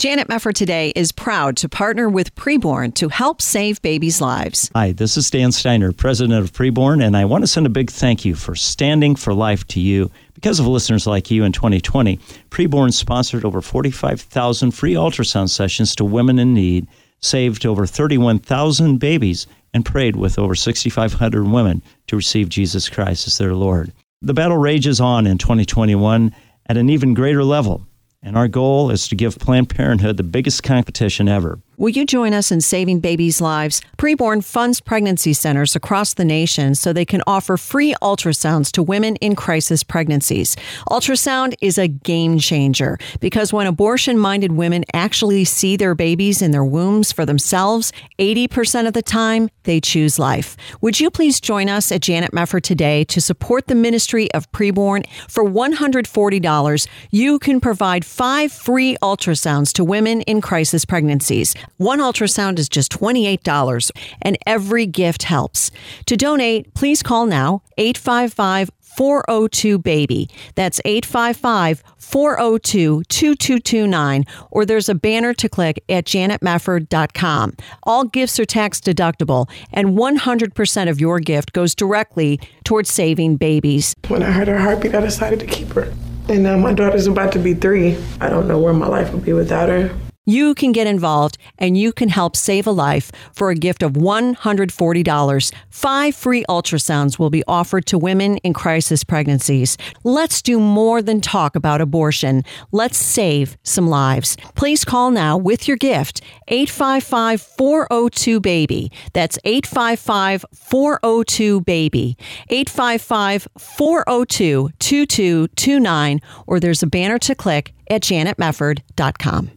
Janet 0.00 0.26
Mefford 0.26 0.54
today 0.54 0.92
is 0.96 1.12
proud 1.12 1.56
to 1.58 1.68
partner 1.68 2.08
with 2.08 2.34
Preborn 2.34 2.92
to 2.96 3.08
help 3.08 3.40
save 3.40 3.80
babies' 3.80 4.20
lives. 4.20 4.70
Hi, 4.74 4.90
this 4.90 5.16
is 5.16 5.30
Dan 5.30 5.52
Steiner, 5.52 5.92
president 5.92 6.42
of 6.42 6.52
Preborn, 6.52 7.02
and 7.02 7.16
I 7.16 7.24
want 7.24 7.42
to 7.44 7.46
send 7.46 7.64
a 7.64 7.70
big 7.70 7.90
thank 7.90 8.24
you 8.24 8.34
for 8.34 8.56
standing 8.56 9.14
for 9.14 9.32
life 9.32 9.64
to 9.68 9.80
you 9.80 10.10
because 10.44 10.60
of 10.60 10.66
listeners 10.66 11.06
like 11.06 11.30
you 11.30 11.42
in 11.44 11.52
2020, 11.52 12.18
Preborn 12.50 12.92
sponsored 12.92 13.46
over 13.46 13.62
45,000 13.62 14.72
free 14.72 14.92
ultrasound 14.92 15.48
sessions 15.48 15.96
to 15.96 16.04
women 16.04 16.38
in 16.38 16.52
need, 16.52 16.86
saved 17.22 17.64
over 17.64 17.86
31,000 17.86 18.98
babies, 18.98 19.46
and 19.72 19.86
prayed 19.86 20.16
with 20.16 20.38
over 20.38 20.54
6,500 20.54 21.48
women 21.48 21.80
to 22.08 22.16
receive 22.16 22.50
Jesus 22.50 22.90
Christ 22.90 23.26
as 23.26 23.38
their 23.38 23.54
Lord. 23.54 23.90
The 24.20 24.34
battle 24.34 24.58
rages 24.58 25.00
on 25.00 25.26
in 25.26 25.38
2021 25.38 26.34
at 26.66 26.76
an 26.76 26.90
even 26.90 27.14
greater 27.14 27.42
level 27.42 27.86
and 28.24 28.38
our 28.38 28.48
goal 28.48 28.90
is 28.90 29.06
to 29.08 29.14
give 29.14 29.38
Planned 29.38 29.68
Parenthood 29.68 30.16
the 30.16 30.22
biggest 30.22 30.62
competition 30.62 31.28
ever. 31.28 31.60
Will 31.76 31.90
you 31.90 32.06
join 32.06 32.32
us 32.32 32.52
in 32.52 32.60
saving 32.60 33.00
babies' 33.00 33.40
lives? 33.40 33.82
Preborn 33.98 34.44
funds 34.44 34.80
pregnancy 34.80 35.32
centers 35.32 35.74
across 35.74 36.14
the 36.14 36.24
nation 36.24 36.76
so 36.76 36.92
they 36.92 37.04
can 37.04 37.20
offer 37.26 37.56
free 37.56 37.96
ultrasounds 38.00 38.70
to 38.72 38.82
women 38.82 39.16
in 39.16 39.34
crisis 39.34 39.82
pregnancies. 39.82 40.54
Ultrasound 40.88 41.54
is 41.60 41.76
a 41.76 41.88
game 41.88 42.38
changer 42.38 42.96
because 43.18 43.52
when 43.52 43.66
abortion 43.66 44.16
minded 44.16 44.52
women 44.52 44.84
actually 44.92 45.44
see 45.44 45.76
their 45.76 45.96
babies 45.96 46.40
in 46.42 46.52
their 46.52 46.64
wombs 46.64 47.10
for 47.10 47.26
themselves, 47.26 47.92
80% 48.20 48.86
of 48.86 48.92
the 48.92 49.02
time 49.02 49.50
they 49.64 49.80
choose 49.80 50.16
life. 50.16 50.56
Would 50.80 51.00
you 51.00 51.10
please 51.10 51.40
join 51.40 51.68
us 51.68 51.90
at 51.90 52.02
Janet 52.02 52.30
Mefford 52.30 52.62
today 52.62 53.02
to 53.04 53.20
support 53.20 53.66
the 53.66 53.74
ministry 53.74 54.30
of 54.32 54.50
Preborn? 54.52 55.06
For 55.28 55.42
$140, 55.42 56.88
you 57.10 57.38
can 57.40 57.60
provide 57.60 58.04
five 58.04 58.52
free 58.52 58.96
ultrasounds 59.02 59.72
to 59.72 59.82
women 59.82 60.20
in 60.20 60.40
crisis 60.40 60.84
pregnancies. 60.84 61.56
One 61.76 61.98
ultrasound 61.98 62.58
is 62.58 62.68
just 62.68 62.92
$28, 62.92 63.90
and 64.22 64.38
every 64.46 64.86
gift 64.86 65.24
helps. 65.24 65.70
To 66.06 66.16
donate, 66.16 66.72
please 66.74 67.02
call 67.02 67.26
now 67.26 67.62
855 67.78 68.70
402 68.96 69.78
baby. 69.78 70.28
That's 70.54 70.80
855 70.84 71.82
402 71.98 73.02
2229, 73.08 74.24
or 74.50 74.64
there's 74.64 74.88
a 74.88 74.94
banner 74.94 75.34
to 75.34 75.48
click 75.48 75.82
at 75.88 76.04
janetmefford.com. 76.04 77.56
All 77.82 78.04
gifts 78.04 78.38
are 78.38 78.44
tax 78.44 78.80
deductible, 78.80 79.48
and 79.72 79.98
100% 79.98 80.88
of 80.88 81.00
your 81.00 81.18
gift 81.20 81.52
goes 81.52 81.74
directly 81.74 82.38
towards 82.64 82.92
saving 82.92 83.36
babies. 83.36 83.94
When 84.08 84.22
I 84.22 84.30
heard 84.30 84.48
her 84.48 84.58
heartbeat, 84.58 84.94
I 84.94 85.00
decided 85.00 85.40
to 85.40 85.46
keep 85.46 85.72
her. 85.72 85.92
And 86.28 86.42
now 86.42 86.56
my 86.56 86.72
daughter's 86.72 87.06
about 87.06 87.32
to 87.32 87.38
be 87.38 87.52
three. 87.52 87.98
I 88.20 88.30
don't 88.30 88.48
know 88.48 88.58
where 88.58 88.72
my 88.72 88.86
life 88.86 89.12
would 89.12 89.24
be 89.24 89.32
without 89.32 89.68
her. 89.68 89.94
You 90.26 90.54
can 90.54 90.72
get 90.72 90.86
involved 90.86 91.36
and 91.58 91.76
you 91.76 91.92
can 91.92 92.08
help 92.08 92.34
save 92.34 92.66
a 92.66 92.70
life 92.70 93.12
for 93.32 93.50
a 93.50 93.54
gift 93.54 93.82
of 93.82 93.92
$140. 93.92 95.52
Five 95.68 96.14
free 96.14 96.44
ultrasounds 96.48 97.18
will 97.18 97.28
be 97.28 97.44
offered 97.46 97.84
to 97.86 97.98
women 97.98 98.38
in 98.38 98.54
crisis 98.54 99.04
pregnancies. 99.04 99.76
Let's 100.02 100.40
do 100.40 100.58
more 100.58 101.02
than 101.02 101.20
talk 101.20 101.56
about 101.56 101.82
abortion. 101.82 102.42
Let's 102.72 102.96
save 102.96 103.58
some 103.64 103.88
lives. 103.88 104.38
Please 104.54 104.82
call 104.82 105.10
now 105.10 105.36
with 105.36 105.68
your 105.68 105.76
gift 105.76 106.22
855 106.48 107.42
402 107.42 108.40
BABY. 108.40 108.90
That's 109.12 109.38
855 109.44 110.46
402 110.54 111.60
BABY. 111.60 112.16
855 112.48 113.48
402 113.58 114.70
2229, 114.78 116.20
or 116.46 116.60
there's 116.60 116.82
a 116.82 116.86
banner 116.86 117.18
to 117.18 117.34
click 117.34 117.74
at 117.90 118.02
janetmefford.com. 118.02 119.50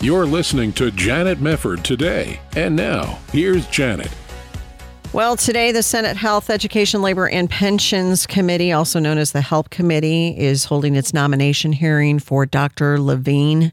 You're 0.00 0.26
listening 0.26 0.72
to 0.74 0.92
Janet 0.92 1.38
Mefford 1.38 1.82
today. 1.82 2.38
And 2.54 2.76
now, 2.76 3.18
here's 3.32 3.66
Janet. 3.66 4.08
Well, 5.12 5.36
today 5.36 5.72
the 5.72 5.82
Senate 5.82 6.16
Health, 6.16 6.50
Education, 6.50 7.02
Labor, 7.02 7.28
and 7.28 7.50
Pensions 7.50 8.24
Committee, 8.24 8.70
also 8.70 9.00
known 9.00 9.18
as 9.18 9.32
the 9.32 9.40
HELP 9.40 9.70
Committee, 9.70 10.38
is 10.38 10.66
holding 10.66 10.94
its 10.94 11.12
nomination 11.12 11.72
hearing 11.72 12.20
for 12.20 12.46
Dr. 12.46 13.00
Levine. 13.00 13.72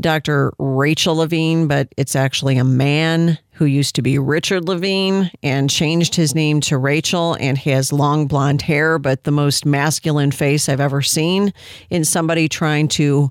Dr. 0.00 0.52
Rachel 0.58 1.14
Levine, 1.14 1.68
but 1.68 1.92
it's 1.96 2.16
actually 2.16 2.56
a 2.56 2.64
man 2.64 3.38
who 3.52 3.66
used 3.66 3.94
to 3.94 4.02
be 4.02 4.18
Richard 4.18 4.66
Levine 4.66 5.30
and 5.44 5.70
changed 5.70 6.16
his 6.16 6.34
name 6.34 6.60
to 6.62 6.76
Rachel 6.76 7.36
and 7.38 7.56
he 7.56 7.70
has 7.70 7.92
long 7.92 8.26
blonde 8.26 8.62
hair, 8.62 8.98
but 8.98 9.22
the 9.22 9.30
most 9.30 9.64
masculine 9.64 10.32
face 10.32 10.68
I've 10.68 10.80
ever 10.80 11.02
seen 11.02 11.52
in 11.88 12.04
somebody 12.04 12.48
trying 12.48 12.88
to 12.88 13.30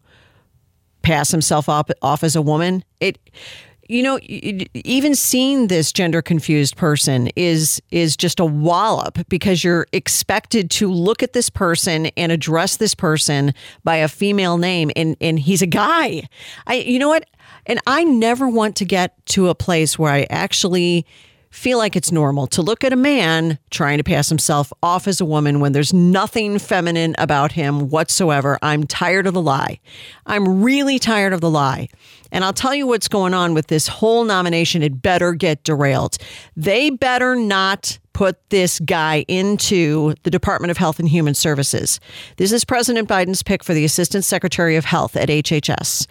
pass 1.02 1.32
himself 1.32 1.70
off, 1.70 1.90
off 2.02 2.24
as 2.24 2.36
a 2.36 2.42
woman. 2.42 2.84
It 3.00 3.18
you 3.90 4.04
know 4.04 4.20
even 4.24 5.16
seeing 5.16 5.68
this 5.68 5.92
gender 5.92 6.22
confused 6.22 6.78
person 6.78 7.28
is 7.36 7.82
is 7.92 8.16
just 8.16 8.40
a 8.40 8.46
wallop 8.46 9.18
because 9.28 9.64
you're 9.64 9.88
expected 9.92 10.70
to 10.70 10.90
look 10.90 11.22
at 11.22 11.34
this 11.34 11.50
person 11.50 12.06
and 12.16 12.32
address 12.32 12.78
this 12.78 12.94
person 12.96 13.54
by 13.84 13.98
a 13.98 14.08
female 14.08 14.58
name 14.58 14.92
and 14.96 15.18
and 15.20 15.40
he's 15.40 15.62
a 15.62 15.68
guy 15.68 16.22
i 16.68 16.76
you 16.76 17.00
know 17.00 17.10
what 17.10 17.26
and 17.66 17.80
i 17.88 18.04
never 18.04 18.48
want 18.48 18.76
to 18.76 18.86
get 18.86 19.14
to 19.26 19.50
a 19.50 19.56
place 19.56 19.98
where 19.98 20.14
i 20.14 20.26
actually 20.30 21.06
feel 21.50 21.78
like 21.78 21.96
it's 21.96 22.12
normal 22.12 22.48
to 22.48 22.62
look 22.62 22.84
at 22.84 22.94
a 22.94 22.96
man 22.98 23.58
trying 23.70 23.98
to 23.98 24.04
pass 24.04 24.30
himself 24.30 24.72
off 24.84 25.08
as 25.08 25.20
a 25.20 25.26
woman 25.26 25.60
when 25.60 25.72
there's 25.72 25.94
nothing 25.94 26.60
feminine 26.60 27.16
about 27.18 27.54
him 27.54 27.90
whatsoever. 27.90 28.60
I'm 28.62 28.86
tired 28.86 29.28
of 29.28 29.34
the 29.34 29.42
lie. 29.42 29.80
I'm 30.26 30.62
really 30.62 31.00
tired 31.00 31.34
of 31.34 31.42
the 31.42 31.50
lie. 31.50 31.90
And 32.32 32.44
I'll 32.44 32.54
tell 32.54 32.76
you 32.76 32.86
what's 32.86 33.08
going 33.08 33.34
on 33.34 33.54
with 33.54 33.68
this 33.68 33.88
whole 33.88 34.24
nomination. 34.24 34.84
It 34.84 35.02
better 35.02 35.34
get 35.34 35.64
derailed. 35.64 36.18
They 36.56 36.92
better 36.92 37.36
not 37.36 37.98
put 38.20 38.50
this 38.50 38.82
guy 38.82 39.24
into 39.30 40.14
the 40.24 40.30
Department 40.30 40.72
of 40.72 40.76
Health 40.76 41.00
and 41.00 41.08
Human 41.08 41.34
Services. 41.34 42.02
This 42.36 42.52
is 42.52 42.66
President 42.66 43.08
Biden's 43.08 43.42
pick 43.42 43.64
for 43.64 43.74
the 43.74 43.86
Assistant 43.86 44.26
Secretary 44.26 44.76
of 44.76 44.84
Health 44.84 45.16
at 45.16 45.30
HHS. 45.30 46.06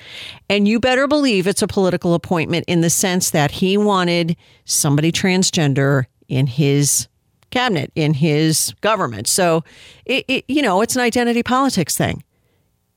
And 0.49 0.67
you 0.67 0.81
better 0.81 1.07
believe 1.07 1.47
it's 1.47 1.61
a 1.61 1.67
political 1.67 2.15
appointment 2.15 2.65
in 2.67 2.81
the 2.81 2.89
sense 2.89 3.29
that 3.33 3.51
he 3.51 3.77
wanted 3.77 4.39
somebody 4.65 5.13
transgender 5.13 6.07
in 6.29 6.47
his 6.47 7.09
cabinet, 7.51 7.93
in 7.95 8.15
his 8.15 8.75
government. 8.81 9.29
So, 9.29 9.63
it, 10.07 10.25
it, 10.29 10.45
you 10.49 10.63
know, 10.63 10.81
it's 10.81 10.97
an 10.97 11.03
identity 11.03 11.43
politics 11.43 11.95
thing. 11.95 12.25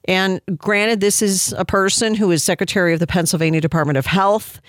And 0.05 0.39
granted, 0.55 1.01
this 1.01 1.21
is 1.21 1.53
a 1.57 1.65
person 1.65 2.15
who 2.15 2.31
is 2.31 2.45
Secretary 2.45 2.93
of 2.93 3.01
the 3.01 3.07
Pennsylvania 3.07 3.59
Department 3.59 3.97
of 3.97 4.05
Health 4.05 4.61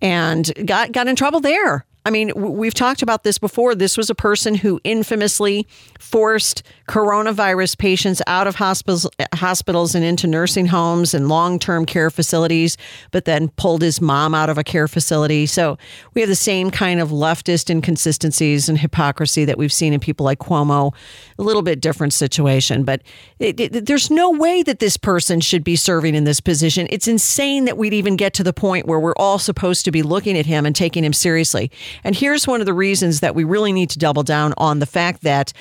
and 0.00 0.50
got, 0.64 0.92
got 0.92 1.08
in 1.08 1.14
trouble 1.14 1.40
there 1.40 1.84
I 2.04 2.10
mean, 2.10 2.32
we've 2.34 2.74
talked 2.74 3.02
about 3.02 3.22
this 3.22 3.38
before. 3.38 3.74
This 3.76 3.96
was 3.96 4.10
a 4.10 4.14
person 4.14 4.56
who 4.56 4.80
infamously 4.82 5.68
forced 6.00 6.64
coronavirus 6.88 7.78
patients 7.78 8.20
out 8.26 8.48
of 8.48 8.56
hospitals, 8.56 9.06
hospitals 9.34 9.94
and 9.94 10.04
into 10.04 10.26
nursing 10.26 10.66
homes 10.66 11.14
and 11.14 11.28
long 11.28 11.60
term 11.60 11.86
care 11.86 12.10
facilities, 12.10 12.76
but 13.12 13.24
then 13.24 13.48
pulled 13.50 13.82
his 13.82 14.00
mom 14.00 14.34
out 14.34 14.50
of 14.50 14.58
a 14.58 14.64
care 14.64 14.88
facility. 14.88 15.46
So 15.46 15.78
we 16.14 16.20
have 16.20 16.28
the 16.28 16.34
same 16.34 16.72
kind 16.72 17.00
of 17.00 17.10
leftist 17.10 17.70
inconsistencies 17.70 18.68
and 18.68 18.78
hypocrisy 18.78 19.44
that 19.44 19.56
we've 19.56 19.72
seen 19.72 19.92
in 19.92 20.00
people 20.00 20.24
like 20.24 20.40
Cuomo. 20.40 20.92
A 21.38 21.42
little 21.42 21.62
bit 21.62 21.80
different 21.80 22.12
situation, 22.12 22.82
but 22.82 23.02
it, 23.38 23.60
it, 23.60 23.86
there's 23.86 24.10
no 24.10 24.30
way 24.30 24.62
that 24.64 24.80
this 24.80 24.96
person 24.96 25.40
should 25.40 25.62
be 25.62 25.76
serving 25.76 26.16
in 26.16 26.24
this 26.24 26.40
position. 26.40 26.88
It's 26.90 27.06
insane 27.06 27.64
that 27.66 27.78
we'd 27.78 27.94
even 27.94 28.16
get 28.16 28.34
to 28.34 28.44
the 28.44 28.52
point 28.52 28.86
where 28.86 28.98
we're 28.98 29.14
all 29.16 29.38
supposed 29.38 29.84
to 29.84 29.92
be 29.92 30.02
looking 30.02 30.36
at 30.36 30.46
him 30.46 30.66
and 30.66 30.74
taking 30.74 31.04
him 31.04 31.12
seriously. 31.12 31.70
And 32.04 32.14
here's 32.14 32.46
one 32.46 32.60
of 32.60 32.66
the 32.66 32.74
reasons 32.74 33.20
that 33.20 33.34
we 33.34 33.44
really 33.44 33.72
need 33.72 33.90
to 33.90 33.98
double 33.98 34.22
down 34.22 34.54
on 34.56 34.78
the 34.78 34.86
fact 34.86 35.22
that 35.22 35.52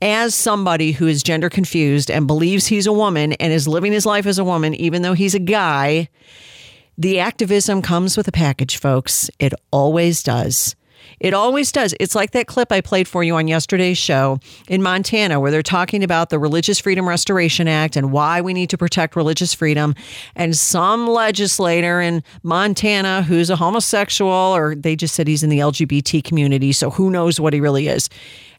as 0.00 0.34
somebody 0.34 0.92
who 0.92 1.06
is 1.06 1.22
gender 1.22 1.50
confused 1.50 2.10
and 2.10 2.26
believes 2.26 2.66
he's 2.66 2.86
a 2.86 2.92
woman 2.92 3.32
and 3.34 3.52
is 3.52 3.66
living 3.66 3.92
his 3.92 4.06
life 4.06 4.26
as 4.26 4.38
a 4.38 4.44
woman, 4.44 4.74
even 4.74 5.02
though 5.02 5.14
he's 5.14 5.34
a 5.34 5.40
guy, 5.40 6.08
the 6.96 7.18
activism 7.20 7.82
comes 7.82 8.16
with 8.16 8.28
a 8.28 8.32
package, 8.32 8.76
folks. 8.76 9.30
It 9.38 9.52
always 9.70 10.22
does. 10.22 10.76
It 11.20 11.34
always 11.34 11.72
does. 11.72 11.94
It's 12.00 12.14
like 12.14 12.30
that 12.32 12.46
clip 12.46 12.70
I 12.70 12.80
played 12.80 13.08
for 13.08 13.24
you 13.24 13.36
on 13.36 13.48
yesterday's 13.48 13.98
show 13.98 14.40
in 14.68 14.82
Montana, 14.82 15.40
where 15.40 15.50
they're 15.50 15.62
talking 15.62 16.04
about 16.04 16.30
the 16.30 16.38
Religious 16.38 16.78
Freedom 16.78 17.08
Restoration 17.08 17.68
Act 17.68 17.96
and 17.96 18.12
why 18.12 18.40
we 18.40 18.52
need 18.52 18.70
to 18.70 18.78
protect 18.78 19.16
religious 19.16 19.54
freedom. 19.54 19.94
And 20.36 20.56
some 20.56 21.08
legislator 21.08 22.00
in 22.00 22.22
Montana 22.42 23.22
who's 23.22 23.50
a 23.50 23.56
homosexual, 23.56 24.30
or 24.30 24.74
they 24.74 24.96
just 24.96 25.14
said 25.14 25.26
he's 25.26 25.42
in 25.42 25.50
the 25.50 25.58
LGBT 25.58 26.22
community, 26.22 26.72
so 26.72 26.90
who 26.90 27.10
knows 27.10 27.40
what 27.40 27.52
he 27.52 27.60
really 27.60 27.88
is 27.88 28.08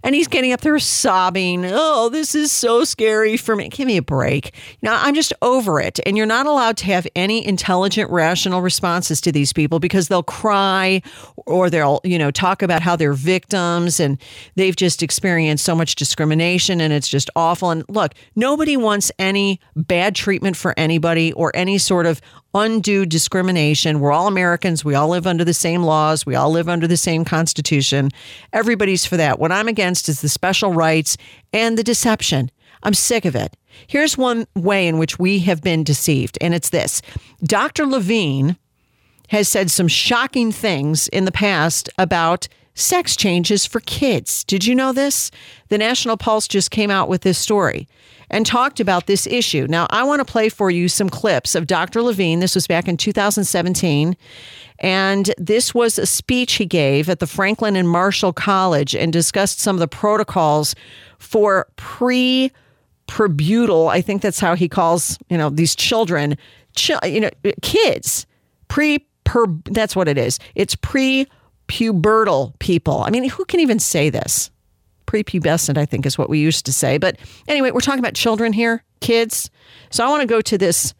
and 0.03 0.15
he's 0.15 0.27
getting 0.27 0.53
up 0.53 0.61
there 0.61 0.79
sobbing. 0.79 1.65
Oh, 1.65 2.09
this 2.09 2.35
is 2.35 2.51
so 2.51 2.83
scary 2.83 3.37
for 3.37 3.55
me. 3.55 3.69
Give 3.69 3.87
me 3.87 3.97
a 3.97 4.01
break. 4.01 4.53
Now, 4.81 4.99
I'm 5.01 5.13
just 5.13 5.33
over 5.41 5.79
it. 5.79 5.99
And 6.05 6.15
you're 6.15 6.25
not 6.25 6.45
allowed 6.45 6.77
to 6.77 6.85
have 6.85 7.07
any 7.15 7.45
intelligent, 7.45 8.09
rational 8.09 8.61
responses 8.61 9.19
to 9.21 9.31
these 9.31 9.51
people 9.51 9.79
because 9.79 10.07
they'll 10.07 10.23
cry 10.23 11.01
or 11.45 11.69
they'll, 11.69 11.99
you 12.03 12.17
know, 12.17 12.31
talk 12.31 12.61
about 12.61 12.81
how 12.81 12.95
they're 12.95 13.13
victims 13.13 13.99
and 13.99 14.17
they've 14.55 14.75
just 14.75 15.03
experienced 15.03 15.65
so 15.65 15.75
much 15.75 15.95
discrimination 15.95 16.79
and 16.79 16.93
it's 16.93 17.09
just 17.09 17.29
awful. 17.35 17.71
And 17.71 17.83
look, 17.89 18.13
nobody 18.35 18.77
wants 18.77 19.11
any 19.19 19.59
bad 19.75 20.15
treatment 20.15 20.55
for 20.55 20.73
anybody 20.77 21.33
or 21.33 21.51
any 21.53 21.77
sort 21.77 22.05
of 22.05 22.21
undue 22.53 23.05
discrimination. 23.05 23.99
We're 23.99 24.11
all 24.11 24.27
Americans. 24.27 24.83
We 24.83 24.95
all 24.95 25.09
live 25.09 25.27
under 25.27 25.43
the 25.43 25.53
same 25.53 25.83
laws. 25.83 26.25
We 26.25 26.35
all 26.35 26.51
live 26.51 26.69
under 26.69 26.87
the 26.87 26.97
same 26.97 27.25
Constitution. 27.25 28.09
Everybody's 28.53 29.05
for 29.05 29.17
that. 29.17 29.39
What 29.39 29.51
I'm 29.51 29.67
against 29.67 30.09
is 30.09 30.21
the 30.21 30.29
special 30.29 30.73
rights 30.73 31.17
and 31.53 31.77
the 31.77 31.83
deception. 31.83 32.49
I'm 32.83 32.93
sick 32.93 33.25
of 33.25 33.35
it. 33.35 33.55
Here's 33.87 34.17
one 34.17 34.47
way 34.55 34.87
in 34.87 34.97
which 34.97 35.19
we 35.19 35.39
have 35.39 35.61
been 35.61 35.83
deceived, 35.83 36.37
and 36.41 36.53
it's 36.53 36.69
this 36.69 37.01
Dr. 37.43 37.85
Levine 37.85 38.57
has 39.29 39.47
said 39.47 39.69
some 39.69 39.87
shocking 39.87 40.51
things 40.51 41.07
in 41.09 41.25
the 41.25 41.31
past 41.31 41.89
about 41.97 42.47
sex 42.73 43.15
changes 43.15 43.65
for 43.65 43.79
kids. 43.81 44.43
Did 44.43 44.65
you 44.65 44.73
know 44.73 44.91
this? 44.93 45.29
The 45.67 45.77
National 45.77 46.17
Pulse 46.17 46.47
just 46.47 46.71
came 46.71 46.89
out 46.89 47.09
with 47.09 47.21
this 47.21 47.37
story 47.37 47.87
and 48.29 48.45
talked 48.45 48.79
about 48.79 49.07
this 49.07 49.25
issue. 49.27 49.67
Now, 49.69 49.87
I 49.89 50.03
want 50.03 50.25
to 50.25 50.31
play 50.31 50.49
for 50.49 50.69
you 50.69 50.87
some 50.87 51.09
clips 51.09 51.55
of 51.55 51.67
Dr. 51.67 52.01
Levine. 52.01 52.39
This 52.39 52.55
was 52.55 52.67
back 52.67 52.87
in 52.87 52.97
2017. 52.97 54.15
And 54.79 55.33
this 55.37 55.73
was 55.73 55.99
a 55.99 56.05
speech 56.05 56.53
he 56.53 56.65
gave 56.65 57.09
at 57.09 57.19
the 57.19 57.27
Franklin 57.27 57.75
and 57.75 57.89
Marshall 57.89 58.31
College 58.31 58.95
and 58.95 59.11
discussed 59.11 59.59
some 59.59 59.75
of 59.75 59.79
the 59.79 59.87
protocols 59.87 60.73
for 61.17 61.67
pre 61.75 62.51
prebutal. 63.07 63.89
I 63.89 64.01
think 64.01 64.21
that's 64.21 64.39
how 64.39 64.55
he 64.55 64.69
calls, 64.69 65.17
you 65.29 65.37
know, 65.37 65.49
these 65.49 65.75
children, 65.75 66.37
ch- 66.75 66.91
you 67.03 67.19
know, 67.19 67.29
kids, 67.61 68.25
pre 68.69 69.05
per 69.25 69.47
that's 69.65 69.95
what 69.95 70.07
it 70.07 70.17
is. 70.17 70.39
It's 70.55 70.75
pre 70.75 71.27
pubertal 71.67 72.57
people. 72.59 73.03
I 73.05 73.09
mean, 73.09 73.27
who 73.29 73.43
can 73.45 73.59
even 73.59 73.79
say 73.79 74.09
this? 74.09 74.49
Prepubescent, 75.09 75.75
I 75.75 75.85
think, 75.85 76.05
is 76.05 76.19
what 76.19 76.29
we 76.29 76.37
used 76.37 76.67
to 76.67 76.73
say. 76.73 76.99
But 76.99 77.17
anyway, 77.47 77.71
we're 77.71 77.79
talking 77.79 77.99
about 77.99 78.13
children 78.13 78.53
here, 78.53 78.83
kids. 79.01 79.49
So 79.89 80.05
I 80.05 80.09
want 80.09 80.21
to 80.21 80.27
go 80.27 80.39
to 80.39 80.55
this 80.55 80.93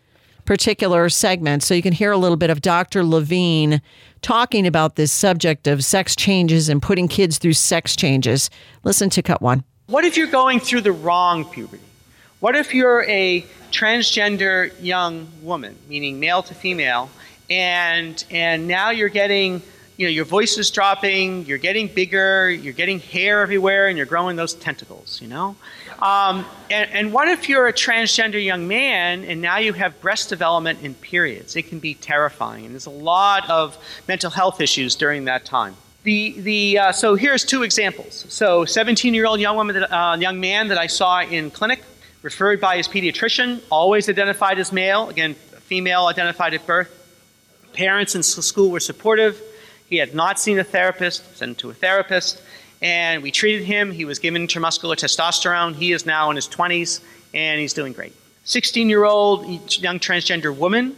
particular 0.46 1.10
segment 1.10 1.62
so 1.62 1.76
you 1.76 1.84
can 1.84 1.94
hear 1.94 2.12
a 2.12 2.18
little 2.18 2.36
bit 2.36 2.50
of 2.50 2.60
Dr. 2.60 3.04
Levine 3.04 3.84
talking 4.24 4.66
about 4.66 4.96
this 4.96 5.12
subject 5.12 5.68
of 5.68 5.86
sex 5.86 6.16
changes 6.16 6.70
and 6.70 6.82
putting 6.82 7.08
kids 7.08 7.38
through 7.38 7.54
sex 7.54 7.96
changes. 7.96 8.50
Listen 8.84 9.12
to 9.12 9.22
cut 9.22 9.44
one. 9.44 9.64
What 9.86 10.06
if 10.06 10.18
you're 10.18 10.26
going 10.26 10.60
through 10.60 10.82
the 10.82 10.92
wrong 10.92 11.46
puberty? 11.46 11.84
What 12.40 12.56
if 12.56 12.74
you're 12.74 13.04
a 13.04 13.46
transgender 13.72 14.72
young 14.82 15.28
woman, 15.44 15.76
meaning 15.88 16.20
male 16.20 16.42
to 16.42 16.56
female, 16.56 17.12
and 17.48 18.24
and 18.32 18.68
now 18.68 18.90
you're 18.90 19.10
getting 19.10 19.62
you 20.00 20.06
know 20.06 20.12
your 20.12 20.24
voice 20.24 20.58
is 20.58 20.72
dropping 20.72 21.46
you're 21.46 21.58
getting 21.58 21.88
bigger 21.88 22.50
you're 22.50 22.74
getting 22.74 23.00
hair 23.02 23.42
everywhere 23.42 23.90
and 23.90 23.98
you're 23.98 24.06
growing 24.06 24.38
those 24.38 24.54
tentacles 24.54 25.22
you 25.22 25.28
know 25.28 25.58
um, 26.02 26.46
and, 26.72 26.90
and 26.92 27.12
what 27.12 27.28
if 27.28 27.50
you're 27.50 27.68
a 27.68 27.74
transgender 27.74 28.44
young 28.44 28.66
man 28.66 29.26
and 29.26 29.42
now 29.42 29.58
you 29.58 29.74
have 29.74 30.00
breast 30.00 30.30
development 30.30 30.82
in 30.82 30.94
periods 30.96 31.58
it 31.58 31.64
can 31.64 31.80
be 31.80 31.94
terrifying 31.94 32.64
and 32.66 32.74
there's 32.74 32.86
a 32.86 32.90
lot 32.90 33.48
of 33.50 33.78
mental 34.08 34.32
health 34.32 34.62
issues 34.62 34.96
during 34.96 35.26
that 35.26 35.44
time 35.44 35.76
the, 36.04 36.40
the, 36.40 36.78
uh, 36.80 36.92
so 36.94 37.16
here's 37.16 37.44
two 37.44 37.64
examples. 37.64 38.26
So 38.30 38.64
17 38.64 39.14
year 39.14 39.26
old 39.26 39.42
young 39.42 39.58
woman, 39.58 39.76
that, 39.76 39.94
uh, 39.94 40.16
young 40.18 40.40
man 40.40 40.70
that 40.70 40.78
I 40.78 40.88
saw 40.88 41.20
in 41.22 41.52
clinic, 41.52 41.84
referred 42.22 42.62
by 42.62 42.78
his 42.78 42.88
pediatrician, 42.88 43.62
always 43.70 44.08
identified 44.08 44.60
as 44.60 44.72
male, 44.72 45.10
again, 45.10 45.34
female 45.34 46.06
identified 46.06 46.54
at 46.54 46.66
birth. 46.66 46.96
Parents 47.74 48.16
in 48.16 48.24
school 48.24 48.72
were 48.72 48.80
supportive. 48.80 49.42
He 49.90 49.98
had 49.98 50.14
not 50.14 50.40
seen 50.40 50.60
a 50.60 50.64
therapist, 50.64 51.38
sent 51.38 51.58
to 51.60 51.72
a 51.72 51.74
therapist, 51.74 52.42
and 52.82 53.24
we 53.24 53.32
treated 53.32 53.66
him. 53.66 53.92
He 53.92 54.06
was 54.06 54.20
given 54.20 54.46
intramuscular 54.46 54.96
testosterone. 54.96 55.76
He 55.76 55.92
is 55.92 56.06
now 56.06 56.30
in 56.30 56.36
his 56.36 56.48
20s, 56.48 57.02
and 57.34 57.60
he's 57.60 57.74
doing 57.74 57.94
great. 57.94 58.14
16 58.44 58.90
year 58.90 59.04
old 59.04 59.46
young 59.82 60.00
transgender 60.00 60.56
woman, 60.56 60.96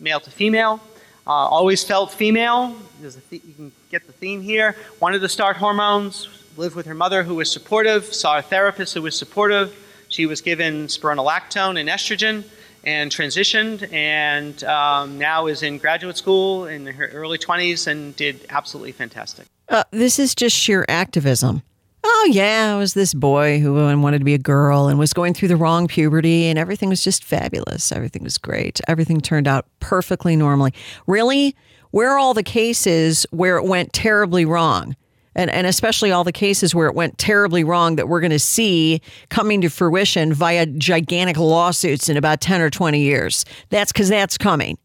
male 0.00 0.20
to 0.20 0.30
female, 0.30 0.80
uh, 1.26 1.30
always 1.30 1.84
felt 1.84 2.10
female. 2.10 2.74
Th- 3.00 3.42
you 3.44 3.54
can 3.54 3.72
get 3.90 4.06
the 4.06 4.12
theme 4.12 4.40
here. 4.40 4.76
Wanted 5.00 5.20
to 5.20 5.28
start 5.28 5.56
hormones, 5.56 6.28
lived 6.56 6.74
with 6.74 6.86
her 6.86 6.94
mother 6.94 7.22
who 7.22 7.34
was 7.34 7.50
supportive, 7.50 8.04
saw 8.14 8.38
a 8.38 8.42
therapist 8.42 8.94
who 8.94 9.02
was 9.02 9.16
supportive. 9.16 9.76
She 10.08 10.24
was 10.24 10.40
given 10.40 10.86
spironolactone 10.86 11.78
and 11.78 11.88
estrogen 11.88 12.44
and 12.86 13.10
transitioned 13.10 13.92
and 13.92 14.62
um, 14.64 15.18
now 15.18 15.46
is 15.46 15.62
in 15.62 15.76
graduate 15.76 16.16
school 16.16 16.66
in 16.66 16.86
her 16.86 17.08
early 17.08 17.36
20s 17.36 17.86
and 17.86 18.14
did 18.16 18.46
absolutely 18.48 18.92
fantastic. 18.92 19.46
Uh, 19.68 19.82
this 19.90 20.18
is 20.18 20.34
just 20.34 20.56
sheer 20.56 20.86
activism. 20.88 21.62
Oh, 22.04 22.28
yeah, 22.30 22.74
I 22.74 22.78
was 22.78 22.94
this 22.94 23.12
boy 23.12 23.58
who 23.58 23.74
wanted 23.74 24.20
to 24.20 24.24
be 24.24 24.34
a 24.34 24.38
girl 24.38 24.86
and 24.86 24.96
was 24.96 25.12
going 25.12 25.34
through 25.34 25.48
the 25.48 25.56
wrong 25.56 25.88
puberty, 25.88 26.46
and 26.46 26.56
everything 26.56 26.88
was 26.88 27.02
just 27.02 27.24
fabulous. 27.24 27.90
Everything 27.90 28.22
was 28.22 28.38
great. 28.38 28.80
Everything 28.86 29.20
turned 29.20 29.48
out 29.48 29.66
perfectly 29.80 30.36
normally. 30.36 30.72
Really? 31.08 31.56
Where 31.90 32.12
are 32.12 32.18
all 32.18 32.32
the 32.32 32.44
cases 32.44 33.26
where 33.30 33.56
it 33.56 33.64
went 33.64 33.92
terribly 33.92 34.44
wrong? 34.44 34.94
And, 35.36 35.50
and 35.50 35.66
especially 35.66 36.10
all 36.10 36.24
the 36.24 36.32
cases 36.32 36.74
where 36.74 36.88
it 36.88 36.94
went 36.94 37.18
terribly 37.18 37.62
wrong 37.62 37.96
that 37.96 38.08
we're 38.08 38.20
going 38.20 38.30
to 38.30 38.38
see 38.38 39.00
coming 39.28 39.60
to 39.60 39.68
fruition 39.68 40.32
via 40.32 40.66
gigantic 40.66 41.36
lawsuits 41.36 42.08
in 42.08 42.16
about 42.16 42.40
10 42.40 42.60
or 42.60 42.70
20 42.70 42.98
years. 42.98 43.44
That's 43.68 43.92
because 43.92 44.08
that's 44.08 44.36
coming. 44.36 44.78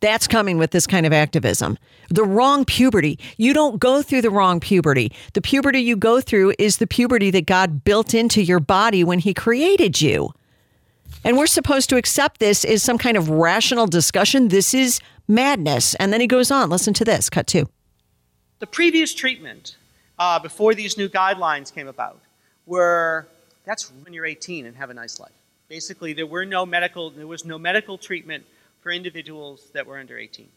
That's 0.00 0.26
coming 0.26 0.58
with 0.58 0.70
this 0.70 0.86
kind 0.86 1.06
of 1.06 1.12
activism. 1.12 1.76
The 2.08 2.24
wrong 2.24 2.64
puberty. 2.64 3.18
You 3.36 3.52
don't 3.52 3.78
go 3.78 4.00
through 4.00 4.22
the 4.22 4.30
wrong 4.30 4.60
puberty. 4.60 5.12
The 5.34 5.42
puberty 5.42 5.80
you 5.80 5.96
go 5.96 6.20
through 6.20 6.54
is 6.58 6.78
the 6.78 6.86
puberty 6.86 7.30
that 7.32 7.46
God 7.46 7.84
built 7.84 8.14
into 8.14 8.42
your 8.42 8.60
body 8.60 9.04
when 9.04 9.18
He 9.18 9.34
created 9.34 10.00
you. 10.00 10.32
And 11.24 11.36
we're 11.36 11.46
supposed 11.46 11.90
to 11.90 11.96
accept 11.96 12.38
this 12.38 12.64
as 12.64 12.82
some 12.82 12.96
kind 12.96 13.16
of 13.16 13.28
rational 13.28 13.86
discussion. 13.86 14.48
This 14.48 14.72
is 14.72 15.00
madness. 15.26 15.94
And 15.96 16.12
then 16.12 16.20
he 16.20 16.26
goes 16.26 16.50
on. 16.50 16.70
Listen 16.70 16.94
to 16.94 17.04
this. 17.04 17.28
Cut 17.28 17.46
two. 17.46 17.68
The 18.60 18.66
previous 18.66 19.14
treatment 19.14 19.76
uh, 20.18 20.38
before 20.38 20.74
these 20.74 20.96
new 20.96 21.08
guidelines 21.08 21.72
came 21.72 21.88
about 21.88 22.20
were 22.66 23.26
that's 23.64 23.92
when 24.02 24.12
you're 24.12 24.26
18 24.26 24.66
and 24.66 24.76
have 24.76 24.90
a 24.90 24.94
nice 24.94 25.20
life. 25.20 25.32
Basically, 25.68 26.14
there 26.14 26.26
were 26.26 26.44
no 26.44 26.64
medical 26.64 27.10
there 27.10 27.26
was 27.26 27.44
no 27.44 27.58
medical 27.58 27.98
treatment 27.98 28.44
for 28.80 28.90
individuals 28.90 29.70
that 29.72 29.86
were 29.86 29.98
under 29.98 30.16
18. 30.18 30.48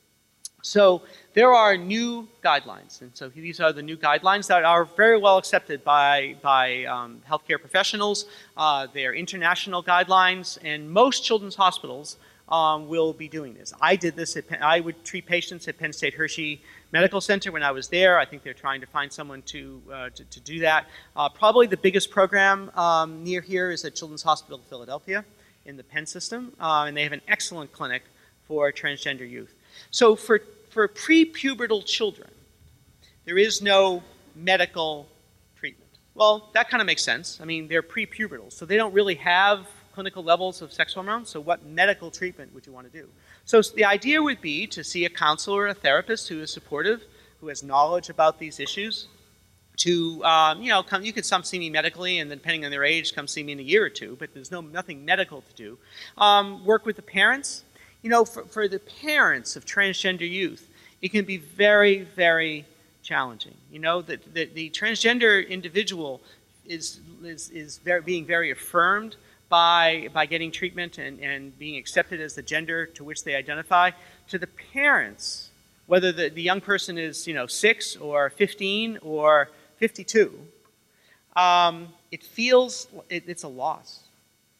So 0.63 1.01
there 1.33 1.51
are 1.51 1.75
new 1.75 2.27
guidelines, 2.43 3.01
and 3.01 3.09
so 3.15 3.29
these 3.29 3.59
are 3.59 3.73
the 3.73 3.81
new 3.81 3.97
guidelines 3.97 4.45
that 4.47 4.63
are 4.63 4.85
very 4.85 5.17
well 5.17 5.37
accepted 5.37 5.83
by 5.83 6.35
by 6.41 6.85
um, 6.85 7.21
healthcare 7.27 7.59
professionals. 7.59 8.25
Uh, 8.55 8.87
they 8.93 9.05
are 9.07 9.13
international 9.13 9.83
guidelines, 9.83 10.59
and 10.63 10.89
most 10.91 11.23
children's 11.25 11.55
hospitals 11.55 12.17
um, 12.49 12.87
will 12.87 13.13
be 13.13 13.27
doing 13.27 13.53
this. 13.53 13.73
I 13.81 13.95
did 13.95 14.15
this. 14.15 14.35
At, 14.35 14.45
I 14.61 14.79
would 14.79 15.03
treat 15.03 15.25
patients 15.25 15.67
at 15.67 15.77
Penn 15.77 15.93
State 15.93 16.13
Hershey 16.13 16.61
Medical 16.91 17.21
Center 17.21 17.51
when 17.51 17.63
I 17.63 17.71
was 17.71 17.87
there. 17.87 18.19
I 18.19 18.25
think 18.25 18.43
they're 18.43 18.53
trying 18.53 18.81
to 18.81 18.87
find 18.87 19.11
someone 19.11 19.41
to, 19.43 19.81
uh, 19.91 20.09
to, 20.09 20.23
to, 20.25 20.39
do 20.41 20.59
that. 20.59 20.87
Uh, 21.15 21.29
probably 21.29 21.67
the 21.67 21.77
biggest 21.77 22.11
program 22.11 22.69
um, 22.75 23.23
near 23.23 23.41
here 23.41 23.71
is 23.71 23.85
at 23.85 23.95
Children's 23.95 24.23
Hospital 24.23 24.59
of 24.59 24.65
Philadelphia 24.65 25.23
in 25.65 25.77
the 25.77 25.83
Penn 25.83 26.05
system, 26.05 26.53
uh, 26.59 26.85
and 26.87 26.97
they 26.97 27.03
have 27.03 27.13
an 27.13 27.21
excellent 27.27 27.71
clinic 27.71 28.03
for 28.47 28.71
transgender 28.71 29.29
youth. 29.29 29.53
So 29.91 30.15
for, 30.15 30.41
for 30.69 30.87
prepubertal 30.87 31.85
children, 31.85 32.29
there 33.25 33.37
is 33.37 33.61
no 33.61 34.03
medical 34.35 35.07
treatment. 35.55 35.89
Well, 36.15 36.49
that 36.53 36.69
kind 36.69 36.81
of 36.81 36.87
makes 36.87 37.03
sense. 37.03 37.39
I 37.41 37.45
mean, 37.45 37.67
they're 37.67 37.83
prepubertal, 37.83 38.51
so 38.51 38.65
they 38.65 38.75
don't 38.75 38.93
really 38.93 39.15
have 39.15 39.67
clinical 39.93 40.23
levels 40.23 40.61
of 40.61 40.73
sex 40.73 40.93
hormones, 40.93 41.29
so 41.29 41.39
what 41.39 41.65
medical 41.65 42.11
treatment 42.11 42.53
would 42.53 42.65
you 42.65 42.73
want 42.73 42.91
to 42.91 42.99
do? 42.99 43.07
So 43.45 43.61
the 43.61 43.85
idea 43.85 44.21
would 44.21 44.41
be 44.41 44.67
to 44.67 44.83
see 44.83 45.05
a 45.05 45.09
counselor 45.09 45.63
or 45.63 45.67
a 45.67 45.73
therapist 45.73 46.29
who 46.29 46.41
is 46.41 46.51
supportive, 46.51 47.03
who 47.39 47.47
has 47.47 47.63
knowledge 47.63 48.09
about 48.09 48.39
these 48.39 48.59
issues, 48.59 49.07
to 49.77 50.23
um, 50.23 50.61
you 50.61 50.69
know 50.69 50.83
come. 50.83 51.03
You 51.03 51.13
could 51.13 51.25
some 51.25 51.43
see 51.43 51.59
me 51.59 51.69
medically, 51.69 52.19
and 52.19 52.29
then 52.29 52.37
depending 52.37 52.65
on 52.65 52.71
their 52.71 52.83
age, 52.83 53.15
come 53.15 53.27
see 53.27 53.43
me 53.43 53.53
in 53.53 53.59
a 53.59 53.63
year 53.63 53.83
or 53.83 53.89
two. 53.89 54.15
But 54.19 54.33
there's 54.33 54.51
no 54.51 54.61
nothing 54.61 55.03
medical 55.05 55.41
to 55.41 55.53
do. 55.55 55.77
Um, 56.17 56.63
work 56.65 56.85
with 56.85 56.95
the 56.95 57.01
parents. 57.01 57.63
You 58.03 58.09
know, 58.09 58.25
for, 58.25 58.43
for 58.45 58.67
the 58.67 58.79
parents 58.79 59.55
of 59.55 59.65
transgender 59.65 60.29
youth, 60.29 60.67
it 61.03 61.09
can 61.09 61.23
be 61.23 61.37
very, 61.37 62.01
very 62.01 62.65
challenging. 63.03 63.53
You 63.71 63.79
know, 63.79 64.01
that 64.01 64.33
the, 64.33 64.45
the 64.45 64.69
transgender 64.71 65.47
individual 65.47 66.21
is 66.65 66.99
is, 67.23 67.49
is 67.49 67.77
very, 67.77 68.01
being 68.01 68.25
very 68.25 68.51
affirmed 68.51 69.15
by, 69.51 70.07
by 70.13 70.25
getting 70.25 70.49
treatment 70.49 70.97
and, 70.97 71.19
and 71.19 71.59
being 71.59 71.77
accepted 71.77 72.21
as 72.21 72.33
the 72.33 72.41
gender 72.41 72.87
to 72.87 73.03
which 73.03 73.23
they 73.23 73.35
identify, 73.35 73.91
to 74.29 74.39
the 74.39 74.47
parents, 74.47 75.49
whether 75.85 76.11
the, 76.11 76.29
the 76.29 76.41
young 76.41 76.61
person 76.61 76.97
is 76.97 77.27
you 77.27 77.35
know, 77.35 77.45
6 77.45 77.97
or 77.97 78.29
15 78.31 78.99
or 79.03 79.49
52, 79.75 80.33
um, 81.35 81.89
it 82.11 82.23
feels 82.23 82.87
it, 83.09 83.25
it's 83.27 83.43
a 83.43 83.47
loss. 83.47 83.99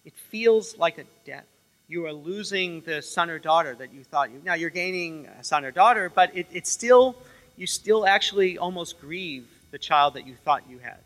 It 0.06 0.14
feels 0.14 0.78
like 0.78 0.98
a 0.98 1.06
death. 1.26 1.46
You 1.88 2.06
are 2.06 2.14
losing 2.14 2.82
the 2.82 3.02
son 3.02 3.30
or 3.30 3.39
daughter 3.39 3.76
that 3.76 3.94
you 3.94 4.04
thought 4.04 4.32
you. 4.32 4.42
Now 4.44 4.56
you're 4.56 4.70
gaining 4.70 5.28
a 5.39 5.44
son 5.44 5.66
or 5.66 5.72
daughter, 5.72 6.12
but 6.14 6.36
it, 6.36 6.48
it's 6.52 6.70
still 6.70 7.16
you 7.58 7.68
still 7.68 8.06
actually 8.06 8.58
almost 8.58 9.00
grieve 9.00 9.48
the 9.72 9.78
child 9.78 10.16
that 10.16 10.28
you 10.28 10.36
thought 10.36 10.64
you 10.70 10.80
had. 10.80 10.98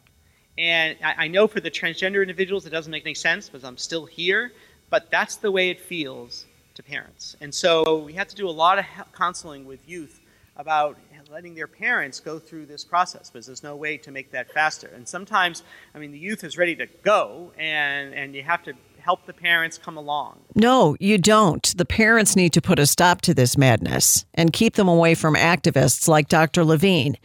And 0.57 0.97
I, 1.03 1.25
I 1.25 1.27
know 1.27 1.47
for 1.47 1.59
the 1.59 1.71
transgender 1.71 2.21
individuals 2.21 2.65
it 2.65 2.69
doesn't 2.69 2.91
make 2.91 3.05
any 3.05 3.15
sense 3.15 3.49
because 3.49 3.63
I'm 3.63 3.77
still 3.77 4.05
here, 4.05 4.51
but 4.89 5.11
that's 5.11 5.35
the 5.37 5.51
way 5.51 5.69
it 5.69 5.79
feels 5.79 6.45
to 6.75 6.83
parents. 6.83 7.35
And 7.41 7.53
so 7.53 7.99
we 7.99 8.13
have 8.13 8.27
to 8.29 8.35
do 8.35 8.47
a 8.47 8.51
lot 8.51 8.79
of 8.79 8.85
counseling 9.13 9.65
with 9.65 9.87
youth 9.87 10.21
about 10.57 10.97
letting 11.31 11.55
their 11.55 11.67
parents 11.67 12.19
go 12.19 12.39
through 12.39 12.65
this 12.65 12.83
process 12.83 13.29
because 13.29 13.45
there's 13.45 13.63
no 13.63 13.75
way 13.75 13.97
to 13.97 14.11
make 14.11 14.31
that 14.31 14.51
faster. 14.51 14.89
And 14.95 15.07
sometimes, 15.07 15.63
I 15.93 15.99
mean, 15.99 16.11
the 16.11 16.19
youth 16.19 16.43
is 16.43 16.57
ready 16.57 16.75
to 16.77 16.87
go, 17.03 17.51
and, 17.57 18.13
and 18.13 18.35
you 18.35 18.43
have 18.43 18.63
to 18.63 18.73
help 18.99 19.25
the 19.25 19.33
parents 19.33 19.77
come 19.77 19.97
along. 19.97 20.39
No, 20.55 20.95
you 20.99 21.17
don't. 21.17 21.77
The 21.77 21.85
parents 21.85 22.35
need 22.35 22.53
to 22.53 22.61
put 22.61 22.79
a 22.79 22.85
stop 22.85 23.21
to 23.21 23.33
this 23.33 23.57
madness 23.57 24.25
and 24.33 24.53
keep 24.53 24.75
them 24.75 24.87
away 24.87 25.13
from 25.13 25.35
activists 25.35 26.07
like 26.07 26.27
Dr. 26.27 26.63
Levine. 26.63 27.17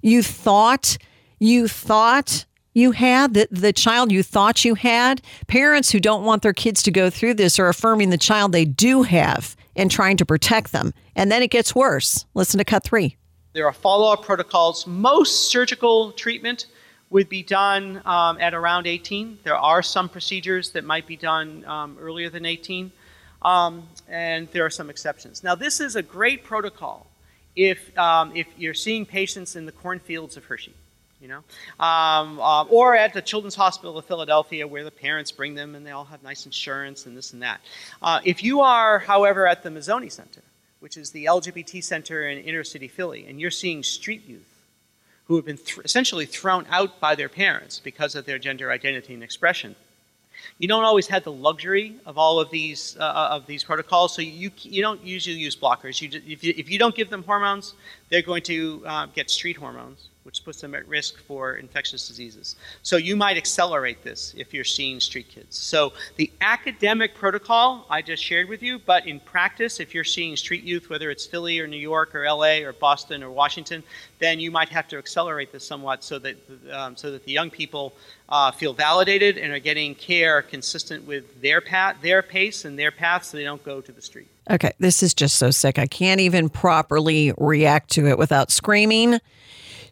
You 0.00 0.22
thought, 0.22 0.96
you 1.38 1.68
thought 1.68 2.45
you 2.76 2.92
had, 2.92 3.32
the, 3.32 3.48
the 3.50 3.72
child 3.72 4.12
you 4.12 4.22
thought 4.22 4.62
you 4.62 4.74
had. 4.74 5.22
Parents 5.46 5.90
who 5.90 5.98
don't 5.98 6.24
want 6.24 6.42
their 6.42 6.52
kids 6.52 6.82
to 6.82 6.90
go 6.90 7.08
through 7.08 7.32
this 7.32 7.58
are 7.58 7.68
affirming 7.68 8.10
the 8.10 8.18
child 8.18 8.52
they 8.52 8.66
do 8.66 9.02
have 9.02 9.56
and 9.74 9.90
trying 9.90 10.18
to 10.18 10.26
protect 10.26 10.72
them. 10.72 10.92
And 11.14 11.32
then 11.32 11.42
it 11.42 11.50
gets 11.50 11.74
worse. 11.74 12.26
Listen 12.34 12.58
to 12.58 12.64
cut 12.64 12.84
three. 12.84 13.16
There 13.54 13.66
are 13.66 13.72
follow 13.72 14.12
up 14.12 14.24
protocols. 14.24 14.86
Most 14.86 15.50
surgical 15.50 16.12
treatment 16.12 16.66
would 17.08 17.30
be 17.30 17.42
done 17.42 18.02
um, 18.04 18.38
at 18.42 18.52
around 18.52 18.86
18. 18.86 19.38
There 19.42 19.56
are 19.56 19.82
some 19.82 20.10
procedures 20.10 20.72
that 20.72 20.84
might 20.84 21.06
be 21.06 21.16
done 21.16 21.64
um, 21.64 21.96
earlier 21.98 22.28
than 22.28 22.44
18, 22.44 22.92
um, 23.40 23.88
and 24.06 24.48
there 24.52 24.66
are 24.66 24.70
some 24.70 24.90
exceptions. 24.90 25.42
Now, 25.42 25.54
this 25.54 25.80
is 25.80 25.96
a 25.96 26.02
great 26.02 26.44
protocol 26.44 27.06
if, 27.54 27.96
um, 27.96 28.36
if 28.36 28.46
you're 28.58 28.74
seeing 28.74 29.06
patients 29.06 29.56
in 29.56 29.64
the 29.64 29.72
cornfields 29.72 30.36
of 30.36 30.44
Hershey 30.44 30.74
you 31.20 31.28
know, 31.28 31.42
um, 31.84 32.38
uh, 32.40 32.64
or 32.64 32.94
at 32.94 33.14
the 33.14 33.22
Children's 33.22 33.54
Hospital 33.54 33.96
of 33.96 34.04
Philadelphia, 34.04 34.66
where 34.66 34.84
the 34.84 34.90
parents 34.90 35.32
bring 35.32 35.54
them 35.54 35.74
and 35.74 35.86
they 35.86 35.90
all 35.90 36.04
have 36.04 36.22
nice 36.22 36.44
insurance 36.44 37.06
and 37.06 37.16
this 37.16 37.32
and 37.32 37.42
that. 37.42 37.60
Uh, 38.02 38.20
if 38.24 38.44
you 38.44 38.60
are, 38.60 38.98
however, 38.98 39.46
at 39.46 39.62
the 39.62 39.70
Mazzoni 39.70 40.12
Center, 40.12 40.42
which 40.80 40.96
is 40.96 41.10
the 41.10 41.24
LGBT 41.24 41.82
center 41.82 42.28
in 42.28 42.38
inner 42.38 42.64
city 42.64 42.88
Philly, 42.88 43.26
and 43.26 43.40
you're 43.40 43.50
seeing 43.50 43.82
street 43.82 44.26
youth 44.26 44.46
who 45.26 45.36
have 45.36 45.46
been 45.46 45.56
th- 45.56 45.78
essentially 45.84 46.26
thrown 46.26 46.66
out 46.70 47.00
by 47.00 47.14
their 47.14 47.28
parents 47.28 47.80
because 47.80 48.14
of 48.14 48.26
their 48.26 48.38
gender 48.38 48.70
identity 48.70 49.14
and 49.14 49.22
expression. 49.22 49.74
You 50.58 50.68
don't 50.68 50.84
always 50.84 51.06
have 51.08 51.24
the 51.24 51.32
luxury 51.32 51.96
of 52.04 52.18
all 52.18 52.38
of 52.38 52.50
these 52.50 52.94
uh, 53.00 53.02
uh 53.02 53.28
of 53.32 53.46
these 53.46 53.64
protocols, 53.64 54.14
so 54.14 54.20
you 54.20 54.50
you 54.58 54.82
don't 54.82 55.02
usually 55.02 55.36
use 55.36 55.56
blockers. 55.56 56.00
You, 56.02 56.20
if, 56.26 56.44
you, 56.44 56.52
if 56.56 56.70
you 56.70 56.78
don't 56.78 56.94
give 56.94 57.08
them 57.08 57.22
hormones, 57.22 57.72
they're 58.10 58.20
going 58.20 58.42
to 58.42 58.82
uh, 58.86 59.06
get 59.06 59.30
street 59.30 59.56
hormones 59.56 60.08
which 60.26 60.44
puts 60.44 60.60
them 60.60 60.74
at 60.74 60.86
risk 60.88 61.16
for 61.18 61.54
infectious 61.54 62.08
diseases. 62.08 62.56
So 62.82 62.96
you 62.96 63.14
might 63.14 63.36
accelerate 63.36 64.02
this 64.02 64.34
if 64.36 64.52
you're 64.52 64.64
seeing 64.64 64.98
street 64.98 65.28
kids. 65.28 65.56
So 65.56 65.92
the 66.16 66.30
academic 66.40 67.14
protocol 67.14 67.86
I 67.88 68.02
just 68.02 68.22
shared 68.22 68.48
with 68.48 68.60
you, 68.60 68.80
but 68.80 69.06
in 69.06 69.20
practice, 69.20 69.78
if 69.78 69.94
you're 69.94 70.04
seeing 70.04 70.34
street 70.36 70.64
youth, 70.64 70.90
whether 70.90 71.10
it's 71.10 71.24
Philly 71.24 71.60
or 71.60 71.68
New 71.68 71.76
York 71.76 72.12
or 72.14 72.28
LA 72.28 72.58
or 72.58 72.72
Boston 72.72 73.22
or 73.22 73.30
Washington, 73.30 73.84
then 74.18 74.40
you 74.40 74.50
might 74.50 74.68
have 74.70 74.88
to 74.88 74.98
accelerate 74.98 75.52
this 75.52 75.64
somewhat 75.64 76.02
so 76.02 76.18
that 76.18 76.36
um, 76.72 76.96
so 76.96 77.12
that 77.12 77.24
the 77.24 77.32
young 77.32 77.50
people 77.50 77.92
uh, 78.28 78.50
feel 78.50 78.72
validated 78.72 79.38
and 79.38 79.52
are 79.52 79.60
getting 79.60 79.94
care 79.94 80.42
consistent 80.42 81.06
with 81.06 81.40
their 81.40 81.60
path, 81.60 81.96
their 82.02 82.22
pace 82.22 82.64
and 82.64 82.76
their 82.76 82.90
path, 82.90 83.24
so 83.24 83.36
they 83.36 83.44
don't 83.44 83.62
go 83.64 83.80
to 83.80 83.92
the 83.92 84.02
street. 84.02 84.28
Okay, 84.50 84.72
this 84.78 85.02
is 85.02 85.14
just 85.14 85.36
so 85.36 85.50
sick. 85.50 85.78
I 85.78 85.86
can't 85.86 86.20
even 86.20 86.48
properly 86.48 87.32
react 87.38 87.90
to 87.92 88.06
it 88.08 88.18
without 88.18 88.50
screaming. 88.50 89.20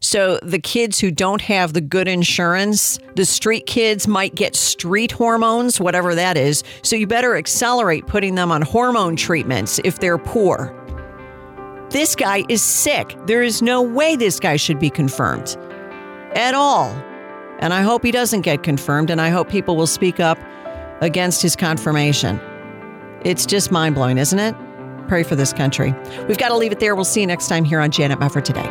So 0.00 0.38
the 0.42 0.58
kids 0.58 1.00
who 1.00 1.10
don't 1.10 1.40
have 1.40 1.72
the 1.72 1.80
good 1.80 2.08
insurance, 2.08 2.98
the 3.16 3.24
street 3.24 3.66
kids 3.66 4.06
might 4.06 4.34
get 4.34 4.54
street 4.54 5.12
hormones, 5.12 5.80
whatever 5.80 6.14
that 6.14 6.36
is. 6.36 6.62
So 6.82 6.96
you 6.96 7.06
better 7.06 7.36
accelerate 7.36 8.06
putting 8.06 8.34
them 8.34 8.52
on 8.52 8.62
hormone 8.62 9.16
treatments 9.16 9.80
if 9.84 9.98
they're 10.00 10.18
poor. 10.18 10.74
This 11.90 12.14
guy 12.16 12.44
is 12.48 12.62
sick. 12.62 13.16
There 13.26 13.42
is 13.42 13.62
no 13.62 13.80
way 13.80 14.16
this 14.16 14.40
guy 14.40 14.56
should 14.56 14.78
be 14.78 14.90
confirmed 14.90 15.56
at 16.34 16.54
all. 16.54 16.90
And 17.60 17.72
I 17.72 17.82
hope 17.82 18.04
he 18.04 18.10
doesn't 18.10 18.40
get 18.40 18.62
confirmed, 18.62 19.10
and 19.10 19.20
I 19.20 19.30
hope 19.30 19.48
people 19.48 19.76
will 19.76 19.86
speak 19.86 20.18
up 20.18 20.38
against 21.00 21.40
his 21.40 21.54
confirmation. 21.54 22.40
It's 23.24 23.46
just 23.46 23.70
mind 23.70 23.94
blowing, 23.94 24.18
isn't 24.18 24.38
it? 24.38 24.54
Pray 25.08 25.22
for 25.22 25.36
this 25.36 25.52
country. 25.52 25.94
We've 26.26 26.38
got 26.38 26.48
to 26.48 26.56
leave 26.56 26.72
it 26.72 26.80
there. 26.80 26.94
We'll 26.94 27.04
see 27.04 27.20
you 27.20 27.26
next 27.26 27.48
time 27.48 27.64
here 27.64 27.80
on 27.80 27.90
Janet 27.90 28.18
Mefford 28.18 28.44
Today. 28.44 28.68